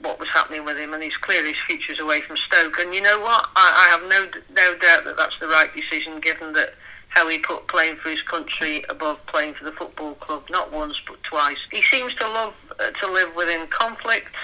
what 0.02 0.18
was 0.18 0.28
happening 0.28 0.64
with 0.64 0.76
him, 0.76 0.92
and 0.92 1.02
he's 1.02 1.16
clear 1.16 1.44
his 1.44 1.56
future's 1.66 1.98
away 1.98 2.20
from 2.20 2.36
Stoke. 2.36 2.78
And 2.78 2.94
you 2.94 3.00
know 3.00 3.20
what? 3.20 3.48
I, 3.56 3.86
I 3.86 3.90
have 3.90 4.08
no 4.08 4.40
no 4.54 4.76
doubt 4.78 5.04
that 5.04 5.16
that's 5.16 5.38
the 5.40 5.48
right 5.48 5.70
decision, 5.74 6.20
given 6.20 6.52
that 6.54 6.74
how 7.08 7.28
he 7.28 7.38
put 7.38 7.68
playing 7.68 7.96
for 7.96 8.08
his 8.08 8.22
country 8.22 8.84
above 8.88 9.24
playing 9.26 9.54
for 9.54 9.64
the 9.64 9.72
football 9.72 10.14
club, 10.14 10.44
not 10.50 10.72
once 10.72 10.96
but 11.06 11.22
twice. 11.22 11.58
He 11.70 11.82
seems 11.82 12.14
to 12.16 12.28
love 12.28 12.54
uh, 12.80 12.90
to 12.90 13.12
live 13.12 13.34
within 13.36 13.66
conflict. 13.68 14.34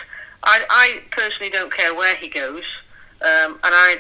I, 0.45 0.65
I 0.71 1.01
personally 1.11 1.51
don't 1.51 1.73
care 1.73 1.95
where 1.95 2.15
he 2.15 2.29
goes, 2.29 2.63
um, 3.23 3.59
and 3.65 3.75
I, 3.75 3.97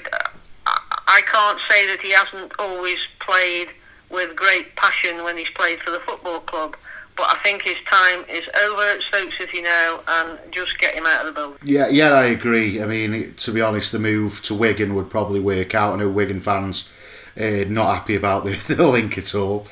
I 0.66 1.22
can't 1.22 1.58
say 1.68 1.86
that 1.88 2.00
he 2.00 2.12
hasn't 2.12 2.52
always 2.58 2.98
played 3.20 3.68
with 4.10 4.36
great 4.36 4.76
passion 4.76 5.24
when 5.24 5.36
he's 5.36 5.50
played 5.50 5.80
for 5.80 5.90
the 5.90 6.00
football 6.00 6.40
club. 6.40 6.76
But 7.18 7.30
I 7.30 7.38
think 7.42 7.62
his 7.62 7.76
time 7.84 8.24
is 8.30 8.44
over 8.62 8.82
at 8.82 9.02
Stoke 9.02 9.32
City 9.32 9.60
now, 9.60 10.00
and 10.06 10.38
just 10.52 10.78
get 10.78 10.94
him 10.94 11.04
out 11.04 11.26
of 11.26 11.34
the 11.34 11.40
building. 11.40 11.58
Yeah, 11.64 11.88
yeah, 11.88 12.12
I 12.12 12.26
agree. 12.26 12.80
I 12.80 12.86
mean, 12.86 13.34
to 13.34 13.52
be 13.52 13.60
honest, 13.60 13.90
the 13.90 13.98
move 13.98 14.40
to 14.42 14.54
Wigan 14.54 14.94
would 14.94 15.10
probably 15.10 15.40
work 15.40 15.74
out. 15.74 15.94
I 15.94 15.96
know 15.96 16.08
Wigan 16.08 16.40
fans 16.40 16.88
uh, 17.36 17.64
not 17.66 17.92
happy 17.92 18.14
about 18.14 18.44
the, 18.44 18.56
the 18.74 18.86
link 18.86 19.18
at 19.18 19.34
all. 19.34 19.66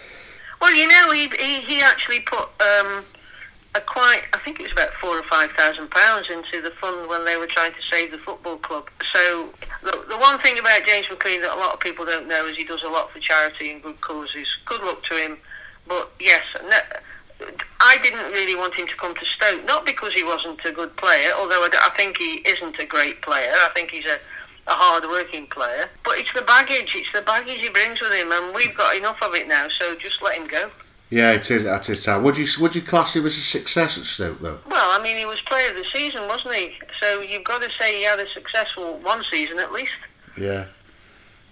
Well, 0.60 0.74
you 0.74 0.88
know, 0.88 1.12
he 1.12 1.28
he, 1.38 1.60
he 1.60 1.80
actually 1.80 2.20
put 2.20 2.48
um, 2.60 3.04
a 3.76 3.80
quite, 3.80 4.22
I 4.32 4.38
think 4.38 4.58
it 4.58 4.64
was 4.64 4.72
about 4.72 4.92
four 4.94 5.16
or 5.16 5.22
five 5.22 5.52
thousand 5.52 5.90
pounds 5.92 6.26
into 6.28 6.60
the 6.60 6.72
fund 6.80 7.08
when 7.08 7.24
they 7.24 7.36
were 7.36 7.46
trying 7.46 7.74
to 7.74 7.80
save 7.88 8.10
the 8.10 8.18
football 8.18 8.56
club. 8.56 8.88
So 9.12 9.50
the, 9.84 10.04
the 10.08 10.18
one 10.18 10.40
thing 10.40 10.58
about 10.58 10.84
James 10.84 11.06
McClean 11.06 11.42
that 11.42 11.56
a 11.56 11.60
lot 11.60 11.74
of 11.74 11.78
people 11.78 12.04
don't 12.04 12.26
know 12.26 12.46
is 12.46 12.56
he 12.56 12.64
does 12.64 12.82
a 12.82 12.88
lot 12.88 13.12
for 13.12 13.20
charity 13.20 13.70
and 13.70 13.80
good 13.80 14.00
causes. 14.00 14.48
Good 14.64 14.82
luck 14.82 15.04
to 15.04 15.16
him. 15.16 15.38
But 15.86 16.10
yes, 16.18 16.42
I 17.80 17.98
didn't 18.02 18.32
really 18.32 18.54
want 18.54 18.74
him 18.74 18.86
to 18.86 18.96
come 18.96 19.14
to 19.14 19.24
Stoke, 19.24 19.64
not 19.64 19.84
because 19.84 20.14
he 20.14 20.24
wasn't 20.24 20.64
a 20.64 20.72
good 20.72 20.96
player, 20.96 21.32
although 21.36 21.62
I, 21.62 21.68
I 21.86 21.90
think 21.96 22.16
he 22.16 22.42
isn't 22.46 22.78
a 22.78 22.86
great 22.86 23.22
player. 23.22 23.52
I 23.52 23.70
think 23.74 23.90
he's 23.90 24.06
a, 24.06 24.18
a 24.66 24.74
hard-working 24.74 25.48
player. 25.48 25.88
But 26.04 26.18
it's 26.18 26.32
the 26.32 26.42
baggage, 26.42 26.92
it's 26.94 27.12
the 27.12 27.22
baggage 27.22 27.60
he 27.60 27.68
brings 27.68 28.00
with 28.00 28.12
him, 28.12 28.32
and 28.32 28.54
we've 28.54 28.76
got 28.76 28.96
enough 28.96 29.22
of 29.22 29.34
it 29.34 29.48
now, 29.48 29.68
so 29.78 29.94
just 29.96 30.22
let 30.22 30.36
him 30.36 30.48
go. 30.48 30.70
Yeah, 31.10 31.32
it 31.32 31.48
is 31.50 31.64
at 31.64 31.86
his 31.86 32.04
time. 32.04 32.24
Would 32.24 32.36
you 32.36 32.46
would 32.60 32.74
you 32.74 32.82
class 32.82 33.14
him 33.14 33.26
as 33.26 33.36
a 33.36 33.40
success 33.40 33.96
at 33.96 34.04
Stoke 34.04 34.40
though? 34.40 34.58
Well, 34.68 34.90
I 34.90 35.00
mean, 35.00 35.16
he 35.16 35.24
was 35.24 35.40
player 35.42 35.70
of 35.70 35.76
the 35.76 35.84
season, 35.94 36.26
wasn't 36.26 36.56
he? 36.56 36.74
So 37.00 37.20
you've 37.20 37.44
got 37.44 37.60
to 37.62 37.68
say 37.78 37.98
he 37.98 38.02
had 38.02 38.18
a 38.18 38.28
successful 38.30 38.98
one 38.98 39.22
season 39.30 39.60
at 39.60 39.70
least. 39.70 39.92
Yeah, 40.36 40.66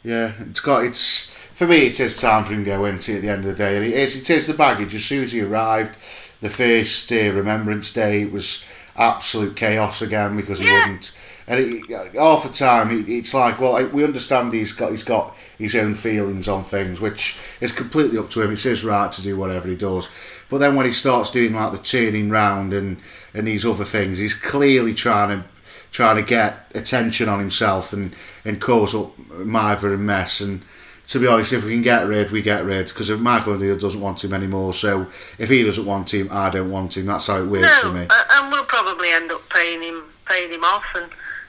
yeah. 0.03 0.33
It's 0.41 0.59
got 0.59 0.85
it's 0.85 1.31
for 1.55 1.67
me. 1.67 1.87
It 1.87 1.99
is 2.01 2.21
time 2.21 2.45
for 2.45 2.53
him 2.53 2.65
to 2.65 2.71
go 2.71 2.85
into 2.85 3.17
at 3.17 3.23
the 3.23 3.29
end 3.31 3.45
of 3.45 3.51
the 3.51 3.55
day, 3.55 3.77
and 3.77 3.85
it 3.85 3.95
is. 3.95 4.17
It 4.17 4.29
is 4.31 4.47
the 4.47 4.55
baggage. 4.55 4.95
As 4.95 5.05
soon 5.05 5.25
as 5.25 5.33
he 5.33 5.41
arrived, 5.41 5.97
the 6.41 6.51
first 6.51 7.11
uh, 7.13 7.33
Remembrance 7.33 7.93
Day, 7.93 8.23
it 8.23 8.33
was 8.33 8.65
absolute 8.97 9.57
chaos 9.57 10.03
again 10.03 10.37
because 10.37 10.59
he 10.59 10.67
Yeah. 10.67 10.81
wouldn't. 10.81 11.17
And 11.47 11.61
it, 11.61 12.15
half 12.17 12.43
the 12.45 12.49
time, 12.49 12.91
it, 12.91 13.07
it's 13.09 13.35
like, 13.35 13.61
well, 13.61 13.77
I, 13.77 13.85
we 13.85 14.03
understand 14.03 14.53
he's 14.53 14.73
got 14.73 14.91
he's 14.93 15.05
got 15.05 15.37
his 15.59 15.75
own 15.77 15.95
feelings 15.95 16.49
on 16.49 16.65
things, 16.65 17.01
which 17.03 17.37
is 17.61 17.71
completely 17.71 18.19
up 18.19 18.31
to 18.31 18.41
him. 18.41 18.51
It's 18.53 18.63
his 18.63 18.83
right 18.85 19.13
to 19.13 19.23
do 19.23 19.37
whatever 19.37 19.69
he 19.69 19.77
does. 19.77 20.09
But 20.49 20.59
then 20.59 20.75
when 20.75 20.87
he 20.87 20.93
starts 20.93 21.31
doing 21.31 21.53
like 21.55 21.73
the 21.73 21.79
turning 21.79 22.31
round 22.31 22.73
and 22.73 22.97
and 23.35 23.47
these 23.47 23.67
other 23.67 23.85
things, 23.85 24.19
he's 24.19 24.35
clearly 24.35 24.95
trying 24.95 25.29
to 25.43 25.45
trying 25.91 26.17
to 26.17 26.23
get 26.23 26.67
attention 26.75 27.29
on 27.29 27.41
himself 27.41 27.93
and 27.93 28.17
and 28.47 28.59
cause 28.61 28.95
up 28.95 29.13
mither 29.37 29.93
and 29.93 30.07
mess. 30.07 30.41
And 30.41 30.63
to 31.09 31.19
be 31.19 31.27
honest, 31.27 31.53
if 31.53 31.65
we 31.65 31.73
can 31.73 31.83
get 31.83 32.07
rid, 32.07 32.31
we 32.31 32.41
get 32.43 32.65
rid. 32.65 32.87
Because 32.89 33.11
if 33.11 33.21
Michael 33.21 33.55
O'Neill 33.55 33.77
doesn't 33.79 34.01
want 34.01 34.25
him 34.25 34.33
anymore, 34.33 34.73
so 34.73 35.07
if 35.39 35.51
he 35.51 35.63
doesn't 35.63 35.85
want 35.85 36.13
him, 36.15 36.29
I 36.31 36.51
don't 36.51 36.71
want 36.71 36.97
him. 36.97 37.07
That's 37.07 37.27
how 37.27 37.43
it 37.43 37.47
works 37.47 37.81
for 37.81 37.93
me. 37.93 38.07
uh, 38.09 38.25
and 38.33 38.51
we'll 38.53 38.65
probably 38.65 39.11
end 39.11 39.31
up 39.31 39.49
paying 39.51 39.83
him 39.83 40.05
paying 40.27 40.51
him 40.51 40.65
off, 40.65 40.85
and 40.95 41.05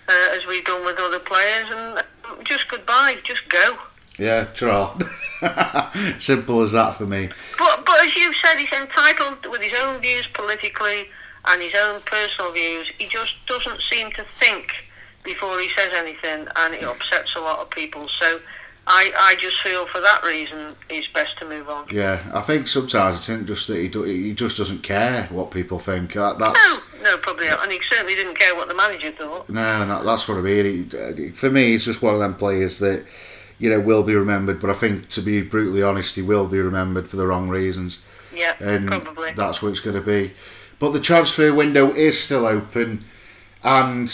uh, 0.10 0.36
as 0.36 0.46
we've 0.46 0.66
done 0.66 0.84
with 0.86 0.98
other 1.00 1.20
players, 1.20 1.68
and 1.72 2.00
uh, 2.00 2.04
just 2.44 2.68
goodbye, 2.68 3.16
just 3.24 3.48
go. 3.50 3.78
Yeah, 4.20 4.46
try. 4.54 4.94
Simple 6.20 6.62
as 6.62 6.72
that 6.74 6.96
for 6.98 7.06
me. 7.06 7.30
But 7.58 7.86
but 7.86 8.06
as 8.06 8.16
you 8.16 8.34
said, 8.34 8.58
he's 8.58 8.72
entitled 8.72 9.46
with 9.50 9.62
his 9.62 9.74
own 9.82 10.02
views 10.02 10.28
politically 10.34 11.08
and 11.46 11.62
his 11.62 11.74
own 11.76 12.02
personal 12.02 12.52
views. 12.52 12.92
He 12.98 13.08
just 13.08 13.46
doesn't 13.46 13.82
seem 13.90 14.12
to 14.12 14.26
think 14.40 14.74
before 15.24 15.60
he 15.60 15.70
says 15.78 15.92
anything, 15.94 16.48
and 16.56 16.74
it 16.74 16.84
upsets 16.84 17.36
a 17.36 17.40
lot 17.40 17.60
of 17.60 17.70
people. 17.70 18.10
So. 18.20 18.42
I, 18.88 19.12
I 19.18 19.36
just 19.40 19.60
feel 19.62 19.88
for 19.88 20.00
that 20.02 20.24
reason 20.24 20.76
it's 20.90 21.08
best 21.08 21.38
to 21.40 21.46
move 21.50 21.68
on. 21.70 21.88
Yeah, 21.92 22.22
I 22.34 22.42
think 22.42 22.68
sometimes 22.68 23.18
it's 23.18 23.30
not 23.30 23.46
just 23.46 23.68
that 23.68 23.78
he 23.78 23.88
do, 23.88 24.04
he 24.04 24.34
just 24.34 24.58
doesn't 24.58 24.84
care 24.84 25.24
what 25.32 25.50
people 25.50 25.80
think. 25.80 26.14
That, 26.14 26.38
that's 26.38 26.54
No, 26.54 26.80
no, 27.02 27.18
probably 27.18 27.48
not. 27.48 27.64
And 27.64 27.72
he 27.72 27.80
certainly 27.90 28.14
didn't 28.14 28.38
care 28.38 28.56
what 28.56 28.68
the 28.68 28.76
manager 28.76 29.12
thought. 29.12 29.50
no, 29.50 29.86
that, 29.86 30.06
that's 30.06 30.28
what 30.28 30.38
I 30.38 30.42
mean. 30.42 30.90
He, 30.90 30.98
uh, 30.98 31.34
for 31.34 31.50
me, 31.50 31.72
he's 31.72 31.86
just 31.86 32.04
one 32.04 32.14
of 32.14 32.20
them 32.20 32.36
players 32.36 32.78
that 32.80 33.06
you 33.58 33.70
know 33.72 33.80
will 33.80 34.04
be 34.04 34.14
remembered. 34.14 34.60
But 34.60 34.70
I 34.70 34.74
think, 34.74 35.10
to 35.10 35.22
be 35.22 35.42
brutally 35.42 35.82
honest, 35.82 36.16
he 36.16 36.22
will 36.22 36.48
be 36.48 36.60
remembered 36.60 37.08
for 37.08 37.16
the 37.16 37.26
wrong 37.26 37.50
reasons. 37.50 38.00
Yeah, 38.36 38.56
and 38.60 38.88
probably. 38.88 39.32
that's 39.32 39.62
what 39.64 39.70
it's 39.70 39.80
going 39.80 39.96
to 39.96 40.02
be. 40.02 40.34
But 40.78 40.92
the 40.92 41.00
transfer 41.00 41.54
window 41.54 41.92
is 41.92 42.22
still 42.22 42.46
open, 42.46 43.06
and 43.64 44.14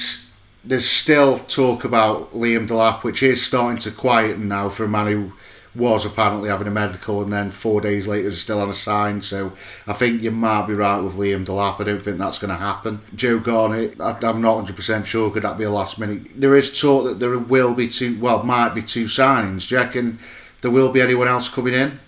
there's 0.63 0.87
still 0.87 1.39
talk 1.39 1.83
about 1.83 2.31
Liam 2.31 2.67
Delap, 2.67 3.03
which 3.03 3.23
is 3.23 3.43
starting 3.43 3.79
to 3.79 3.91
quieten 3.91 4.47
now 4.47 4.69
for 4.69 4.83
a 4.83 4.87
man 4.87 5.07
who 5.07 5.31
was 5.73 6.05
apparently 6.05 6.49
having 6.49 6.67
a 6.67 6.71
medical 6.71 7.23
and 7.23 7.31
then 7.31 7.49
four 7.49 7.79
days 7.79 8.05
later 8.05 8.27
is 8.27 8.41
still 8.41 8.59
on 8.59 8.69
a 8.69 8.73
sign. 8.73 9.21
So 9.21 9.53
I 9.87 9.93
think 9.93 10.21
you 10.21 10.31
might 10.31 10.67
be 10.67 10.73
right 10.73 10.99
with 10.99 11.15
Liam 11.15 11.45
Delap. 11.45 11.79
I 11.79 11.85
don't 11.85 12.03
think 12.03 12.17
that's 12.17 12.39
going 12.39 12.49
to 12.49 12.57
happen. 12.57 12.99
Joe 13.15 13.39
Garnett, 13.39 13.99
I, 13.99 14.17
I'm 14.21 14.41
not 14.41 14.65
100% 14.65 15.05
sure. 15.05 15.31
Could 15.31 15.43
that 15.43 15.57
be 15.57 15.63
a 15.63 15.71
last 15.71 15.97
minute? 15.97 16.27
There 16.35 16.57
is 16.57 16.79
talk 16.79 17.05
that 17.05 17.19
there 17.19 17.37
will 17.37 17.73
be 17.73 17.87
two, 17.87 18.19
well, 18.19 18.43
might 18.43 18.75
be 18.75 18.81
two 18.81 19.05
signings. 19.05 19.67
Do 19.67 19.75
you 19.75 19.81
reckon 19.81 20.19
there 20.61 20.71
will 20.71 20.91
be 20.91 21.01
anyone 21.01 21.27
else 21.27 21.47
coming 21.47 21.73
in? 21.73 21.99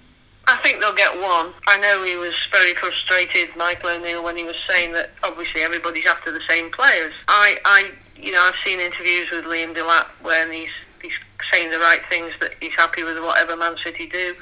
I 0.54 0.58
think 0.58 0.80
they'll 0.80 0.94
get 0.94 1.20
one. 1.20 1.52
I 1.66 1.80
know 1.80 2.04
he 2.04 2.16
was 2.16 2.36
very 2.52 2.76
frustrated, 2.76 3.56
Michael 3.56 3.90
O'Neill, 3.90 4.24
when 4.24 4.38
he 4.38 4.44
was 4.44 4.56
saying 4.70 4.94
that 4.94 5.10
obviously 5.24 5.62
everybody's 5.62 6.06
after 6.06 6.32
the 6.32 6.42
same 6.48 6.70
players. 6.70 7.12
I, 7.28 7.58
I, 7.66 7.90
you 8.16 8.32
know, 8.32 8.40
I've 8.40 8.54
seen 8.64 8.80
interviews 8.80 9.32
with 9.32 9.46
Liam 9.46 9.76
Delap 9.76 10.06
when 10.22 10.52
he's 10.52 10.70
he's 11.02 11.14
saying 11.52 11.72
the 11.72 11.80
right 11.80 12.02
things 12.08 12.34
that 12.40 12.52
he's 12.62 12.76
happy 12.76 13.02
with 13.02 13.18
whatever 13.18 13.56
Man 13.56 13.78
City 13.84 14.06
do. 14.06 14.36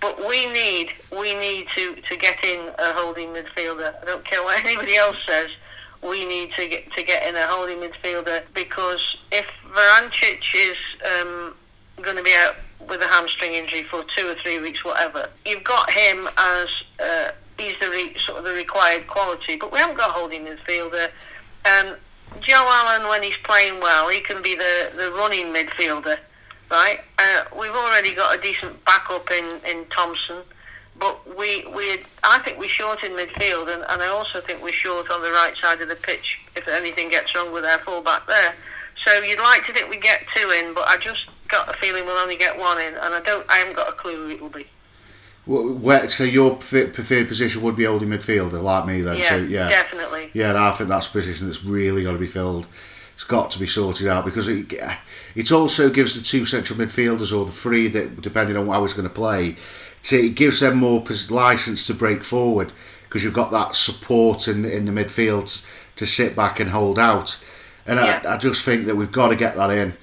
But 0.00 0.18
we 0.26 0.44
need 0.46 0.90
we 1.16 1.36
need 1.36 1.68
to, 1.76 1.94
to 2.08 2.16
get 2.16 2.42
in 2.42 2.72
a 2.76 2.92
holding 2.94 3.28
midfielder. 3.28 3.94
I 4.02 4.04
don't 4.04 4.24
care 4.24 4.42
what 4.42 4.58
anybody 4.64 4.96
else 4.96 5.18
says. 5.24 5.50
We 6.02 6.26
need 6.26 6.52
to 6.54 6.66
get 6.66 6.92
to 6.94 7.02
get 7.04 7.28
in 7.28 7.36
a 7.36 7.46
holding 7.46 7.78
midfielder 7.78 8.42
because 8.54 9.18
if 9.30 9.46
Vrancic 9.72 10.42
is 10.52 10.76
um, 11.04 11.54
going 12.02 12.16
to 12.16 12.24
be 12.24 12.34
out 12.34 12.56
with 12.88 13.00
a 13.00 13.06
hamstring 13.06 13.54
injury 13.54 13.82
for 13.82 14.04
two 14.16 14.28
or 14.28 14.34
three 14.36 14.58
weeks, 14.58 14.84
whatever, 14.84 15.28
you've 15.44 15.64
got 15.64 15.90
him 15.90 16.28
as 16.36 16.68
uh, 17.02 17.30
he's 17.58 17.78
the 17.80 17.88
re, 17.90 18.16
sort 18.24 18.38
of 18.38 18.44
the 18.44 18.52
required 18.52 19.06
quality. 19.06 19.56
But 19.56 19.72
we 19.72 19.78
haven't 19.78 19.96
got 19.96 20.10
a 20.10 20.12
holding 20.12 20.44
midfielder. 20.44 21.10
Um, 21.64 21.96
Joe 22.40 22.68
Allen, 22.68 23.08
when 23.08 23.22
he's 23.22 23.36
playing 23.44 23.80
well, 23.80 24.08
he 24.08 24.20
can 24.20 24.42
be 24.42 24.54
the, 24.54 24.90
the 24.96 25.10
running 25.12 25.46
midfielder, 25.46 26.18
right? 26.70 27.00
Uh, 27.18 27.44
we've 27.58 27.74
already 27.74 28.14
got 28.14 28.38
a 28.38 28.42
decent 28.42 28.84
backup 28.84 29.30
in, 29.30 29.60
in 29.66 29.84
Thompson, 29.86 30.42
but 30.98 31.36
we 31.36 31.66
we 31.74 32.00
I 32.22 32.38
think 32.40 32.58
we're 32.58 32.68
short 32.68 33.02
in 33.02 33.12
midfield, 33.12 33.72
and, 33.72 33.84
and 33.88 34.02
I 34.02 34.08
also 34.08 34.40
think 34.40 34.62
we're 34.62 34.72
short 34.72 35.10
on 35.10 35.22
the 35.22 35.30
right 35.30 35.54
side 35.60 35.80
of 35.80 35.88
the 35.88 35.96
pitch 35.96 36.40
if 36.56 36.68
anything 36.68 37.08
gets 37.08 37.34
wrong 37.34 37.52
with 37.52 37.64
our 37.64 37.78
fullback 37.80 38.26
there. 38.26 38.54
So 39.04 39.20
you'd 39.20 39.40
like 39.40 39.66
to 39.66 39.72
think 39.72 39.90
we 39.90 39.98
get 39.98 40.24
two 40.34 40.50
in, 40.50 40.72
but 40.72 40.86
I 40.88 40.96
just 40.96 41.26
got 41.54 41.74
a 41.74 41.78
feeling 41.78 42.04
we'll 42.04 42.18
only 42.18 42.36
get 42.36 42.58
one 42.58 42.80
in, 42.80 42.94
and 42.94 43.14
I 43.14 43.20
don't 43.20 43.48
I 43.48 43.58
haven't 43.58 43.76
got 43.76 43.88
a 43.88 43.92
clue 43.92 44.16
who 44.16 44.30
it 44.30 44.40
will 44.40 44.48
be. 44.48 44.66
Where, 45.46 46.08
so 46.08 46.24
your 46.24 46.56
preferred 46.56 47.28
position 47.28 47.60
would 47.62 47.76
be 47.76 47.84
holding 47.84 48.08
midfielder, 48.08 48.62
like 48.62 48.86
me 48.86 49.02
then. 49.02 49.18
Yeah, 49.18 49.28
so 49.28 49.36
yeah, 49.36 49.68
definitely. 49.68 50.30
Yeah, 50.32 50.48
and 50.50 50.58
I 50.58 50.72
think 50.72 50.88
that's 50.88 51.06
a 51.06 51.10
position 51.10 51.46
that's 51.46 51.62
really 51.62 52.02
got 52.02 52.12
to 52.12 52.18
be 52.18 52.26
filled. 52.26 52.66
It's 53.12 53.24
got 53.24 53.50
to 53.52 53.58
be 53.58 53.66
sorted 53.66 54.08
out 54.08 54.24
because 54.24 54.48
it 54.48 54.72
it 55.34 55.52
also 55.52 55.90
gives 55.90 56.16
the 56.16 56.24
two 56.24 56.46
central 56.46 56.78
midfielders 56.78 57.36
or 57.36 57.44
the 57.44 57.52
three 57.52 57.88
that 57.88 58.22
depending 58.22 58.56
on 58.56 58.68
how 58.68 58.82
he's 58.82 58.94
going 58.94 59.08
to 59.08 59.14
play, 59.14 59.56
to, 60.04 60.16
it 60.16 60.34
gives 60.34 60.60
them 60.60 60.78
more 60.78 61.04
license 61.30 61.86
to 61.86 61.94
break 61.94 62.24
forward 62.24 62.72
because 63.04 63.22
you've 63.22 63.34
got 63.34 63.52
that 63.52 63.76
support 63.76 64.48
in 64.48 64.62
the, 64.62 64.74
in 64.74 64.86
the 64.86 64.92
midfield 64.92 65.64
to 65.96 66.06
sit 66.06 66.34
back 66.34 66.58
and 66.58 66.70
hold 66.70 66.98
out. 66.98 67.38
And 67.86 68.00
Yeah. 68.00 68.22
I, 68.24 68.34
I 68.34 68.38
just 68.38 68.64
think 68.64 68.86
that 68.86 68.96
we've 68.96 69.12
got 69.12 69.28
to 69.28 69.36
get 69.36 69.56
that 69.56 69.70
in 69.70 69.94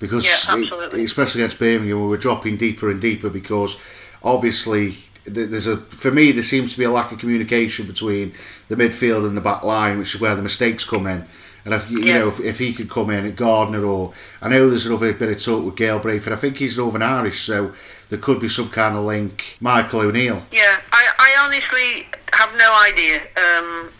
because 0.00 0.24
Yeah, 0.24 0.56
it- 0.56 0.94
especially 0.94 1.42
against 1.42 1.60
Birmingham, 1.60 2.00
we 2.02 2.08
were 2.08 2.16
dropping 2.16 2.56
deeper 2.56 2.90
and 2.90 3.00
deeper 3.00 3.28
because 3.30 3.76
obviously 4.24 4.96
there's 5.24 5.66
a 5.66 5.76
for 5.76 6.10
me 6.10 6.32
there 6.32 6.42
seems 6.42 6.72
to 6.72 6.78
be 6.78 6.84
a 6.84 6.90
lack 6.90 7.12
of 7.12 7.18
communication 7.18 7.86
between 7.86 8.32
the 8.68 8.74
midfield 8.76 9.26
and 9.28 9.36
the 9.36 9.40
back 9.40 9.62
line, 9.62 9.98
which 9.98 10.14
is 10.14 10.20
where 10.20 10.34
the 10.34 10.42
mistakes 10.42 10.84
come 10.84 11.06
in. 11.06 11.24
And 11.62 11.74
if 11.74 11.90
you, 11.90 11.98
you 12.00 12.06
Yeah. 12.06 12.18
know 12.20 12.28
if, 12.28 12.40
if 12.40 12.58
he 12.58 12.72
could 12.72 12.88
come 12.88 13.10
in 13.10 13.26
at 13.26 13.36
Gardner 13.36 13.84
or 13.84 14.14
I 14.40 14.48
know 14.48 14.70
there's 14.70 14.86
another 14.86 15.12
bit 15.12 15.28
of 15.28 15.44
talk 15.44 15.62
with 15.64 15.76
Gail 15.76 16.00
Brayford. 16.00 16.32
I 16.32 16.36
think 16.36 16.56
he's 16.56 16.78
Northern 16.78 17.02
Irish, 17.02 17.42
so 17.42 17.72
there 18.08 18.18
could 18.18 18.40
be 18.40 18.48
some 18.48 18.70
kind 18.70 18.96
of 18.96 19.04
link. 19.04 19.58
Michael 19.60 20.00
O'Neill. 20.00 20.42
Yeah, 20.50 20.80
I, 20.90 21.06
I 21.18 21.44
honestly 21.44 22.06
have 22.32 22.56
no 22.56 22.74
idea, 22.82 23.20
um, 23.36 23.90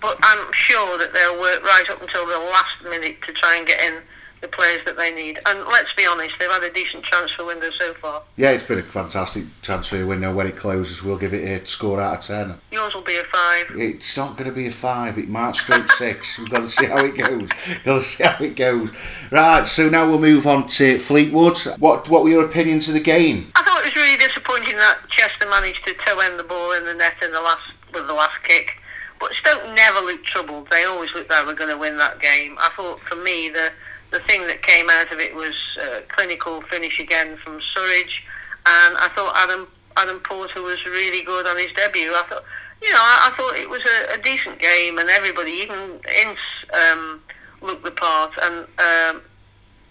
but 0.00 0.16
I'm 0.22 0.52
sure 0.52 0.96
that 0.98 1.12
they'll 1.12 1.40
work 1.40 1.64
right 1.64 1.90
up 1.90 2.00
until 2.00 2.24
the 2.24 2.38
last 2.38 2.84
minute 2.84 3.16
to 3.26 3.32
try 3.32 3.56
and 3.56 3.66
get 3.66 3.80
in 3.80 3.94
the 4.40 4.48
players 4.48 4.84
that 4.84 4.96
they 4.96 5.12
need. 5.12 5.40
And 5.46 5.60
let's 5.66 5.92
be 5.94 6.06
honest, 6.06 6.34
they've 6.38 6.50
had 6.50 6.62
a 6.62 6.72
decent 6.72 7.04
transfer 7.04 7.44
window 7.44 7.70
so 7.78 7.94
far. 7.94 8.22
Yeah, 8.36 8.50
it's 8.50 8.64
been 8.64 8.78
a 8.78 8.82
fantastic 8.82 9.44
transfer 9.62 10.06
window. 10.06 10.34
When 10.34 10.46
it 10.46 10.56
closes, 10.56 11.02
we'll 11.02 11.18
give 11.18 11.34
it 11.34 11.62
a 11.62 11.66
score 11.66 12.00
out 12.00 12.18
of 12.18 12.20
ten. 12.20 12.60
Yours 12.70 12.94
will 12.94 13.02
be 13.02 13.16
a 13.16 13.24
five. 13.24 13.66
It's 13.70 14.16
not 14.16 14.36
going 14.36 14.48
to 14.48 14.54
be 14.54 14.66
a 14.66 14.70
five. 14.70 15.18
It 15.18 15.28
might 15.28 15.56
scrape 15.56 15.88
six. 15.88 16.38
We've 16.38 16.50
got 16.50 16.60
to 16.60 16.70
see 16.70 16.86
how 16.86 17.04
it 17.04 17.16
goes. 17.16 17.48
got 17.84 17.98
to 17.98 18.02
see 18.02 18.24
how 18.24 18.42
it 18.42 18.56
goes. 18.56 18.90
Right. 19.30 19.66
So 19.66 19.88
now 19.88 20.08
we'll 20.08 20.20
move 20.20 20.46
on 20.46 20.66
to 20.68 20.98
Fleetwood. 20.98 21.58
What 21.78 22.08
What 22.08 22.22
were 22.22 22.30
your 22.30 22.44
opinions 22.44 22.88
of 22.88 22.94
the 22.94 23.00
game? 23.00 23.50
I 23.54 23.62
thought 23.62 23.80
it 23.80 23.86
was 23.86 23.96
really 23.96 24.18
disappointing 24.18 24.76
that 24.76 24.98
Chester 25.08 25.48
managed 25.48 25.84
to 25.86 25.94
toe 25.94 26.18
end 26.20 26.38
the 26.38 26.44
ball 26.44 26.72
in 26.72 26.84
the 26.84 26.94
net 26.94 27.14
in 27.22 27.32
the 27.32 27.40
last 27.40 27.72
with 27.92 28.06
the 28.06 28.14
last 28.14 28.42
kick. 28.44 28.76
But 29.20 29.32
Stoke 29.32 29.64
never 29.74 30.00
looked 30.00 30.26
troubled. 30.26 30.68
They 30.70 30.84
always 30.84 31.12
looked 31.12 31.30
like 31.30 31.40
they 31.40 31.46
were 31.46 31.54
going 31.54 31.70
to 31.70 31.76
win 31.78 31.98
that 31.98 32.20
game. 32.20 32.56
I 32.60 32.68
thought, 32.68 33.00
for 33.00 33.16
me, 33.16 33.48
the 33.48 33.72
the 34.10 34.20
thing 34.20 34.46
that 34.46 34.62
came 34.62 34.88
out 34.90 35.12
of 35.12 35.18
it 35.18 35.34
was 35.34 35.54
a 35.80 36.00
clinical 36.08 36.62
finish 36.62 36.98
again 36.98 37.36
from 37.36 37.60
Surridge, 37.60 38.22
and 38.66 38.96
I 38.96 39.10
thought 39.14 39.34
Adam 39.36 39.68
Adam 39.98 40.20
Porter 40.20 40.62
was 40.62 40.84
really 40.86 41.24
good 41.24 41.46
on 41.46 41.58
his 41.58 41.72
debut. 41.72 42.12
I 42.14 42.22
thought, 42.28 42.44
you 42.80 42.92
know, 42.92 43.00
I, 43.00 43.30
I 43.30 43.36
thought 43.36 43.56
it 43.56 43.68
was 43.68 43.82
a, 43.84 44.14
a, 44.14 44.22
decent 44.22 44.60
game, 44.60 44.98
and 44.98 45.10
everybody, 45.10 45.50
even 45.50 46.00
Ince, 46.22 46.38
um, 46.72 47.20
looked 47.60 47.84
the 47.84 47.90
part. 47.90 48.32
And 48.40 48.58
um, 48.58 49.22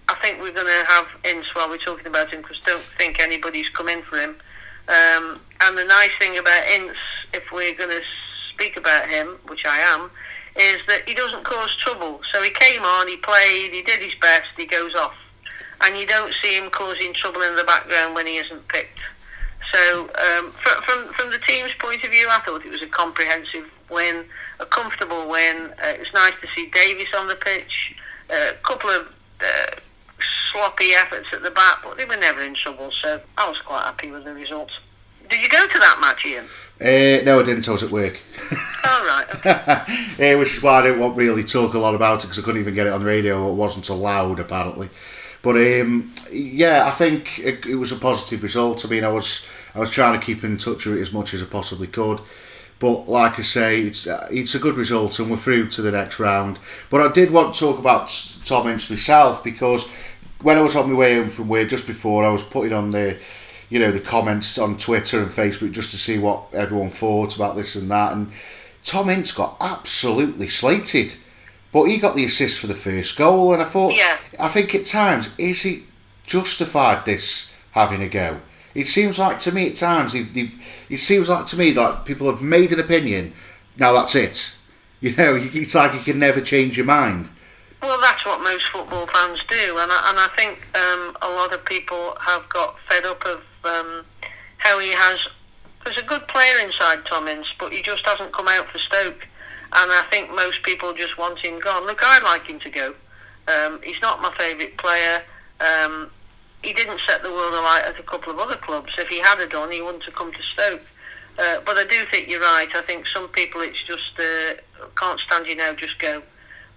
I 0.07 0.15
think 0.21 0.39
we're 0.39 0.53
going 0.53 0.67
to 0.67 0.85
have 0.87 1.07
Ince 1.25 1.53
while 1.53 1.69
we're 1.69 1.77
talking 1.77 2.07
about 2.07 2.31
him 2.31 2.41
because 2.41 2.61
don't 2.61 2.81
think 2.97 3.19
anybody's 3.19 3.67
come 3.69 3.89
in 3.89 4.01
for 4.03 4.17
him. 4.17 4.37
Um, 4.87 5.41
and 5.59 5.77
the 5.77 5.83
nice 5.83 6.11
thing 6.17 6.37
about 6.37 6.65
Ince, 6.69 6.95
if 7.33 7.51
we're 7.51 7.75
going 7.75 7.89
to 7.89 8.01
speak 8.53 8.77
about 8.77 9.09
him, 9.09 9.37
which 9.47 9.65
I 9.65 9.79
am, 9.79 10.09
is 10.57 10.81
that 10.87 11.07
he 11.07 11.13
doesn't 11.13 11.43
cause 11.43 11.75
trouble. 11.75 12.21
So 12.33 12.41
he 12.41 12.49
came 12.49 12.83
on, 12.83 13.07
he 13.07 13.17
played, 13.17 13.71
he 13.71 13.81
did 13.81 14.01
his 14.01 14.15
best, 14.15 14.47
he 14.57 14.65
goes 14.65 14.95
off. 14.95 15.15
And 15.81 15.97
you 15.97 16.07
don't 16.07 16.33
see 16.41 16.57
him 16.57 16.71
causing 16.71 17.13
trouble 17.13 17.41
in 17.43 17.55
the 17.55 17.63
background 17.63 18.15
when 18.15 18.25
he 18.25 18.37
isn't 18.37 18.67
picked. 18.67 18.99
So 19.71 20.01
um, 20.01 20.51
from, 20.51 20.81
from, 20.81 21.13
from 21.13 21.31
the 21.31 21.39
team's 21.39 21.73
point 21.79 22.03
of 22.03 22.11
view, 22.11 22.27
I 22.29 22.39
thought 22.39 22.65
it 22.65 22.71
was 22.71 22.81
a 22.81 22.87
comprehensive 22.87 23.69
win, 23.89 24.25
a 24.59 24.65
comfortable 24.65 25.29
win. 25.29 25.73
Uh, 25.83 25.89
it 25.89 25.99
was 25.99 26.13
nice 26.13 26.33
to 26.41 26.47
see 26.55 26.67
Davies 26.67 27.13
on 27.15 27.27
the 27.27 27.35
pitch, 27.35 27.95
uh, 28.29 28.51
a 28.51 28.63
couple 28.63 28.89
of 28.89 29.07
uh, 29.41 29.75
sloppy 30.51 30.93
efforts 30.93 31.27
at 31.33 31.43
the 31.43 31.51
back, 31.51 31.79
but 31.83 31.97
they 31.97 32.05
were 32.05 32.17
never 32.17 32.41
in 32.41 32.55
trouble. 32.55 32.91
So 33.01 33.21
I 33.37 33.47
was 33.47 33.59
quite 33.59 33.83
happy 33.83 34.09
with 34.09 34.23
the 34.23 34.33
results. 34.33 34.73
Did 35.29 35.41
you 35.41 35.49
go 35.49 35.67
to 35.67 35.79
that 35.79 35.99
match, 35.99 36.25
Ian? 36.25 36.45
Uh, 36.79 37.23
no, 37.25 37.39
I 37.39 37.43
didn't. 37.43 37.67
I 37.67 37.73
was 37.73 37.83
at 37.83 37.91
work. 37.91 38.19
All 38.87 39.05
right. 39.05 39.27
Okay. 39.35 40.33
uh, 40.33 40.39
which 40.39 40.55
is 40.55 40.63
why 40.63 40.79
I 40.79 40.83
didn't 40.83 40.99
want 40.99 41.17
really 41.17 41.43
talk 41.43 41.73
a 41.73 41.79
lot 41.79 41.95
about 41.95 42.23
it 42.23 42.27
because 42.27 42.39
I 42.39 42.41
couldn't 42.43 42.61
even 42.61 42.73
get 42.73 42.87
it 42.87 42.93
on 42.93 43.01
the 43.01 43.05
radio. 43.05 43.49
It 43.49 43.53
wasn't 43.53 43.89
allowed 43.89 44.39
apparently. 44.39 44.89
But 45.41 45.57
um, 45.57 46.13
yeah, 46.31 46.85
I 46.85 46.91
think 46.91 47.39
it, 47.39 47.65
it, 47.65 47.75
was 47.75 47.91
a 47.91 47.95
positive 47.95 48.43
result. 48.43 48.85
I 48.85 48.89
mean, 48.89 49.03
I 49.03 49.09
was 49.09 49.45
I 49.75 49.79
was 49.79 49.91
trying 49.91 50.19
to 50.19 50.25
keep 50.25 50.43
in 50.43 50.57
touch 50.57 50.85
with 50.85 50.97
it 50.97 51.01
as 51.01 51.13
much 51.13 51.33
as 51.33 51.41
I 51.43 51.45
possibly 51.45 51.87
could. 51.87 52.21
But 52.79 53.07
like 53.07 53.39
I 53.39 53.43
say, 53.43 53.81
it's 53.81 54.07
uh, 54.07 54.27
it's 54.31 54.55
a 54.55 54.59
good 54.59 54.75
result, 54.75 55.19
and 55.19 55.31
we're 55.31 55.37
through 55.37 55.69
to 55.69 55.81
the 55.81 55.91
next 55.91 56.19
round. 56.19 56.59
But 56.89 57.01
I 57.01 57.11
did 57.11 57.31
want 57.31 57.53
to 57.53 57.59
talk 57.59 57.79
about 57.79 58.09
Tom 58.45 58.67
Ince 58.67 58.89
myself 58.89 59.43
because 59.43 59.87
when 60.41 60.57
I 60.57 60.61
was 60.61 60.75
on 60.75 60.91
my 60.91 60.97
way 60.97 61.15
home 61.15 61.29
from 61.29 61.47
work 61.47 61.69
just 61.69 61.87
before, 61.87 62.23
I 62.23 62.29
was 62.29 62.43
putting 62.43 62.73
on 62.73 62.91
the 62.91 63.17
you 63.69 63.79
know 63.79 63.91
the 63.91 63.99
comments 63.99 64.57
on 64.57 64.77
Twitter 64.77 65.21
and 65.21 65.31
Facebook 65.31 65.71
just 65.71 65.91
to 65.91 65.97
see 65.97 66.17
what 66.17 66.53
everyone 66.53 66.89
thought 66.89 67.35
about 67.35 67.55
this 67.55 67.75
and 67.75 67.89
that. 67.89 68.13
And 68.13 68.31
Tom 68.87 69.09
Ince 69.09 69.33
got 69.33 69.57
absolutely 69.59 70.47
slated, 70.47 71.17
but 71.73 71.83
he 71.83 71.97
got 71.97 72.15
the 72.15 72.23
assist 72.23 72.57
for 72.57 72.67
the 72.67 72.73
first 72.73 73.17
goal. 73.17 73.51
And 73.51 73.61
I 73.61 73.65
thought, 73.65 73.93
yeah. 73.93 74.17
I 74.39 74.47
think 74.47 74.73
at 74.73 74.85
times 74.85 75.29
is 75.37 75.63
he 75.63 75.83
justified 76.25 77.05
this 77.05 77.51
having 77.71 78.01
a 78.01 78.07
go? 78.07 78.39
It 78.73 78.87
seems 78.87 79.19
like 79.19 79.39
to 79.39 79.51
me 79.51 79.67
at 79.67 79.75
times 79.75 80.13
they've, 80.13 80.33
they've, 80.33 80.57
it 80.89 80.97
seems 80.97 81.27
like 81.27 81.45
to 81.47 81.57
me 81.57 81.71
that 81.71 82.05
people 82.05 82.31
have 82.31 82.41
made 82.41 82.71
an 82.71 82.79
opinion. 82.79 83.33
Now 83.77 83.91
that's 83.91 84.15
it. 84.15 84.53
You 84.99 85.15
know, 85.15 85.37
it's 85.39 85.75
like 85.75 85.93
you 85.93 85.99
can 85.99 86.17
never 86.17 86.41
change 86.41 86.75
your 86.75 86.87
mind. 86.87 87.29
Well, 87.83 88.01
that's 88.01 88.25
what 88.25 88.41
most 88.41 88.65
football 88.73 89.05
fans 89.05 89.39
do, 89.47 89.77
and 89.77 89.91
I, 89.91 90.09
and 90.09 90.19
I 90.19 90.27
think 90.35 90.65
um, 90.75 91.15
a 91.21 91.29
lot 91.29 91.53
of 91.53 91.63
people 91.65 92.17
have 92.19 92.49
got 92.49 92.79
fed 92.89 93.05
up 93.05 93.23
of 93.23 93.43
um, 93.63 94.03
how 94.57 94.79
he 94.79 94.89
has. 94.89 95.19
There's 95.87 95.99
a 95.99 96.01
good 96.01 96.27
player 96.27 96.59
inside 96.59 97.05
Tom 97.05 97.29
Ince, 97.29 97.47
but 97.57 97.71
he 97.71 97.81
just 97.81 98.05
hasn't 98.05 98.33
come 98.33 98.49
out 98.49 98.67
for 98.67 98.77
Stoke, 98.77 99.25
and 99.71 99.89
I 99.89 100.03
think 100.11 100.29
most 100.35 100.61
people 100.63 100.93
just 100.93 101.17
want 101.17 101.39
him 101.39 101.61
gone. 101.61 101.85
Look, 101.85 102.03
I'd 102.03 102.23
like 102.23 102.45
him 102.45 102.59
to 102.59 102.69
go. 102.69 102.93
Um, 103.47 103.79
he's 103.81 104.01
not 104.01 104.21
my 104.21 104.33
favourite 104.37 104.77
player. 104.77 105.23
Um, 105.61 106.11
he 106.61 106.73
didn't 106.73 106.99
set 107.07 107.23
the 107.23 107.29
world 107.29 107.53
alight 107.53 107.85
at 107.85 107.97
a 107.97 108.03
couple 108.03 108.33
of 108.33 108.37
other 108.37 108.57
clubs. 108.57 108.95
If 108.97 109.07
he 109.07 109.19
had 109.19 109.37
done, 109.49 109.71
he 109.71 109.81
wouldn't 109.81 110.03
have 110.03 110.13
come 110.13 110.33
to 110.33 110.43
Stoke. 110.53 110.81
Uh, 111.39 111.61
but 111.65 111.77
I 111.77 111.85
do 111.85 112.03
think 112.11 112.27
you're 112.27 112.41
right. 112.41 112.67
I 112.75 112.81
think 112.81 113.07
some 113.07 113.29
people, 113.29 113.61
it's 113.61 113.81
just 113.83 114.19
uh, 114.19 114.55
can't 114.97 115.21
stand 115.21 115.47
you 115.47 115.55
now, 115.55 115.73
just 115.73 115.99
go. 115.99 116.21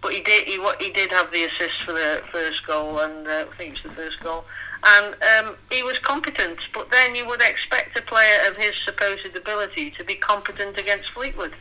But 0.03 0.13
he 0.13 0.21
did. 0.21 0.45
He 0.45 0.65
he 0.79 0.93
did 0.93 1.11
have 1.11 1.33
the 1.33 1.43
assist 1.47 1.83
for 1.85 1.95
the 1.95 2.23
first 2.31 2.65
goal, 2.65 3.01
and 3.01 3.27
uh, 3.27 3.47
I 3.51 3.57
think 3.57 3.75
it 3.75 3.83
was 3.83 3.91
the 3.91 4.03
first 4.03 4.21
goal. 4.21 4.45
And 4.83 5.15
um, 5.23 5.57
he 5.71 5.83
was 5.83 5.99
competent. 5.99 6.59
But 6.73 6.91
then 6.91 7.15
you 7.15 7.27
would 7.27 7.43
expect 7.43 7.97
a 7.99 8.03
player 8.03 8.49
of 8.49 8.57
his 8.57 8.75
supposed 8.85 9.37
ability 9.37 9.91
to 9.93 10.05
be 10.05 10.15
competent 10.15 10.79
against 10.79 11.11
Fleetwood. 11.11 11.55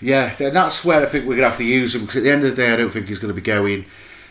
Yeah, 0.00 0.34
and 0.38 0.54
that's 0.54 0.84
where 0.84 1.02
I 1.02 1.06
think 1.06 1.24
we're 1.24 1.36
going 1.36 1.44
to 1.44 1.50
have 1.50 1.58
to 1.58 1.64
use 1.64 1.94
him 1.94 2.02
because 2.02 2.16
at 2.16 2.22
the 2.24 2.30
end 2.30 2.44
of 2.44 2.50
the 2.50 2.56
day, 2.56 2.72
I 2.72 2.76
don't 2.76 2.90
think 2.90 3.08
he's 3.08 3.18
going 3.18 3.34
to 3.34 3.40
be 3.40 3.46
going. 3.46 3.86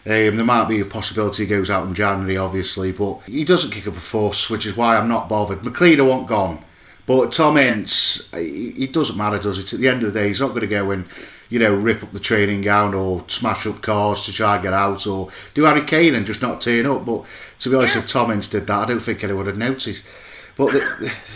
Um, 0.05 0.35
there 0.35 0.43
might 0.43 0.67
be 0.67 0.81
a 0.81 0.85
possibility 0.85 1.43
he 1.43 1.49
goes 1.49 1.69
out 1.69 1.87
in 1.87 1.93
January, 1.93 2.35
obviously, 2.35 2.91
but 2.91 3.21
he 3.21 3.45
doesn't 3.45 3.71
kick 3.71 3.87
up 3.87 3.95
a 3.95 4.01
fuss, 4.01 4.49
which 4.49 4.65
is 4.65 4.75
why 4.75 4.97
I'm 4.97 5.07
not 5.07 5.29
bothered. 5.29 5.61
McClean 5.61 6.05
won't 6.05 6.27
gone, 6.27 6.63
but 7.05 7.31
Tom 7.31 7.55
Ince, 7.55 8.29
it 8.33 8.91
doesn't 8.91 9.17
matter, 9.17 9.39
does 9.39 9.57
it? 9.57 9.71
At 9.71 9.79
the 9.79 9.87
end 9.87 10.03
of 10.03 10.11
the 10.11 10.19
day, 10.19 10.27
he's 10.27 10.41
not 10.41 10.49
going 10.49 10.61
to 10.61 10.67
go 10.67 10.91
and 10.91 11.05
you 11.53 11.59
know, 11.59 11.71
rip 11.71 12.01
up 12.01 12.11
the 12.11 12.19
training 12.19 12.63
ground 12.63 12.95
or 12.95 13.23
smash 13.27 13.67
up 13.67 13.79
cars 13.83 14.25
to 14.25 14.33
try 14.33 14.55
and 14.55 14.63
get 14.63 14.73
out 14.73 15.05
or 15.05 15.29
do 15.53 15.65
Harry 15.65 15.83
Kane 15.83 16.15
and 16.15 16.25
just 16.25 16.41
not 16.41 16.59
turn 16.59 16.87
up. 16.87 17.05
But 17.05 17.25
to 17.59 17.69
be 17.69 17.75
honest, 17.75 17.93
yeah. 17.93 18.01
if 18.01 18.07
Tom 18.07 18.31
Ince 18.31 18.47
did 18.47 18.65
that, 18.65 18.79
I 18.79 18.85
don't 18.87 18.99
think 18.99 19.23
anyone 19.23 19.45
would 19.45 19.47
have 19.53 19.57
noticed. 19.59 20.03
But 20.57 20.71
the, 20.71 20.79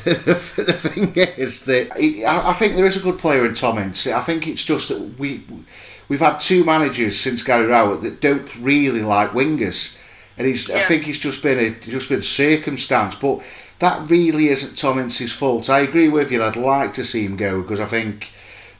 the, 0.05 0.13
the, 0.15 0.63
the 0.63 0.73
thing 0.73 1.13
is 1.15 1.65
that 1.65 1.91
I 1.95 2.53
think 2.53 2.75
there 2.75 2.85
is 2.85 2.97
a 2.97 3.01
good 3.01 3.19
player 3.19 3.45
in 3.45 3.53
Tom 3.53 3.77
Ince. 3.77 4.07
I 4.07 4.21
think 4.21 4.47
it's 4.47 4.63
just 4.63 4.89
that 4.89 5.19
we 5.19 5.43
we've 6.09 6.19
had 6.19 6.39
two 6.39 6.63
managers 6.63 7.19
since 7.19 7.43
Gary 7.43 7.67
Rowett 7.67 8.01
that 8.01 8.19
don't 8.19 8.55
really 8.55 9.03
like 9.03 9.33
wingers, 9.33 9.95
and 10.35 10.47
he's 10.47 10.67
yeah. 10.67 10.77
I 10.77 10.83
think 10.85 11.07
it's 11.07 11.19
just 11.19 11.43
been 11.43 11.59
a 11.59 11.69
just 11.79 12.09
been 12.09 12.23
circumstance. 12.23 13.13
But 13.13 13.43
that 13.77 14.09
really 14.09 14.47
isn't 14.47 14.79
Tom 14.79 14.97
Ince's 14.97 15.31
fault. 15.31 15.69
I 15.69 15.81
agree 15.81 16.09
with 16.09 16.31
you. 16.31 16.43
I'd 16.43 16.55
like 16.55 16.93
to 16.93 17.03
see 17.03 17.23
him 17.23 17.37
go 17.37 17.61
because 17.61 17.79
I 17.79 17.85
think 17.85 18.31
that 18.31 18.36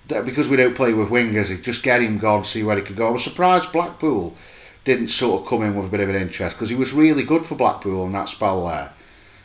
because 0.07 0.49
we 0.49 0.57
don't 0.57 0.75
play 0.75 0.93
with 0.93 1.09
wingers, 1.09 1.61
just 1.61 1.83
get 1.83 2.01
him 2.01 2.17
gone, 2.17 2.43
see 2.43 2.63
where 2.63 2.75
he 2.75 2.81
could 2.81 2.95
go. 2.95 3.07
I 3.07 3.11
was 3.11 3.23
surprised 3.23 3.71
Blackpool 3.71 4.35
didn't 4.83 5.09
sort 5.09 5.41
of 5.41 5.47
come 5.47 5.63
in 5.63 5.75
with 5.75 5.85
a 5.85 5.89
bit 5.89 5.99
of 5.99 6.09
an 6.09 6.15
interest 6.15 6.55
because 6.55 6.69
he 6.69 6.75
was 6.75 6.93
really 6.93 7.23
good 7.23 7.45
for 7.45 7.55
Blackpool 7.55 8.05
in 8.05 8.13
that 8.13 8.29
spell 8.29 8.67
there. 8.67 8.93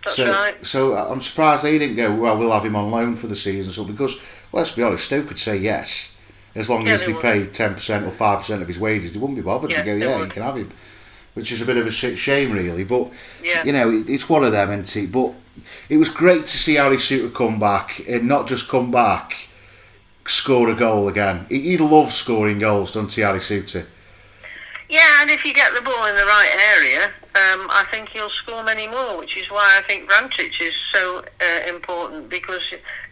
That's 0.04 0.16
so, 0.16 0.30
right. 0.30 0.66
So 0.66 0.94
uh, 0.94 1.08
I'm 1.10 1.22
surprised 1.22 1.64
they 1.64 1.78
didn't 1.78 1.96
go. 1.96 2.14
Well, 2.14 2.38
we'll 2.38 2.52
have 2.52 2.64
him 2.64 2.76
on 2.76 2.90
loan 2.90 3.14
for 3.14 3.26
the 3.26 3.36
season. 3.36 3.72
So 3.72 3.84
because 3.84 4.20
let's 4.52 4.72
be 4.72 4.82
honest, 4.82 5.04
Stoke 5.04 5.28
could 5.28 5.38
say 5.38 5.56
yes 5.56 6.16
as 6.54 6.68
long 6.68 6.86
yeah, 6.86 6.92
as 6.92 7.06
they, 7.06 7.12
they 7.12 7.20
pay 7.20 7.46
ten 7.46 7.74
percent 7.74 8.06
or 8.06 8.10
five 8.10 8.38
percent 8.38 8.62
of 8.62 8.68
his 8.68 8.78
wages. 8.78 9.12
They 9.12 9.18
wouldn't 9.18 9.36
be 9.36 9.42
bothered 9.42 9.70
yeah, 9.70 9.78
to 9.78 9.84
go. 9.84 9.94
Yeah, 9.94 10.18
would. 10.18 10.28
you 10.28 10.32
can 10.32 10.42
have 10.42 10.56
him, 10.56 10.70
which 11.34 11.52
is 11.52 11.62
a 11.62 11.66
bit 11.66 11.76
of 11.76 11.86
a 11.86 11.90
shame, 11.90 12.52
really. 12.52 12.84
But 12.84 13.10
yeah. 13.42 13.64
you 13.64 13.72
know, 13.72 14.04
it's 14.08 14.28
one 14.28 14.44
of 14.44 14.52
them, 14.52 14.70
isn't 14.70 15.04
it? 15.04 15.12
But 15.12 15.34
it 15.88 15.96
was 15.96 16.08
great 16.08 16.46
to 16.46 16.56
see 16.56 16.74
Harry 16.74 16.96
Souttar 16.96 17.32
come 17.32 17.58
back 17.58 18.00
and 18.08 18.26
not 18.26 18.48
just 18.48 18.68
come 18.68 18.90
back 18.90 19.48
score 20.26 20.68
a 20.68 20.74
goal 20.74 21.08
again. 21.08 21.46
He, 21.48 21.60
he 21.60 21.76
loves 21.78 22.14
scoring 22.14 22.58
goals, 22.58 22.92
doesn't 22.92 23.12
he, 23.12 23.22
Harry 23.22 23.38
Souttar? 23.38 23.86
Yeah, 24.88 25.22
and 25.22 25.30
if 25.30 25.44
you 25.44 25.54
get 25.54 25.72
the 25.74 25.80
ball 25.80 26.04
in 26.04 26.16
the 26.16 26.26
right 26.26 26.54
area, 26.76 27.04
um, 27.34 27.66
I 27.70 27.86
think 27.90 28.10
he'll 28.10 28.28
score 28.28 28.62
many 28.62 28.86
more, 28.86 29.16
which 29.16 29.38
is 29.38 29.50
why 29.50 29.78
I 29.78 29.82
think 29.86 30.10
Vrancic 30.10 30.60
is 30.60 30.74
so 30.92 31.24
uh, 31.40 31.66
important 31.66 32.28
because 32.28 32.62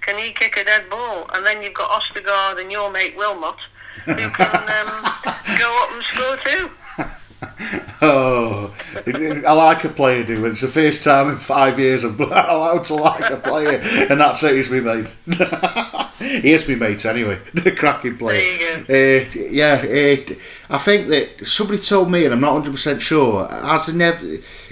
can 0.02 0.18
he 0.18 0.32
kick 0.32 0.58
a 0.58 0.64
dead 0.64 0.90
ball? 0.90 1.30
And 1.32 1.46
then 1.46 1.62
you've 1.62 1.72
got 1.72 1.90
Ostigard 1.90 2.61
and 2.61 2.70
your 2.70 2.90
mate 2.90 3.16
Wilmot 3.16 3.56
who 4.04 4.14
can 4.14 4.28
um, 4.28 5.12
go 5.58 5.82
up 5.82 5.92
and 5.92 6.04
score 6.04 6.36
too. 6.44 6.70
oh, 8.02 8.59
I 8.95 9.53
like 9.53 9.84
a 9.84 9.88
player, 9.88 10.24
do. 10.24 10.45
It's 10.47 10.61
the 10.61 10.68
first 10.68 11.05
time 11.05 11.30
in 11.30 11.36
five 11.36 11.78
years 11.78 12.05
I'm 12.05 12.20
allowed 12.20 12.84
to 12.84 12.95
like 12.95 13.30
a 13.30 13.36
player, 13.36 13.78
and 14.11 14.20
that's 14.20 14.43
it. 14.43 14.57
He's 14.57 14.70
my 14.70 14.80
mate. 14.80 15.16
he 16.18 16.53
is 16.53 16.68
my 16.68 16.74
mate 16.74 17.05
anyway. 17.05 17.41
The 17.55 17.72
cracking 17.72 18.16
player. 18.16 18.84
Uh, 18.88 19.30
yeah, 19.34 19.74
uh, 19.74 20.34
I 20.70 20.78
think 20.78 21.09
that 21.09 21.47
somebody 21.47 21.80
told 21.80 22.11
me, 22.11 22.24
and 22.24 22.34
I'm 22.34 22.41
not 22.41 22.55
100 22.55 22.72
percent 22.72 23.03
sure. 23.03 23.49
Has 23.49 23.93
never 23.93 24.24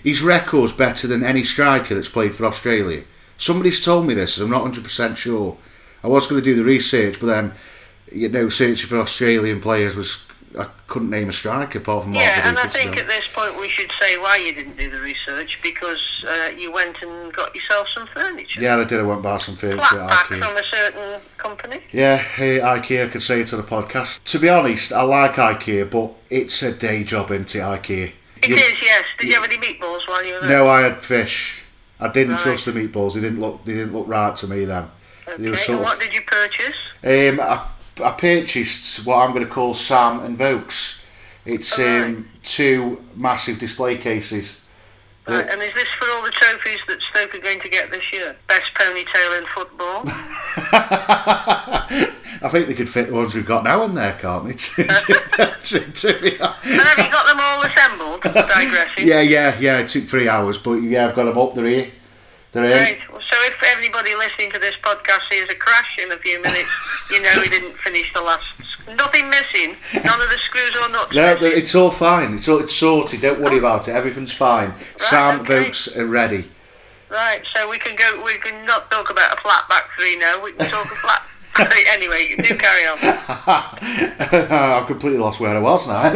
his 0.02 0.22
record's 0.22 0.72
better 0.72 1.06
than 1.06 1.22
any 1.24 1.44
striker 1.44 1.94
that's 1.94 2.08
played 2.08 2.34
for 2.34 2.46
Australia. 2.46 3.04
Somebody's 3.36 3.84
told 3.84 4.06
me 4.06 4.14
this, 4.14 4.36
and 4.36 4.44
I'm 4.44 4.50
not 4.50 4.62
100 4.62 4.84
percent 4.84 5.18
sure. 5.18 5.56
I 6.02 6.08
was 6.08 6.26
going 6.26 6.40
to 6.40 6.44
do 6.44 6.54
the 6.54 6.64
research, 6.64 7.18
but 7.20 7.26
then 7.26 7.52
you 8.12 8.28
know, 8.28 8.48
searching 8.48 8.88
for 8.88 8.98
Australian 8.98 9.60
players 9.60 9.96
was 9.96 10.24
I 10.58 10.66
couldn't 10.88 11.10
name 11.10 11.28
a 11.28 11.32
striker 11.32 11.78
apart 11.78 12.04
from 12.04 12.14
Yeah, 12.14 12.48
and 12.48 12.58
I 12.58 12.66
think 12.68 12.96
at 12.96 13.06
this 13.06 13.24
point 13.32 13.58
we 13.60 13.68
should 13.68 13.92
say 14.00 14.18
why 14.18 14.36
you 14.36 14.52
didn't 14.52 14.76
do 14.76 14.90
the 14.90 14.98
research 15.00 15.60
because 15.62 16.00
uh, 16.28 16.50
you 16.58 16.72
went 16.72 16.96
and 17.00 17.32
got 17.32 17.54
yourself 17.54 17.86
some 17.94 18.08
furniture. 18.08 18.60
Yeah, 18.60 18.76
I 18.76 18.84
did. 18.84 18.98
I 18.98 19.02
went 19.04 19.22
buy 19.22 19.38
some 19.38 19.54
furniture 19.54 19.84
Flat 19.84 20.10
at 20.10 20.26
IKEA. 20.26 20.38
from 20.44 20.56
a 20.56 20.64
certain 20.64 21.20
company. 21.36 21.80
Yeah, 21.92 22.16
hey, 22.16 22.58
IKEA, 22.58 23.06
I 23.06 23.08
could 23.08 23.22
say 23.22 23.40
it 23.40 23.52
on 23.54 23.60
the 23.60 23.66
podcast. 23.66 24.20
To 24.24 24.38
be 24.40 24.48
honest, 24.48 24.92
I 24.92 25.02
like 25.02 25.34
IKEA, 25.34 25.88
but 25.90 26.12
it's 26.28 26.60
a 26.62 26.72
day 26.72 27.04
job 27.04 27.30
into 27.30 27.58
IKEA. 27.58 28.12
It 28.42 28.48
You- 28.48 28.56
is, 28.56 28.82
yes. 28.82 29.04
Did 29.20 29.28
you 29.28 29.34
have 29.34 29.44
any 29.44 29.58
meatballs 29.58 30.08
while 30.08 30.24
you 30.24 30.34
were 30.34 30.40
there? 30.40 30.48
No, 30.50 30.66
I 30.68 30.80
had 30.82 31.02
fish. 31.04 31.62
I 32.00 32.08
didn't 32.08 32.34
Right. 32.34 32.40
trust 32.42 32.64
the 32.66 32.72
meatballs. 32.72 33.14
They 33.14 33.20
didn't 33.20 33.40
look. 33.40 33.64
They 33.64 33.74
didn't 33.74 33.92
look 33.92 34.08
right 34.08 34.34
to 34.36 34.46
me 34.48 34.64
then. 34.64 34.90
They 35.38 35.50
were 35.50 35.54
Okay, 35.56 35.62
sort 35.64 35.78
and 35.78 35.86
of- 35.86 35.92
what 35.92 36.00
did 36.00 36.14
you 36.14 36.22
purchase? 36.22 36.76
Um, 37.04 37.40
I, 37.40 37.60
I 38.00 38.12
purchased 38.12 39.06
what 39.06 39.16
I'm 39.18 39.32
going 39.32 39.44
to 39.44 39.50
call 39.50 39.74
Sam 39.74 40.20
and 40.20 40.36
Vokes. 40.38 40.98
It's 41.44 41.78
um, 41.78 42.28
two 42.42 43.02
massive 43.16 43.58
display 43.58 43.96
cases. 43.96 44.60
Right, 45.26 45.46
and 45.48 45.62
is 45.62 45.74
this 45.74 45.88
for 45.98 46.08
all 46.10 46.22
the 46.22 46.30
trophies 46.30 46.80
that 46.88 47.02
Stoke 47.02 47.34
are 47.34 47.38
going 47.38 47.60
to 47.60 47.68
get 47.68 47.90
this 47.90 48.12
year? 48.12 48.34
Best 48.48 48.72
ponytail 48.74 49.38
in 49.38 49.46
football? 49.54 50.02
I 52.40 52.48
think 52.50 52.66
they 52.68 52.74
could 52.74 52.88
fit 52.88 53.08
the 53.08 53.14
ones 53.14 53.34
we've 53.34 53.44
got 53.44 53.64
now 53.64 53.82
in 53.84 53.94
there, 53.94 54.12
can't 54.14 54.46
they? 54.46 54.52
To- 54.54 55.56
to- 55.62 55.92
to- 55.92 56.20
be 56.20 56.30
and 56.38 56.80
have 56.80 56.98
you 56.98 57.10
got 57.10 57.26
them 57.26 57.38
all 57.40 57.62
assembled? 57.62 58.22
Digressing. 58.48 59.06
yeah, 59.06 59.20
yeah, 59.20 59.58
yeah. 59.58 59.78
It 59.78 59.88
took 59.88 60.04
three 60.04 60.28
hours, 60.28 60.58
but 60.58 60.74
yeah, 60.76 61.08
I've 61.08 61.14
got 61.14 61.24
them 61.24 61.36
up. 61.36 61.54
They're 61.54 61.66
here. 61.66 61.90
They're 62.52 62.64
in. 62.64 62.70
Right. 62.70 62.98
So 63.27 63.27
if 63.48 63.62
anybody 63.76 64.14
listening 64.14 64.50
to 64.52 64.58
this 64.58 64.74
podcast 64.82 65.28
sees 65.30 65.48
a 65.48 65.54
crash 65.54 65.98
in 66.02 66.12
a 66.12 66.18
few 66.18 66.40
minutes, 66.42 66.68
you 67.10 67.22
know 67.22 67.32
we 67.40 67.48
didn't 67.48 67.74
finish 67.78 68.12
the 68.12 68.20
last. 68.20 68.44
Nothing 68.94 69.28
missing. 69.28 69.76
None 69.94 70.20
of 70.20 70.30
the 70.30 70.38
screws 70.38 70.74
or 70.76 70.88
nuts. 70.88 71.14
No, 71.14 71.34
missing. 71.34 71.52
it's 71.54 71.74
all 71.74 71.90
fine. 71.90 72.34
It's 72.34 72.48
all 72.48 72.58
it's 72.58 72.74
sorted. 72.74 73.20
Don't 73.20 73.40
worry 73.40 73.56
oh. 73.56 73.60
about 73.60 73.88
it. 73.88 73.92
Everything's 73.92 74.32
fine. 74.32 74.74
Sam 74.96 75.40
okay. 75.40 75.64
Vokes 75.64 75.96
are 75.96 76.06
ready. 76.06 76.50
Right. 77.10 77.42
So 77.54 77.68
we 77.68 77.78
can 77.78 77.96
go. 77.96 78.22
We 78.24 78.38
can 78.38 78.64
not 78.66 78.90
talk 78.90 79.10
about 79.10 79.38
a 79.38 79.40
flat 79.40 79.68
back 79.68 79.88
three 79.96 80.18
now. 80.18 80.42
We 80.42 80.52
can 80.52 80.70
talk 80.70 80.86
a 80.86 80.96
flat. 80.96 81.22
anyway, 81.88 82.34
do 82.36 82.56
carry 82.56 82.86
on. 82.86 82.98
I've 83.00 84.86
completely 84.86 85.18
lost 85.18 85.40
where 85.40 85.56
I 85.56 85.58
was 85.58 85.88
now. 85.88 86.14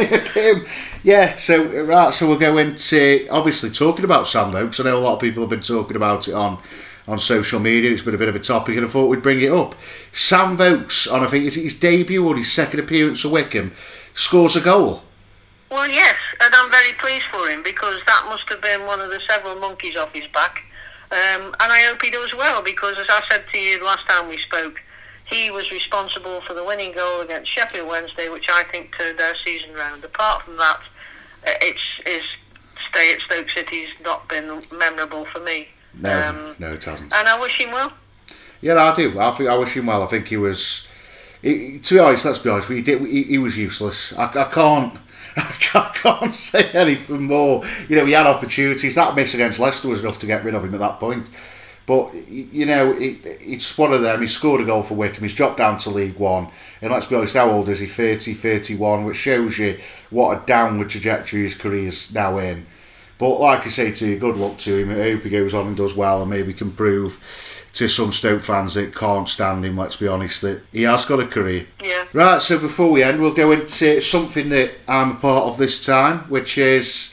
Yeah, 1.03 1.35
so 1.35 1.83
right, 1.83 2.13
so 2.13 2.27
we'll 2.29 2.39
go 2.39 2.57
into 2.57 3.27
obviously 3.29 3.69
talking 3.69 4.05
about 4.05 4.27
Sam 4.27 4.51
Vokes. 4.51 4.79
I 4.79 4.83
know 4.83 4.97
a 4.97 4.99
lot 4.99 5.15
of 5.15 5.19
people 5.19 5.43
have 5.43 5.49
been 5.49 5.59
talking 5.59 5.97
about 5.97 6.29
it 6.29 6.33
on 6.33 6.59
on 7.07 7.19
social 7.19 7.59
media. 7.59 7.91
It's 7.91 8.01
been 8.01 8.15
a 8.15 8.17
bit 8.17 8.29
of 8.29 8.35
a 8.35 8.39
topic, 8.39 8.77
and 8.77 8.85
I 8.85 8.89
thought 8.89 9.07
we'd 9.07 9.21
bring 9.21 9.41
it 9.41 9.51
up. 9.51 9.75
Sam 10.11 10.57
Vokes, 10.57 11.07
on 11.07 11.23
I 11.23 11.27
think 11.27 11.45
it's 11.45 11.55
his 11.55 11.79
debut 11.79 12.25
or 12.25 12.35
his 12.35 12.51
second 12.51 12.79
appearance 12.79 13.21
for 13.21 13.29
Wycombe, 13.29 13.73
scores 14.13 14.55
a 14.55 14.61
goal. 14.61 15.03
Well, 15.69 15.87
yes, 15.87 16.15
and 16.39 16.53
I'm 16.53 16.69
very 16.69 16.93
pleased 16.93 17.25
for 17.25 17.47
him 17.49 17.63
because 17.63 17.99
that 18.05 18.25
must 18.29 18.47
have 18.49 18.61
been 18.61 18.85
one 18.85 19.01
of 19.01 19.11
the 19.11 19.19
several 19.27 19.55
monkeys 19.55 19.95
off 19.95 20.13
his 20.13 20.27
back. 20.27 20.63
Um, 21.11 21.55
and 21.59 21.71
I 21.71 21.83
hope 21.83 22.01
he 22.01 22.09
does 22.09 22.33
well 22.33 22.61
because, 22.61 22.97
as 22.97 23.07
I 23.09 23.21
said 23.29 23.43
to 23.51 23.57
you 23.57 23.83
last 23.83 24.07
time 24.07 24.29
we 24.29 24.37
spoke, 24.37 24.81
he 25.25 25.51
was 25.51 25.71
responsible 25.71 26.41
for 26.41 26.53
the 26.53 26.63
winning 26.63 26.93
goal 26.93 27.21
against 27.21 27.51
Sheffield 27.51 27.87
Wednesday, 27.87 28.29
which 28.29 28.47
I 28.49 28.63
think 28.65 28.95
turned 28.97 29.19
our 29.19 29.35
season 29.43 29.73
round. 29.73 30.03
Apart 30.03 30.43
from 30.43 30.57
that, 30.57 30.79
uh, 31.47 31.51
it's 31.61 31.81
his 32.05 32.23
stay 32.89 33.13
at 33.13 33.21
Stoke 33.21 33.49
City's 33.49 33.89
not 34.03 34.27
been 34.29 34.61
memorable 34.71 35.25
for 35.25 35.39
me. 35.39 35.69
No, 35.95 36.29
Um, 36.29 36.55
no, 36.59 36.73
it 36.73 36.83
hasn't. 36.83 37.13
And 37.13 37.27
I 37.27 37.39
wish 37.39 37.59
him 37.59 37.71
well. 37.71 37.93
Yeah, 38.61 38.81
I 38.81 38.95
do. 38.95 39.19
I 39.19 39.31
think 39.31 39.49
I 39.49 39.57
wish 39.57 39.75
him 39.75 39.85
well. 39.87 40.03
I 40.03 40.07
think 40.07 40.27
he 40.27 40.37
was. 40.37 40.87
He, 41.41 41.79
to 41.79 41.95
be 41.95 41.99
honest, 41.99 42.25
let's 42.25 42.39
be 42.39 42.49
honest. 42.49 42.69
We 42.69 42.81
did. 42.81 43.01
He, 43.01 43.23
he 43.23 43.37
was 43.37 43.57
useless. 43.57 44.13
I, 44.17 44.25
I 44.27 44.45
can't. 44.45 44.99
I 45.35 45.91
can't, 45.93 46.33
say 46.33 46.69
anything 46.71 47.23
more. 47.23 47.63
You 47.89 47.95
know, 47.95 48.05
he 48.05 48.11
had 48.13 48.27
opportunities. 48.27 48.95
That 48.95 49.15
miss 49.15 49.33
against 49.33 49.59
Leicester 49.59 49.87
was 49.87 50.01
enough 50.01 50.19
to 50.19 50.27
get 50.27 50.43
rid 50.43 50.53
of 50.53 50.63
him 50.63 50.73
at 50.75 50.79
that 50.79 50.99
point. 50.99 51.27
But 51.85 52.13
you 52.29 52.65
know, 52.65 52.93
it, 52.93 53.19
it's 53.23 53.77
one 53.77 53.93
of 53.93 54.01
them. 54.01 54.21
He 54.21 54.27
scored 54.27 54.61
a 54.61 54.65
goal 54.65 54.83
for 54.83 54.93
Wycombe. 54.93 55.23
He's 55.23 55.33
dropped 55.33 55.57
down 55.57 55.77
to 55.79 55.89
League 55.89 56.17
One. 56.17 56.47
And 56.81 56.91
let's 56.91 57.07
be 57.07 57.15
honest, 57.15 57.35
how 57.35 57.49
old 57.49 57.67
is 57.67 57.79
he? 57.79 57.87
30, 57.87 58.33
31, 58.33 59.03
which 59.03 59.17
shows 59.17 59.57
you 59.57 59.79
what 60.09 60.37
a 60.37 60.45
downward 60.45 60.89
trajectory 60.89 61.43
his 61.43 61.55
career's 61.55 62.13
now 62.13 62.37
in. 62.37 62.65
But 63.23 63.39
like 63.39 63.65
I 63.65 63.69
say 63.69 63.93
to 63.93 64.05
you, 64.05 64.19
good 64.19 64.35
luck 64.35 64.57
to 64.57 64.79
him. 64.79 64.89
I 64.91 64.95
hope 64.95 65.23
he 65.23 65.29
goes 65.29 65.53
on 65.53 65.67
and 65.67 65.77
does 65.77 65.95
well 65.95 66.19
and 66.19 66.29
maybe 66.29 66.53
can 66.53 66.73
prove 66.73 67.23
to 67.71 67.87
some 67.87 68.11
Stoke 68.11 68.41
fans 68.41 68.73
that 68.73 68.93
can't 68.93 69.29
stand 69.29 69.63
him, 69.63 69.77
let's 69.77 69.95
be 69.95 70.09
honest, 70.09 70.41
that 70.41 70.61
he 70.73 70.81
has 70.81 71.05
got 71.05 71.21
a 71.21 71.25
career. 71.25 71.65
Yeah. 71.81 72.03
Right, 72.11 72.41
so 72.41 72.59
before 72.59 72.91
we 72.91 73.01
end, 73.01 73.21
we'll 73.21 73.33
go 73.33 73.53
into 73.53 74.01
something 74.01 74.49
that 74.49 74.73
I'm 74.89 75.11
a 75.11 75.15
part 75.15 75.45
of 75.45 75.57
this 75.57 75.85
time, 75.85 76.29
which 76.29 76.57
is 76.57 77.12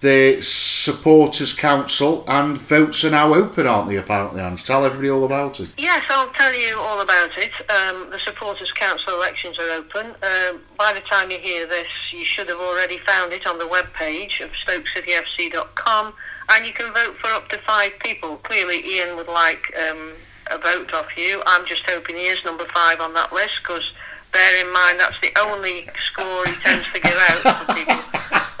the 0.00 0.40
Supporters 0.40 1.52
Council, 1.52 2.24
and 2.28 2.56
votes 2.56 3.04
are 3.04 3.10
now 3.10 3.34
open, 3.34 3.66
aren't 3.66 3.88
they, 3.88 3.96
apparently, 3.96 4.40
Ange? 4.40 4.64
Tell 4.64 4.84
everybody 4.84 5.10
all 5.10 5.24
about 5.24 5.58
it. 5.58 5.68
Yes, 5.76 6.04
I'll 6.08 6.30
tell 6.30 6.54
you 6.54 6.78
all 6.78 7.00
about 7.00 7.30
it. 7.36 7.50
Um, 7.68 8.10
the 8.10 8.20
Supporters 8.24 8.70
Council 8.72 9.14
elections 9.14 9.58
are 9.58 9.70
open. 9.70 10.06
Um, 10.22 10.60
by 10.76 10.92
the 10.92 11.00
time 11.00 11.32
you 11.32 11.38
hear 11.38 11.66
this, 11.66 11.88
you 12.12 12.24
should 12.24 12.48
have 12.48 12.60
already 12.60 12.98
found 12.98 13.32
it 13.32 13.44
on 13.46 13.58
the 13.58 13.64
webpage 13.64 14.40
of 14.40 14.50
stokecityfc.com, 14.52 16.14
and 16.50 16.66
you 16.66 16.72
can 16.72 16.92
vote 16.92 17.16
for 17.20 17.30
up 17.32 17.48
to 17.48 17.58
five 17.58 17.92
people. 17.98 18.36
Clearly, 18.36 18.84
Ian 18.86 19.16
would 19.16 19.28
like 19.28 19.74
um, 19.90 20.12
a 20.50 20.58
vote 20.58 20.94
off 20.94 21.16
you. 21.16 21.42
I'm 21.44 21.66
just 21.66 21.82
hoping 21.86 22.14
he 22.14 22.26
is 22.26 22.44
number 22.44 22.66
five 22.72 23.00
on 23.00 23.14
that 23.14 23.32
list, 23.32 23.60
because 23.64 23.90
bear 24.32 24.64
in 24.64 24.72
mind 24.72 25.00
that's 25.00 25.20
the 25.20 25.32
only 25.38 25.88
score 26.06 26.46
he 26.46 26.54
tends 26.62 26.90
to 26.92 27.00
give 27.00 27.16
out 27.16 27.66
for 27.66 27.74
people. 27.74 27.96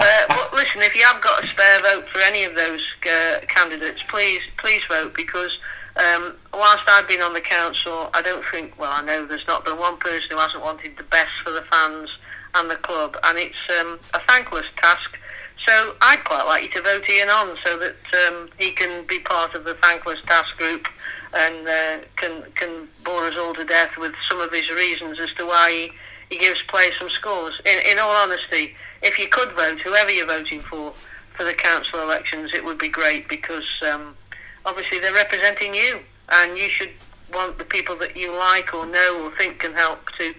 Uh, 0.00 0.22
but 0.28 0.54
listen, 0.54 0.80
if 0.80 0.94
you 0.94 1.02
have 1.02 1.20
got 1.20 1.42
a 1.42 1.46
spare 1.48 1.82
vote 1.82 2.08
for 2.08 2.20
any 2.20 2.44
of 2.44 2.54
those 2.54 2.80
uh, 3.02 3.40
candidates, 3.48 4.00
please 4.06 4.40
please 4.56 4.80
vote 4.88 5.12
because 5.12 5.58
um, 5.96 6.34
whilst 6.52 6.84
I've 6.88 7.08
been 7.08 7.20
on 7.20 7.34
the 7.34 7.40
council, 7.40 8.08
I 8.14 8.22
don't 8.22 8.44
think, 8.52 8.78
well, 8.78 8.92
I 8.92 9.02
know 9.04 9.26
there's 9.26 9.46
not 9.48 9.64
been 9.64 9.76
one 9.76 9.96
person 9.96 10.28
who 10.30 10.38
hasn't 10.38 10.62
wanted 10.62 10.96
the 10.96 11.02
best 11.02 11.32
for 11.42 11.50
the 11.50 11.62
fans 11.62 12.08
and 12.54 12.70
the 12.70 12.76
club, 12.76 13.16
and 13.24 13.38
it's 13.38 13.56
um, 13.80 13.98
a 14.14 14.20
thankless 14.20 14.66
task. 14.76 15.18
So 15.66 15.96
I'd 16.00 16.22
quite 16.24 16.44
like 16.44 16.62
you 16.62 16.70
to 16.70 16.82
vote 16.82 17.08
Ian 17.10 17.28
on 17.28 17.56
so 17.64 17.78
that 17.78 17.96
um, 18.26 18.48
he 18.56 18.70
can 18.70 19.04
be 19.06 19.18
part 19.18 19.54
of 19.54 19.64
the 19.64 19.74
thankless 19.74 20.20
task 20.22 20.56
group 20.56 20.86
and 21.34 21.68
uh, 21.68 21.98
can 22.16 22.42
can 22.54 22.88
bore 23.04 23.26
us 23.26 23.36
all 23.36 23.54
to 23.54 23.64
death 23.64 23.96
with 23.98 24.14
some 24.28 24.40
of 24.40 24.52
his 24.52 24.70
reasons 24.70 25.18
as 25.20 25.32
to 25.34 25.46
why 25.46 25.70
he, 25.70 25.92
he 26.30 26.38
gives 26.38 26.60
players 26.62 26.94
some 26.98 27.10
scores. 27.10 27.60
In, 27.64 27.78
in 27.90 27.98
all 27.98 28.14
honesty, 28.14 28.74
if 29.02 29.18
you 29.18 29.28
could 29.28 29.52
vote, 29.52 29.80
whoever 29.80 30.10
you're 30.10 30.26
voting 30.26 30.60
for, 30.60 30.92
for 31.34 31.44
the 31.44 31.54
council 31.54 32.00
elections, 32.00 32.52
it 32.54 32.64
would 32.64 32.78
be 32.78 32.88
great 32.88 33.28
because 33.28 33.66
um, 33.82 34.16
obviously 34.64 34.98
they're 34.98 35.12
representing 35.14 35.74
you, 35.74 36.00
and 36.30 36.58
you 36.58 36.68
should 36.68 36.90
want 37.32 37.58
the 37.58 37.64
people 37.64 37.96
that 37.96 38.16
you 38.16 38.34
like 38.34 38.72
or 38.74 38.86
know 38.86 39.24
or 39.24 39.36
think 39.36 39.58
can 39.58 39.74
help 39.74 40.10
to 40.18 40.34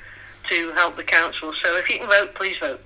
to 0.50 0.72
help 0.72 0.96
the 0.96 1.04
council. 1.04 1.54
So 1.54 1.78
if 1.78 1.90
you 1.90 2.00
can 2.00 2.10
vote, 2.10 2.34
please 2.34 2.58
vote. 2.60 2.82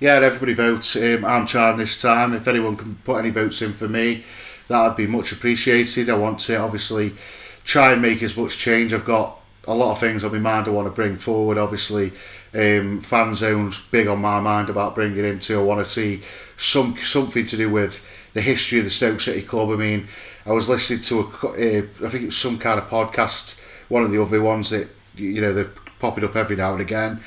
Yeah, 0.00 0.14
everybody 0.14 0.54
votes. 0.54 0.96
Um, 0.96 1.24
I'm 1.24 1.46
trying 1.46 1.76
this 1.76 2.00
time. 2.00 2.34
If 2.34 2.48
anyone 2.48 2.76
can 2.76 2.96
put 3.04 3.18
any 3.18 3.30
votes 3.30 3.62
in 3.62 3.72
for 3.72 3.88
me, 3.88 4.24
that 4.66 4.86
would 4.86 4.96
be 4.96 5.06
much 5.06 5.30
appreciated. 5.30 6.10
I 6.10 6.16
want 6.16 6.40
to 6.40 6.56
obviously 6.56 7.14
try 7.64 7.92
and 7.92 8.02
make 8.02 8.22
as 8.22 8.36
much 8.36 8.58
change. 8.58 8.92
I've 8.92 9.04
got 9.04 9.40
a 9.66 9.74
lot 9.74 9.92
of 9.92 9.98
things 9.98 10.22
on 10.22 10.32
my 10.32 10.38
mind 10.38 10.68
I 10.68 10.70
want 10.70 10.86
to 10.86 10.92
bring 10.92 11.16
forward. 11.16 11.58
Obviously, 11.58 12.12
um, 12.54 13.00
fan 13.00 13.34
zones 13.34 13.78
big 13.78 14.06
on 14.06 14.20
my 14.20 14.40
mind 14.40 14.70
about 14.70 14.94
bringing 14.94 15.24
into. 15.24 15.58
I 15.58 15.62
want 15.62 15.84
to 15.84 15.90
see 15.90 16.20
some 16.56 16.96
something 17.02 17.46
to 17.46 17.56
do 17.56 17.70
with 17.70 18.04
the 18.32 18.40
history 18.40 18.78
of 18.78 18.84
the 18.84 18.90
Stoke 18.90 19.20
City 19.20 19.42
club. 19.42 19.70
I 19.70 19.76
mean, 19.76 20.08
I 20.46 20.52
was 20.52 20.68
listening 20.68 21.00
to 21.02 21.20
a, 21.20 21.22
uh, 21.22 22.06
I 22.06 22.10
think 22.10 22.24
it 22.24 22.26
was 22.26 22.36
some 22.36 22.58
kind 22.58 22.78
of 22.78 22.88
podcast, 22.88 23.60
one 23.88 24.02
of 24.02 24.10
the 24.10 24.22
other 24.22 24.42
ones 24.42 24.70
that 24.70 24.88
you 25.16 25.40
know 25.40 25.52
they're 25.52 25.70
popping 25.98 26.24
up 26.24 26.36
every 26.36 26.56
now 26.56 26.72
and 26.72 26.80
again 26.80 27.20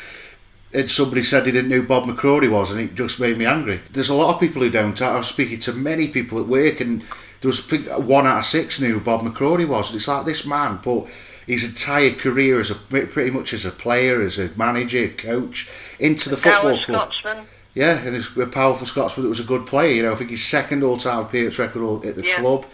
and 0.73 0.91
somebody 0.91 1.23
said 1.23 1.45
they 1.45 1.51
didn't 1.51 1.69
know 1.69 1.81
Bob 1.81 2.05
McGrory 2.05 2.51
was, 2.51 2.71
and 2.71 2.81
it 2.81 2.93
just 2.93 3.19
made 3.19 3.37
me 3.37 3.45
angry. 3.45 3.81
There's 3.89 4.09
a 4.09 4.13
lot 4.15 4.33
of 4.33 4.39
people 4.39 4.61
who 4.61 4.69
don't. 4.69 5.01
I 5.01 5.17
was 5.17 5.27
speaking 5.27 5.59
to 5.59 5.73
many 5.73 6.07
people 6.07 6.39
at 6.39 6.47
work, 6.47 6.81
and 6.81 7.03
there 7.41 7.49
was 7.49 7.69
one 7.71 8.25
out 8.27 8.39
of 8.39 8.45
six 8.45 8.79
knew 8.79 8.93
who 8.93 8.99
Bob 8.99 9.21
McGrory 9.21 9.67
was. 9.67 9.89
And 9.89 9.97
it's 9.97 10.07
like 10.07 10.25
this 10.25 10.45
man 10.45 10.79
put 10.79 11.07
his 11.45 11.63
entire 11.63 12.11
career 12.11 12.59
as 12.59 12.71
a 12.71 12.75
pretty 12.75 13.31
much 13.31 13.53
as 13.53 13.65
a 13.65 13.71
player, 13.71 14.21
as 14.21 14.37
a 14.37 14.49
manager, 14.57 15.07
coach, 15.09 15.69
into 15.99 16.29
the 16.29 16.37
football 16.37 16.77
club. 16.79 17.13
Scotsman. 17.13 17.45
Yeah, 17.73 17.99
and 17.99 18.15
he's 18.15 18.35
a 18.35 18.47
powerful 18.47 18.87
Scotsman 18.87 19.23
that 19.23 19.29
was 19.29 19.39
a 19.39 19.43
good 19.43 19.65
player. 19.67 19.93
You 19.93 20.03
know, 20.03 20.11
I 20.11 20.15
think 20.15 20.31
he's 20.31 20.45
second 20.45 20.83
all-time 20.83 21.25
appearance 21.25 21.59
record 21.59 22.05
at 22.05 22.15
the 22.15 22.25
Yeah. 22.25 22.39
club. 22.39 22.65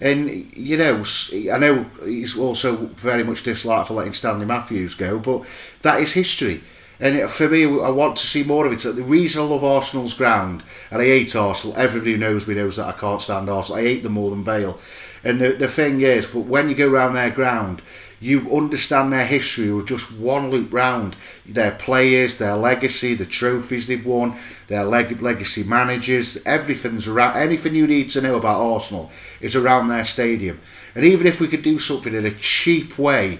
And 0.00 0.50
you 0.54 0.76
know, 0.76 1.04
I 1.52 1.58
know 1.58 1.86
he's 2.04 2.36
also 2.36 2.90
very 2.96 3.24
much 3.24 3.42
disliked 3.42 3.88
for 3.88 3.94
letting 3.94 4.12
Stanley 4.12 4.46
Matthews 4.46 4.94
go, 4.94 5.18
but 5.18 5.42
that 5.82 6.00
is 6.00 6.12
history. 6.12 6.62
And 7.00 7.30
for 7.30 7.48
me, 7.48 7.64
I 7.64 7.90
want 7.90 8.16
to 8.16 8.26
see 8.26 8.42
more 8.42 8.66
of 8.66 8.72
it. 8.72 8.78
The 8.80 9.02
reason 9.02 9.42
I 9.42 9.44
love 9.44 9.62
Arsenal's 9.62 10.14
ground, 10.14 10.64
and 10.90 11.00
I 11.00 11.04
hate 11.04 11.36
Arsenal, 11.36 11.76
everybody 11.76 12.16
knows 12.16 12.46
me 12.46 12.54
knows 12.54 12.76
that 12.76 12.86
I 12.86 12.92
can't 12.92 13.22
stand 13.22 13.48
Arsenal. 13.48 13.80
I 13.80 13.84
hate 13.84 14.02
them 14.02 14.12
more 14.12 14.30
than 14.30 14.42
Vale. 14.42 14.78
And 15.22 15.40
the, 15.40 15.50
the 15.50 15.68
thing 15.68 16.00
is, 16.00 16.26
but 16.26 16.40
when 16.40 16.68
you 16.68 16.74
go 16.74 16.90
around 16.90 17.14
their 17.14 17.30
ground, 17.30 17.82
you 18.20 18.52
understand 18.52 19.12
their 19.12 19.26
history 19.26 19.72
with 19.72 19.86
just 19.86 20.12
one 20.12 20.50
loop 20.50 20.72
round. 20.72 21.16
Their 21.46 21.72
players, 21.72 22.38
their 22.38 22.56
legacy, 22.56 23.14
the 23.14 23.26
trophies 23.26 23.86
they've 23.86 24.04
won, 24.04 24.36
their 24.66 24.84
leg- 24.84 25.22
legacy 25.22 25.62
managers, 25.62 26.38
everything's 26.44 27.06
around. 27.06 27.36
Anything 27.36 27.76
you 27.76 27.86
need 27.86 28.08
to 28.10 28.20
know 28.20 28.36
about 28.36 28.60
Arsenal 28.60 29.10
is 29.40 29.54
around 29.54 29.86
their 29.86 30.04
stadium. 30.04 30.60
And 30.96 31.04
even 31.04 31.28
if 31.28 31.40
we 31.40 31.46
could 31.46 31.62
do 31.62 31.78
something 31.78 32.12
in 32.12 32.26
a 32.26 32.32
cheap 32.32 32.98
way, 32.98 33.38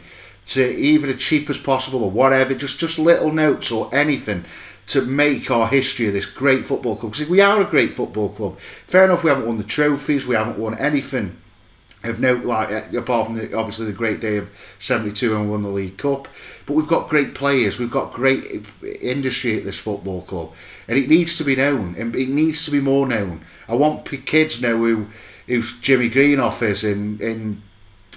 to 0.48 0.76
even 0.76 1.10
as 1.10 1.16
cheap 1.16 1.50
as 1.50 1.58
possible 1.58 2.02
or 2.02 2.10
whatever, 2.10 2.54
just 2.54 2.78
just 2.80 2.98
little 2.98 3.32
notes 3.32 3.70
or 3.70 3.94
anything 3.94 4.44
to 4.86 5.02
make 5.02 5.50
our 5.50 5.68
history 5.68 6.06
of 6.06 6.14
this 6.14 6.24
great 6.24 6.64
football 6.64 6.96
club. 6.96 7.12
Because 7.12 7.28
we 7.28 7.42
are 7.42 7.60
a 7.60 7.66
great 7.66 7.94
football 7.94 8.30
club. 8.30 8.58
Fair 8.86 9.04
enough, 9.04 9.22
we 9.22 9.28
haven't 9.28 9.46
won 9.46 9.58
the 9.58 9.64
trophies, 9.64 10.26
we 10.26 10.34
haven't 10.34 10.58
won 10.58 10.78
anything 10.78 11.36
of 12.04 12.20
note, 12.20 12.44
like 12.44 12.70
uh, 12.70 12.98
apart 12.98 13.26
from 13.26 13.34
the, 13.34 13.54
obviously 13.54 13.84
the 13.84 13.92
great 13.92 14.20
day 14.20 14.36
of 14.36 14.50
'72 14.78 15.36
and 15.36 15.50
won 15.50 15.62
the 15.62 15.68
League 15.68 15.98
Cup. 15.98 16.28
But 16.64 16.74
we've 16.74 16.86
got 16.86 17.10
great 17.10 17.34
players, 17.34 17.78
we've 17.78 17.90
got 17.90 18.12
great 18.12 18.66
industry 19.02 19.58
at 19.58 19.64
this 19.64 19.78
football 19.78 20.22
club, 20.22 20.52
and 20.86 20.96
it 20.96 21.08
needs 21.08 21.36
to 21.38 21.44
be 21.44 21.56
known, 21.56 21.94
and 21.98 22.16
it 22.16 22.28
needs 22.28 22.64
to 22.64 22.70
be 22.70 22.80
more 22.80 23.06
known. 23.06 23.44
I 23.68 23.74
want 23.74 24.06
kids 24.24 24.62
know 24.62 24.78
who 24.78 25.08
who 25.46 25.62
Jimmy 25.62 26.08
Greenhoff 26.08 26.62
is 26.62 26.84
in 26.84 27.20
in 27.20 27.62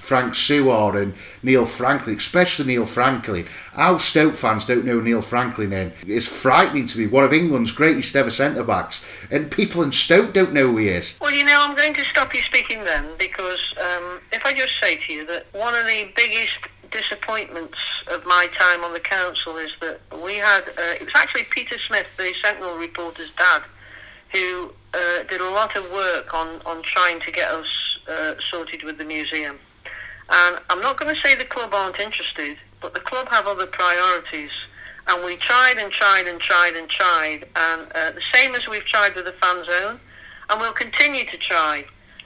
Frank 0.02 0.36
Seward 0.36 0.96
and 0.96 1.14
Neil 1.44 1.66
Franklin, 1.66 2.18
especially 2.18 2.66
Neil 2.66 2.86
Franklin. 2.86 3.48
Our 3.76 4.00
Stoke 4.00 4.36
fans 4.36 4.66
don't 4.66 4.84
know 4.84 5.00
Neil 5.00 5.22
Franklin 5.22 5.72
in. 5.72 5.94
It's 6.06 6.28
frightening 6.28 6.88
to 6.88 6.98
be 6.98 7.08
one 7.08 7.24
of 7.24 7.32
England's 7.32 7.72
greatest 7.72 8.16
ever 8.16 8.32
centre 8.32 8.64
backs, 8.64 9.06
and 9.30 9.52
people 9.52 9.84
in 9.84 9.92
Stoke 9.92 10.34
don't 10.34 10.54
know 10.54 10.68
who 10.68 10.78
he 10.78 10.90
is. 10.90 11.18
Well, 11.22 11.32
you 11.32 11.46
know, 11.46 11.58
I'm 11.62 11.76
going 11.76 11.94
to 11.94 12.04
stop 12.06 12.34
you 12.34 12.42
speaking 12.42 12.84
then 12.84 13.06
because 13.18 13.60
um, 13.80 14.20
if 14.32 14.46
I 14.46 14.54
just 14.54 14.74
say 14.82 14.98
to 14.98 15.14
you 15.14 15.26
that 15.28 15.46
one 15.54 15.76
of 15.76 15.86
the 15.86 16.12
biggest 16.16 16.58
disappointments 16.92 17.78
of 18.12 18.26
my 18.26 18.48
time 18.58 18.84
on 18.84 18.94
the 18.94 19.00
council 19.00 19.58
is 19.58 19.72
that 19.80 20.02
we 20.24 20.36
had, 20.36 20.62
uh, 20.62 20.96
it 21.00 21.06
was 21.06 21.14
actually 21.16 21.44
Peter 21.50 21.78
Smith, 21.88 22.08
the 22.18 22.34
Sentinel 22.42 22.76
reporter's 22.78 23.32
dad, 23.34 23.64
who 24.32 24.74
uh, 24.94 25.24
did 25.30 25.42
a 25.42 25.50
lot 25.50 25.76
of 25.76 25.90
work 25.92 26.34
on, 26.34 26.60
on 26.66 26.82
trying 26.84 27.20
to 27.22 27.32
get 27.32 27.52
us 27.52 27.68
uh, 28.10 28.34
sorted 28.50 28.84
with 28.84 28.98
the 28.98 29.06
museum. 29.06 29.58
And 30.32 30.60
I'm 30.70 30.82
not 30.82 30.98
going 30.98 31.14
to 31.14 31.22
say 31.22 31.36
the 31.36 31.44
club 31.44 31.74
aren't 31.74 32.00
interested, 32.00 32.58
but 32.82 32.94
the 32.94 33.02
club 33.02 33.28
have 33.30 33.48
other 33.48 33.68
priorities. 33.68 34.52
And 35.08 35.26
we 35.26 35.36
tried 35.36 35.78
and 35.78 35.92
tried 35.92 36.28
and 36.28 36.40
tried 36.40 36.76
and 36.76 36.88
tried, 36.88 37.46
and 37.56 37.92
uh, 37.94 38.12
the 38.12 38.22
same 38.34 38.56
as 38.56 38.68
we've 38.68 38.86
tried 38.86 39.16
with 39.16 39.26
the 39.26 39.34
fan 39.34 39.66
zone, 39.66 40.00
and 40.50 40.62
we'll 40.62 40.74
continue 40.74 41.26
to 41.26 41.38
try. 41.38 41.86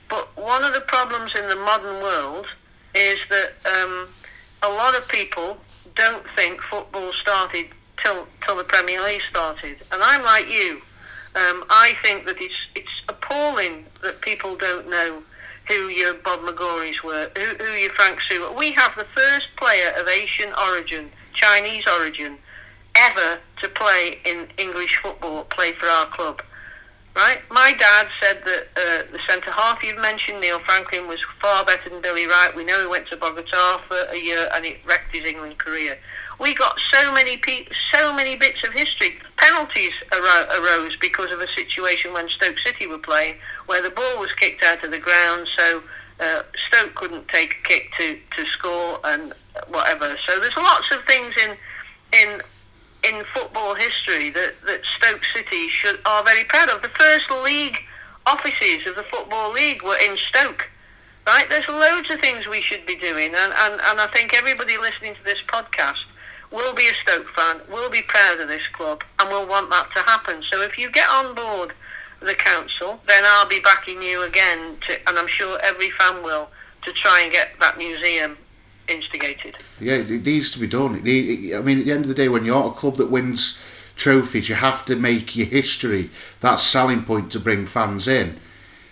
But 0.10 0.38
one 0.38 0.64
of 0.64 0.74
the 0.74 0.82
problems 0.82 1.32
in 1.36 1.50
the 1.50 1.56
modern 1.56 2.02
world 2.02 2.46
is 2.94 3.18
that 3.30 3.54
um, 3.66 4.08
a 4.62 4.70
lot 4.70 4.96
of 4.96 5.08
people 5.08 5.58
don't 5.96 6.26
think 6.36 6.62
football 6.62 7.12
started 7.14 7.68
till 8.04 8.28
till 8.46 8.58
the 8.58 8.64
Premier 8.64 9.02
League 9.04 9.22
started, 9.30 9.78
and 9.92 10.04
I'm 10.04 10.24
like 10.24 10.50
you. 10.50 10.82
Um, 11.36 11.64
I 11.70 11.96
think 12.04 12.26
that 12.26 12.40
it's 12.40 12.54
it's 12.76 13.02
appalling 13.10 13.86
that 14.04 14.22
people 14.22 14.56
don't 14.56 14.90
know 14.90 15.24
who 15.68 15.88
your 15.90 16.14
Bob 16.14 16.42
McGrorys 16.42 17.04
were, 17.04 17.30
who, 17.36 17.64
who 17.64 17.72
your 17.72 17.92
Frank 17.92 18.22
Soo. 18.22 18.52
We 18.58 18.72
have 18.74 18.96
the 18.96 19.06
first 19.06 19.48
player 19.58 19.92
of 19.98 20.08
Asian 20.08 20.52
origin, 20.54 21.10
Chinese 21.34 21.86
origin, 21.88 22.38
ever 22.96 23.40
to 23.62 23.70
play 23.70 24.20
in 24.26 24.48
English 24.58 24.98
football, 24.98 25.44
play 25.46 25.74
for 25.74 25.88
our 25.88 26.06
club. 26.08 26.42
Right? 27.16 27.40
My 27.50 27.72
dad 27.72 28.08
said 28.22 28.44
that 28.44 28.68
uh, 28.76 29.12
the 29.12 29.20
centre 29.26 29.52
half 29.52 29.82
you've 29.82 29.98
mentioned, 29.98 30.42
Neil 30.42 30.60
Franklin, 30.60 31.08
was 31.08 31.20
far 31.42 31.64
better 31.64 31.90
than 31.90 32.02
Billy 32.02 32.28
Wright. 32.28 32.54
We 32.54 32.66
know 32.66 32.82
he 32.82 32.88
went 32.88 33.08
to 33.08 33.16
Bogota 33.16 33.78
for 33.88 33.98
a 34.12 34.18
year 34.18 34.50
and 34.54 34.66
it 34.66 34.80
wrecked 34.86 35.16
his 35.16 35.26
England 35.26 35.58
career. 35.58 35.98
We 36.40 36.54
got 36.54 36.78
so 36.92 37.12
many 37.14 37.38
pe- 37.38 37.68
so 37.92 38.14
many 38.14 38.36
bits 38.36 38.64
of 38.64 38.74
history. 38.74 39.16
Penalties 39.38 39.94
aro- 40.12 40.60
arose 40.60 40.96
because 40.98 41.32
of 41.32 41.40
a 41.40 41.48
situation 41.48 42.14
when 42.14 42.30
Stoke 42.30 42.60
City 42.60 42.88
were 42.88 42.98
playing, 42.98 43.36
where 43.68 43.82
the 43.82 43.90
ball 43.90 44.20
was 44.20 44.32
kicked 44.34 44.64
out 44.64 44.84
of 44.84 44.92
the 44.92 45.00
ground, 45.00 45.48
so 45.58 45.84
uh, 46.20 46.44
Stoke 46.68 46.96
couldn't 46.96 47.28
take 47.28 47.56
a 47.60 47.68
kick 47.68 47.92
to, 47.98 48.18
to 48.36 48.46
score 48.48 49.00
and 49.04 49.34
whatever. 49.70 50.18
So 50.28 50.40
there's 50.40 50.58
lots 50.58 50.92
of 50.92 51.04
things 51.06 51.34
in 51.44 51.58
in 52.14 52.42
in 53.04 53.24
football 53.34 53.76
history 53.76 54.30
that, 54.32 54.56
that 54.66 54.82
Stoke 54.98 55.22
City 55.34 55.68
should 55.70 56.00
are 56.06 56.24
very 56.24 56.44
proud 56.44 56.70
of. 56.70 56.82
The 56.82 56.90
first 56.90 57.30
league 57.44 57.78
offices 58.26 58.88
of 58.88 58.96
the 58.96 59.04
Football 59.04 59.54
League 59.54 59.84
were 59.84 59.98
in 59.98 60.18
Stoke. 60.30 60.68
Right? 61.28 61.48
There's 61.50 61.68
loads 61.68 62.10
of 62.12 62.20
things 62.20 62.46
we 62.46 62.62
should 62.62 62.86
be 62.86 62.96
doing 62.96 63.34
and, 63.34 63.54
and, 63.58 63.82
and 63.82 64.00
I 64.00 64.08
think 64.14 64.36
everybody 64.36 64.78
listening 64.78 65.16
to 65.16 65.24
this 65.24 65.40
podcast 65.48 66.04
will 66.56 66.74
be 66.74 66.88
a 66.88 66.94
Stoke 67.04 67.28
fan, 67.36 67.62
we'll 67.70 67.90
be 67.90 68.02
proud 68.02 68.40
of 68.40 68.48
this 68.48 68.66
club 68.74 69.04
and 69.20 69.30
we'll 69.30 69.48
want 69.48 69.70
that 69.70 69.92
to 69.96 70.02
happen. 70.02 70.42
So 70.50 70.62
if 70.62 70.78
you 70.78 70.90
get 70.90 71.10
on 71.10 71.36
board 71.36 71.74
the 72.22 72.34
council, 72.34 73.00
then 73.08 73.24
I'll 73.26 73.48
be 73.48 73.60
backing 73.60 74.02
you 74.02 74.24
again 74.24 74.78
to, 74.88 75.08
and 75.08 75.20
I'm 75.20 75.28
sure 75.28 75.60
every 75.62 75.92
fan 75.92 76.24
will, 76.24 76.50
to 76.84 76.94
try 76.94 77.22
and 77.22 77.32
get 77.32 77.60
that 77.60 77.78
museum 77.78 78.38
instigated. 78.88 79.58
Yeah, 79.80 79.96
it 79.96 80.26
needs 80.26 80.52
to 80.54 80.60
be 80.60 80.68
done. 80.68 80.96
I 80.96 81.02
mean, 81.62 81.80
at 81.80 81.86
the 81.86 81.92
end 81.92 82.06
of 82.06 82.08
the 82.08 82.14
day, 82.14 82.30
when 82.30 82.46
you're 82.46 82.68
a 82.68 82.72
club 82.72 82.98
that 82.98 83.12
wins 83.12 83.58
trophies, 83.96 84.50
you 84.50 84.56
have 84.56 84.86
to 84.86 84.96
make 84.96 85.36
your 85.36 85.48
history 85.48 86.10
that 86.42 86.60
selling 86.60 87.04
point 87.04 87.32
to 87.32 87.40
bring 87.40 87.66
fans 87.66 88.08
in. 88.08 88.40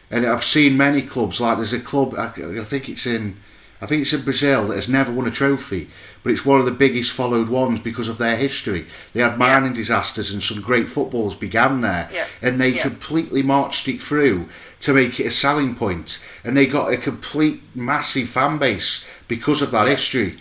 And 0.10 0.26
I've 0.26 0.44
seen 0.44 0.78
many 0.78 1.02
clubs 1.02 1.42
like 1.42 1.58
there's 1.58 1.74
a 1.74 1.80
club 1.80 2.14
I, 2.16 2.30
think 2.30 2.90
it's 2.90 3.08
in 3.08 3.38
I 3.82 3.86
think 3.86 4.04
it's 4.04 4.14
in 4.14 4.22
Brazil 4.22 4.68
that 4.68 4.76
has 4.76 4.88
never 4.88 5.12
won 5.12 5.28
a 5.28 5.32
trophy, 5.32 5.90
but 6.24 6.32
it's 6.32 6.46
one 6.46 6.60
of 6.60 6.66
the 6.66 6.72
biggest 6.72 7.12
followed 7.12 7.50
ones 7.50 7.82
because 7.82 8.08
of 8.08 8.18
their 8.18 8.38
history. 8.38 8.86
They 9.12 9.22
had 9.22 9.38
mining 9.38 9.72
yeah. 9.72 9.76
disasters 9.76 10.34
and 10.34 10.42
some 10.42 10.62
great 10.62 10.90
footballers 10.90 11.36
began 11.36 11.82
there, 11.82 12.10
yeah. 12.12 12.28
and 12.42 12.60
they 12.60 12.70
yeah. 12.70 12.82
completely 12.82 13.44
marched 13.44 13.88
it 13.88 14.02
through 14.02 14.48
to 14.80 14.94
make 14.94 15.20
it 15.20 15.28
a 15.28 15.32
selling 15.32 15.76
point. 15.76 16.24
and 16.44 16.58
they 16.58 16.66
got 16.66 16.92
a 16.92 16.98
complete 16.98 17.62
massive 17.76 18.30
fan 18.30 18.58
base 18.58 19.06
because 19.28 19.62
of 19.62 19.72
that 19.72 19.88
history. 19.88 20.38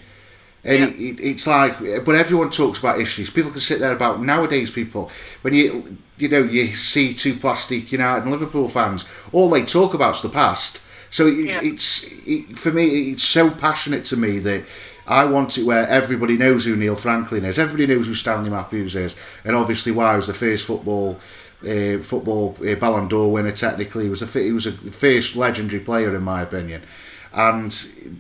And 0.65 0.95
it, 0.95 1.21
it's 1.21 1.47
like, 1.47 1.81
but 2.05 2.15
everyone 2.15 2.51
talks 2.51 2.79
about 2.79 2.99
histories. 2.99 3.31
People 3.31 3.51
can 3.51 3.61
sit 3.61 3.81
there 3.81 3.93
about 3.93 4.23
nowadays. 4.23 4.71
People, 4.71 5.11
when 5.41 5.55
you 5.55 5.99
you 6.19 6.29
know 6.29 6.45
you 6.45 6.69
see 6.69 7.15
two 7.15 7.35
plastic 7.35 7.91
United 7.91 8.23
and 8.23 8.31
Liverpool 8.31 8.69
fans, 8.69 9.05
all 9.33 9.51
they 9.51 9.65
talk 9.65 9.93
about 9.93 10.17
is 10.17 10.23
the 10.23 10.29
past. 10.29 10.81
So 11.11 11.27
it, 11.27 11.49
yeah. 11.49 11.61
it's 11.63 12.13
it, 12.27 12.57
for 12.57 12.71
me, 12.71 13.11
it's 13.11 13.25
so 13.25 13.51
passionate 13.51 14.05
to 14.07 14.17
me 14.17 14.39
that 14.39 14.65
I 15.07 15.25
want 15.25 15.59
it 15.59 15.65
where 15.65 15.87
everybody 15.89 16.37
knows 16.37 16.65
who 16.65 16.77
Neil 16.77 16.97
Franklin 16.97 17.45
is, 17.45 17.59
everybody 17.59 17.87
knows 17.87 18.07
who 18.07 18.15
Stanley 18.15 18.51
Matthews 18.51 18.95
is, 18.95 19.17
and 19.45 19.57
obviously 19.57 19.93
why 19.93 20.13
he 20.13 20.17
was 20.17 20.27
the 20.27 20.35
first 20.35 20.67
football. 20.67 21.19
Uh, 21.63 21.99
football 21.99 22.57
uh, 22.69 22.75
Ballon 22.75 23.07
d'Or 23.07 23.31
winner. 23.31 23.53
Technically, 23.53 24.03
he 24.03 24.11
was 24.11 24.21
a 24.21 24.27
he 24.27 24.51
was 24.51 24.67
a 24.67 24.73
first 24.73 25.37
legendary 25.37 25.81
player 25.81 26.13
in 26.17 26.25
my 26.25 26.43
opinion 26.43 26.83
and 27.35 27.71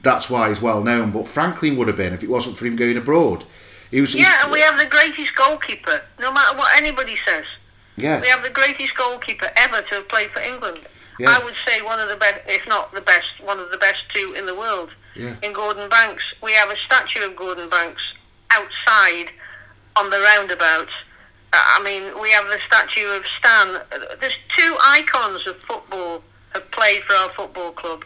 that's 0.02 0.30
why 0.30 0.48
he's 0.48 0.62
well 0.62 0.82
known. 0.82 1.10
But 1.10 1.28
Franklin 1.28 1.76
would 1.76 1.88
have 1.88 1.96
been 1.96 2.12
if 2.12 2.22
it 2.22 2.30
wasn't 2.30 2.56
for 2.56 2.66
him 2.66 2.76
going 2.76 2.96
abroad. 2.96 3.44
He 3.90 4.00
was. 4.00 4.14
Yeah, 4.14 4.44
and 4.44 4.52
we 4.52 4.60
have 4.60 4.78
the 4.78 4.86
greatest 4.86 5.34
goalkeeper. 5.34 6.02
No 6.18 6.32
matter 6.32 6.56
what 6.56 6.76
anybody 6.76 7.16
says. 7.26 7.44
Yeah. 7.96 8.20
We 8.20 8.28
have 8.28 8.42
the 8.42 8.50
greatest 8.50 8.96
goalkeeper 8.96 9.50
ever 9.54 9.82
to 9.82 9.94
have 9.96 10.08
played 10.08 10.30
for 10.30 10.40
England. 10.40 10.80
Yeah. 11.18 11.36
I 11.38 11.44
would 11.44 11.54
say 11.66 11.82
one 11.82 12.00
of 12.00 12.08
the 12.08 12.16
best, 12.16 12.40
if 12.46 12.66
not 12.66 12.92
the 12.94 13.02
best, 13.02 13.26
one 13.42 13.58
of 13.60 13.70
the 13.70 13.76
best 13.76 14.02
two 14.14 14.34
in 14.36 14.46
the 14.46 14.54
world. 14.54 14.90
Yeah. 15.14 15.36
In 15.42 15.52
Gordon 15.52 15.88
Banks, 15.88 16.24
we 16.42 16.52
have 16.54 16.70
a 16.70 16.76
statue 16.76 17.24
of 17.24 17.36
Gordon 17.36 17.68
Banks 17.68 18.02
outside 18.50 19.30
on 19.96 20.10
the 20.10 20.20
roundabout. 20.20 20.88
Uh, 21.52 21.62
I 21.62 21.82
mean, 21.82 22.20
we 22.20 22.30
have 22.30 22.46
the 22.46 22.58
statue 22.66 23.08
of 23.08 23.24
Stan. 23.38 23.80
There's 24.20 24.36
two 24.56 24.76
icons 24.82 25.46
of 25.46 25.56
football 25.58 26.22
have 26.54 26.70
played 26.70 27.02
for 27.02 27.14
our 27.14 27.30
football 27.30 27.72
club. 27.72 28.04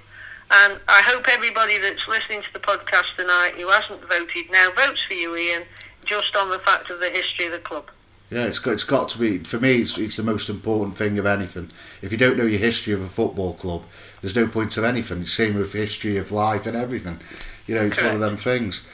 And 0.50 0.78
I 0.88 1.02
hope 1.02 1.26
everybody 1.28 1.78
that's 1.78 2.07
listening 2.09 2.42
to 2.42 2.52
the 2.52 2.61
podcast 2.61 3.16
tonight 3.16 3.54
who 3.57 3.68
hasn't 3.68 4.00
voted 4.09 4.50
now 4.50 4.70
votes 4.72 5.00
for 5.07 5.14
you, 5.14 5.36
Ian, 5.36 5.64
just 6.04 6.36
on 6.36 6.50
the 6.50 6.61
fact 6.61 6.90
of 6.90 7.00
the 7.00 7.11
history 7.11 7.46
of 7.46 7.52
the 7.52 7.59
club. 7.59 7.90
Yeah, 8.30 8.46
it's 8.46 8.59
got, 8.59 8.72
it's 8.72 8.84
got 8.84 9.09
to 9.11 9.18
be, 9.18 9.38
for 9.38 9.59
me, 9.61 9.82
it's, 9.82 9.98
it's 9.98 10.16
the 10.16 10.22
most 10.22 10.48
important 10.48 10.96
thing 10.96 11.18
of 11.18 11.26
anything. 11.26 11.70
If 12.02 12.11
you 12.11 12.18
don't 12.18 12.36
know 12.36 12.46
your 12.46 12.59
history 12.59 12.92
of 12.92 13.00
a 13.00 13.09
football 13.09 13.54
club, 13.54 13.84
there's 14.20 14.36
no 14.36 14.46
point 14.46 14.76
of 14.76 14.84
anything. 14.84 15.20
It's 15.22 15.32
same 15.32 15.54
with 15.54 15.72
history 15.72 16.16
of 16.16 16.32
life 16.32 16.66
and 16.66 16.76
everything. 16.76 17.20
You 17.66 17.74
know, 17.74 17.82
it's 17.84 17.98
Correct. 17.98 18.14
one 18.14 18.22
of 18.22 18.28
them 18.28 18.36
things. 18.36 18.86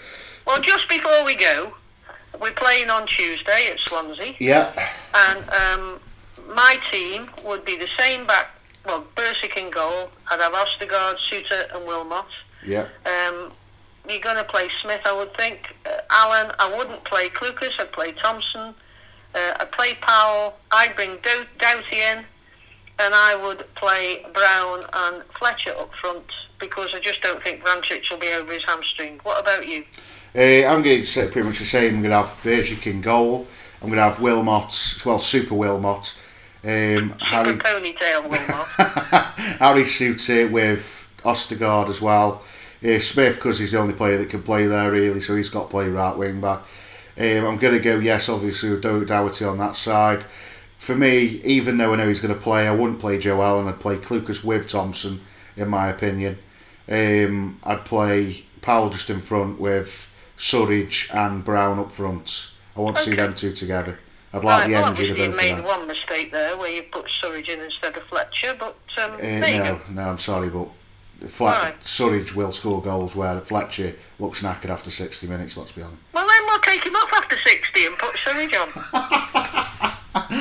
Well, 0.47 0.61
just 0.61 0.89
before 0.89 1.25
we 1.25 1.35
go, 1.35 1.75
we're 2.41 2.53
playing 2.53 2.91
on 2.91 3.07
Tuesday 3.07 3.69
at 3.71 3.79
Swansea. 3.81 4.35
Yeah. 4.39 4.73
And 5.15 5.51
um, 5.51 6.01
my 6.55 6.79
team 6.91 7.31
would 7.45 7.65
be 7.65 7.77
the 7.77 7.89
same 7.99 8.27
back 8.27 8.49
well, 8.85 9.07
Bursik 9.17 9.57
in 9.57 9.71
goal. 9.71 10.11
I'd 10.31 10.41
have 10.41 10.53
Ostigard, 10.53 11.17
Souttar 11.31 11.75
and 11.75 11.87
Wilmot. 11.87 12.25
Yeah. 12.67 12.89
Um, 13.07 13.53
you're 14.09 14.21
going 14.21 14.37
to 14.37 14.45
play 14.45 14.69
Smith, 14.81 15.03
I 15.05 15.13
would 15.13 15.37
think. 15.37 15.75
Uh, 15.87 16.01
Allen, 16.11 16.53
I 16.59 16.77
wouldn't 16.77 17.05
play 17.05 17.29
Clucas. 17.29 17.79
I'd 17.79 17.93
play 17.93 18.13
Thompson. 18.13 18.75
Uh, 19.35 19.55
I'd 19.61 19.71
play 19.73 19.95
Powell. 20.01 20.55
I'd 20.73 20.97
bring 20.97 21.19
Do- 21.23 21.47
Doughty 21.59 22.01
in, 22.01 22.25
and 22.99 23.15
I 23.15 23.35
would 23.35 23.65
play 23.75 24.25
Brown 24.33 24.83
and 24.93 25.23
Fletcher 25.39 25.75
up 25.77 25.91
front 26.01 26.25
because 26.61 26.91
I 26.95 27.01
just 27.01 27.21
don't 27.23 27.43
think 27.43 27.63
Vrancic 27.63 28.11
will 28.11 28.19
be 28.19 28.29
over 28.29 28.53
his 28.53 28.65
hamstring. 28.65 29.21
What 29.23 29.41
about 29.41 29.67
you? 29.67 29.85
Uh, 30.35 30.67
I'm 30.67 30.83
going 30.83 31.01
to 31.01 31.07
say 31.07 31.29
pretty 31.29 31.49
much 31.49 31.59
the 31.59 31.65
same. 31.65 31.97
I'm 31.97 32.03
going 32.03 32.11
to 32.11 32.19
have 32.19 32.43
Bursik 32.43 32.87
in 32.87 33.01
goal. 33.01 33.47
I'm 33.83 33.89
going 33.89 33.99
to 33.99 34.05
have 34.05 34.21
Wilmot, 34.21 35.03
well, 35.05 35.19
Super 35.19 35.55
Wilmot. 35.55 36.17
Um, 36.65 37.17
Harry 37.19 37.59
ponytail 37.59 38.23
Wilmot. 38.23 38.67
Harry 39.59 39.83
Souttar 39.83 40.51
with 40.51 41.13
Ostigard 41.25 41.89
as 41.89 42.01
well. 42.01 42.43
Uh, 42.85 42.99
Smith, 42.99 43.37
because 43.37 43.59
he's 43.59 43.73
the 43.73 43.79
only 43.79 43.95
player 43.95 44.19
that 44.19 44.31
can 44.31 44.43
play 44.43 44.67
there 44.67 44.91
really, 44.91 45.21
so 45.21 45.37
he's 45.37 45.49
got 45.49 45.65
to 45.65 45.69
play 45.69 45.89
right 45.89 46.17
wing 46.17 46.41
back. 46.41 46.61
Um, 47.19 47.45
I'm 47.45 47.59
going 47.59 47.75
to 47.75 47.81
go, 47.81 47.99
yes, 47.99 48.29
obviously, 48.29 48.71
with 48.71 48.83
Doughty 48.83 49.45
on 49.45 49.59
that 49.59 49.77
side. 49.77 50.25
For 50.83 50.97
me, 50.97 51.41
even 51.45 51.77
though 51.77 51.93
I 51.93 51.97
know 51.97 52.09
he's 52.09 52.19
going 52.19 52.35
to 52.35 52.41
play, 52.41 52.67
I 52.67 52.73
wouldn't 52.73 52.99
play 52.99 53.17
Joe 53.17 53.41
Allen. 53.41 53.69
I'd 53.69 53.79
play 53.79 53.99
Clucas 53.99 54.43
with 54.43 54.69
Thompson, 54.69 55.21
in 55.57 55.69
my 55.69 55.89
opinion. 55.89 56.39
Um, 56.89 57.61
I'd 57.63 57.85
play 57.85 58.47
Powell 58.63 58.91
just 58.91 59.09
in 59.09 59.21
front 59.21 59.61
with 59.61 60.13
Surridge 60.37 61.09
and 61.15 61.45
Brown 61.45 61.79
up 61.79 61.93
front. 61.93 62.51
I 62.77 62.81
want 62.81 62.97
to 62.97 63.03
okay. 63.03 63.11
see 63.13 63.17
them 63.17 63.33
two 63.33 63.53
together. 63.53 64.01
I'd 64.33 64.43
like 64.43 64.63
right, 64.63 64.71
the 64.71 64.75
energy 64.75 65.07
well, 65.07 65.15
to 65.15 65.31
both 65.31 65.41
you 65.41 65.55
made 65.55 65.65
one 65.65 65.87
mistake 65.87 66.33
there 66.33 66.57
where 66.57 66.73
you 66.73 66.83
put 66.83 67.07
Surridge 67.23 67.49
in 67.49 67.61
instead 67.61 67.97
of 67.97 68.03
Fletcher, 68.09 68.57
but 68.59 68.77
um, 69.01 69.13
uh, 69.13 69.17
no, 69.19 69.81
no, 69.89 70.03
I'm 70.03 70.19
sorry, 70.19 70.49
but 70.49 70.69
right. 71.39 71.81
Surridge 71.81 72.35
will 72.35 72.51
score 72.51 72.83
goals 72.83 73.15
where 73.15 73.41
Fletcher 73.43 73.95
looks 74.19 74.43
knackered 74.43 74.71
after 74.71 74.91
60 74.91 75.29
minutes. 75.29 75.57
Let's 75.57 75.71
be 75.71 75.83
honest. 75.83 76.03
Well, 76.13 76.27
then 76.27 76.43
we'll 76.47 76.59
take 76.59 76.85
him 76.85 76.97
off 76.97 77.13
after 77.13 77.39
60 77.39 77.87
and 77.87 77.97
put 77.99 78.17
Surridge 78.17 79.33
on. 79.33 79.42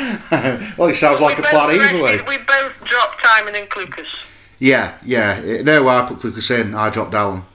well, 0.77 0.89
it 0.89 0.95
sounds 0.95 1.19
like 1.19 1.39
a 1.39 1.43
plan 1.43 1.79
either 1.79 2.01
way. 2.01 2.17
We 2.21 2.37
both 2.37 2.73
dropped 2.83 3.21
Tymon 3.21 3.59
and 3.59 3.69
Clucas. 3.69 4.15
Yeah, 4.59 4.97
yeah. 5.03 5.61
No, 5.61 5.87
I 5.87 6.07
put 6.07 6.19
Clucas 6.19 6.51
in. 6.51 6.73
I 6.73 6.89
dropped 6.89 7.11
down. 7.11 7.45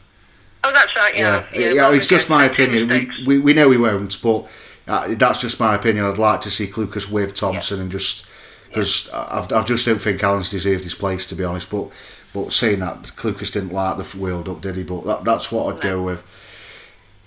Oh, 0.65 0.73
that's 0.73 0.95
right. 0.97 1.17
Yeah, 1.17 1.47
yeah. 1.53 1.59
yeah, 1.59 1.73
yeah 1.73 1.93
it's 1.95 2.07
just 2.07 2.29
my 2.29 2.45
opinion. 2.45 2.89
We, 2.89 3.25
we, 3.27 3.39
we 3.39 3.53
know 3.55 3.69
we 3.69 3.77
won't, 3.77 4.21
but 4.23 4.49
uh, 4.89 5.15
that's 5.15 5.41
just 5.41 5.61
my 5.61 5.75
opinion. 5.75 6.05
I'd 6.05 6.19
like 6.19 6.41
to 6.43 6.51
see 6.51 6.67
Clucas 6.67 7.11
with 7.11 7.35
Thompson 7.35 7.77
yeah. 7.77 7.83
and 7.83 7.93
just 7.93 8.27
because 8.69 9.09
yeah. 9.09 9.19
I, 9.19 9.61
I 9.61 9.63
just 9.65 9.87
don't 9.87 10.03
think 10.03 10.23
Allen's 10.23 10.51
deserved 10.51 10.85
his 10.85 10.95
place 10.95 11.27
to 11.29 11.35
be 11.35 11.45
honest. 11.45 11.71
But 11.71 11.91
but 12.35 12.53
saying 12.53 12.81
that, 12.81 13.03
Clucas 13.17 13.53
didn't 13.53 13.73
like 13.73 13.97
the 13.97 14.19
World 14.19 14.49
Up, 14.49 14.61
did 14.61 14.77
he? 14.77 14.83
But 14.83 15.05
that, 15.05 15.25
that's 15.25 15.51
what 15.51 15.75
I'd 15.75 15.83
no. 15.83 15.97
go 15.97 16.03
with. 16.03 16.23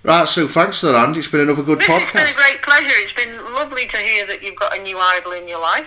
Right, 0.04 0.28
so 0.28 0.48
thanks 0.48 0.80
for 0.80 0.88
that, 0.88 0.96
Andy. 0.96 1.20
It's 1.20 1.28
been 1.28 1.42
another 1.42 1.64
good 1.64 1.80
this 1.80 1.88
podcast. 1.88 2.04
It's 2.04 2.14
been 2.14 2.28
a 2.28 2.34
great 2.34 2.62
pleasure. 2.62 2.94
It's 2.94 3.14
been 3.14 3.54
lovely 3.54 3.88
to 3.88 3.98
hear 3.98 4.26
that 4.28 4.42
you've 4.42 4.56
got 4.56 4.78
a 4.78 4.82
new 4.82 4.98
idol 4.98 5.34
in 5.34 5.48
your 5.48 5.60
life. 5.60 5.86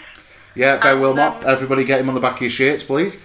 Yeah, 0.55 0.79
Ben 0.79 1.01
Wilmot. 1.01 1.43
Um, 1.43 1.45
Everybody 1.47 1.85
get 1.85 2.01
him 2.01 2.09
on 2.11 2.15
the 2.15 2.21
back 2.21 2.35
of 2.37 2.43
your 2.43 2.51
shirts, 2.51 2.85
please. 2.85 3.17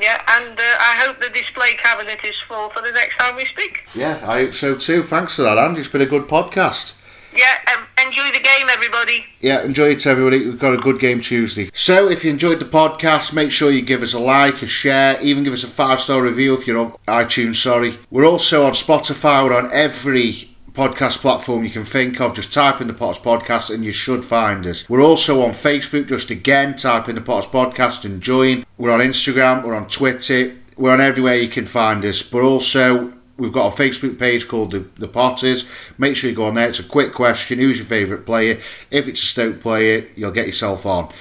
Yeah, 0.00 0.20
and 0.28 0.58
uh, 0.58 0.62
I 0.62 0.96
hope 1.06 1.20
the 1.20 1.30
display 1.30 1.74
cabinet 1.74 2.22
is 2.24 2.34
full 2.48 2.70
for 2.70 2.82
the 2.82 2.90
next 2.90 3.16
time 3.16 3.36
we 3.36 3.44
speak. 3.46 3.86
Yeah, 3.94 4.20
I 4.28 4.42
hope 4.42 4.54
so 4.54 4.76
too. 4.76 5.02
Thanks 5.02 5.36
for 5.36 5.42
that, 5.42 5.58
Andy. 5.58 5.80
It's 5.80 5.88
been 5.88 6.02
a 6.02 6.06
good 6.06 6.24
podcast. 6.24 7.00
Yeah, 7.36 7.74
um, 7.74 7.86
enjoy 8.06 8.30
the 8.32 8.40
game, 8.40 8.68
everybody. 8.70 9.26
Yeah, 9.40 9.62
enjoy 9.62 9.90
it, 9.90 10.06
everybody. 10.06 10.46
We've 10.46 10.58
got 10.58 10.74
a 10.74 10.78
good 10.78 10.98
game 10.98 11.20
Tuesday. 11.20 11.70
So, 11.74 12.08
if 12.08 12.24
you 12.24 12.30
enjoyed 12.30 12.60
the 12.60 12.64
podcast, 12.64 13.32
make 13.34 13.50
sure 13.50 13.70
you 13.70 13.82
give 13.82 14.02
us 14.02 14.14
a 14.14 14.18
like, 14.18 14.62
a 14.62 14.66
share, 14.66 15.20
even 15.20 15.44
give 15.44 15.52
us 15.52 15.64
a 15.64 15.68
five 15.68 16.00
star 16.00 16.22
review 16.22 16.54
if 16.54 16.66
you're 16.66 16.78
on 16.78 16.92
iTunes. 17.06 17.56
Sorry. 17.56 17.98
We're 18.10 18.26
also 18.26 18.64
on 18.64 18.72
Spotify. 18.72 19.44
We're 19.44 19.56
on 19.56 19.70
every 19.72 20.56
podcast 20.72 21.18
platform 21.18 21.64
you 21.64 21.70
can 21.70 21.84
think 21.84 22.20
of. 22.20 22.34
Just 22.34 22.52
type 22.52 22.80
in 22.80 22.86
the 22.86 22.94
Potters 22.94 23.22
Podcast 23.22 23.74
and 23.74 23.84
you 23.84 23.92
should 23.92 24.24
find 24.24 24.66
us. 24.66 24.88
We're 24.88 25.02
also 25.02 25.42
on 25.42 25.52
Facebook. 25.52 26.08
Just 26.08 26.30
again, 26.30 26.76
type 26.76 27.08
in 27.08 27.14
the 27.14 27.22
Potters 27.22 27.50
Podcast 27.50 28.04
and 28.04 28.22
join. 28.22 28.64
We're 28.76 28.90
on 28.90 29.00
Instagram. 29.00 29.64
We're 29.64 29.74
on 29.74 29.88
Twitter. 29.88 30.54
We're 30.76 30.92
on 30.92 31.00
everywhere 31.00 31.36
you 31.36 31.48
can 31.48 31.64
find 31.64 32.04
us. 32.04 32.22
But 32.22 32.42
also, 32.42 33.15
We've 33.38 33.52
got 33.52 33.78
a 33.78 33.82
Facebook 33.82 34.18
page 34.18 34.48
called 34.48 34.70
the, 34.70 34.86
the 34.96 35.08
Potters. 35.08 35.68
Make 35.98 36.16
sure 36.16 36.30
you 36.30 36.36
go 36.36 36.46
on 36.46 36.54
there. 36.54 36.68
It's 36.68 36.78
a 36.78 36.84
quick 36.84 37.12
question. 37.12 37.58
Who's 37.58 37.78
your 37.78 37.86
favourite 37.86 38.24
player? 38.24 38.60
If 38.90 39.08
it's 39.08 39.22
a 39.22 39.26
Stoke 39.26 39.60
player, 39.60 40.06
you'll 40.16 40.30
get 40.30 40.46
yourself 40.46 40.86
on. 40.86 41.12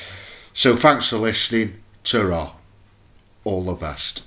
So 0.53 0.77
thanks 0.77 1.09
for 1.09 1.17
listening. 1.17 1.81
Ta 2.03 2.53
All 3.43 3.63
the 3.63 3.73
best. 3.73 4.23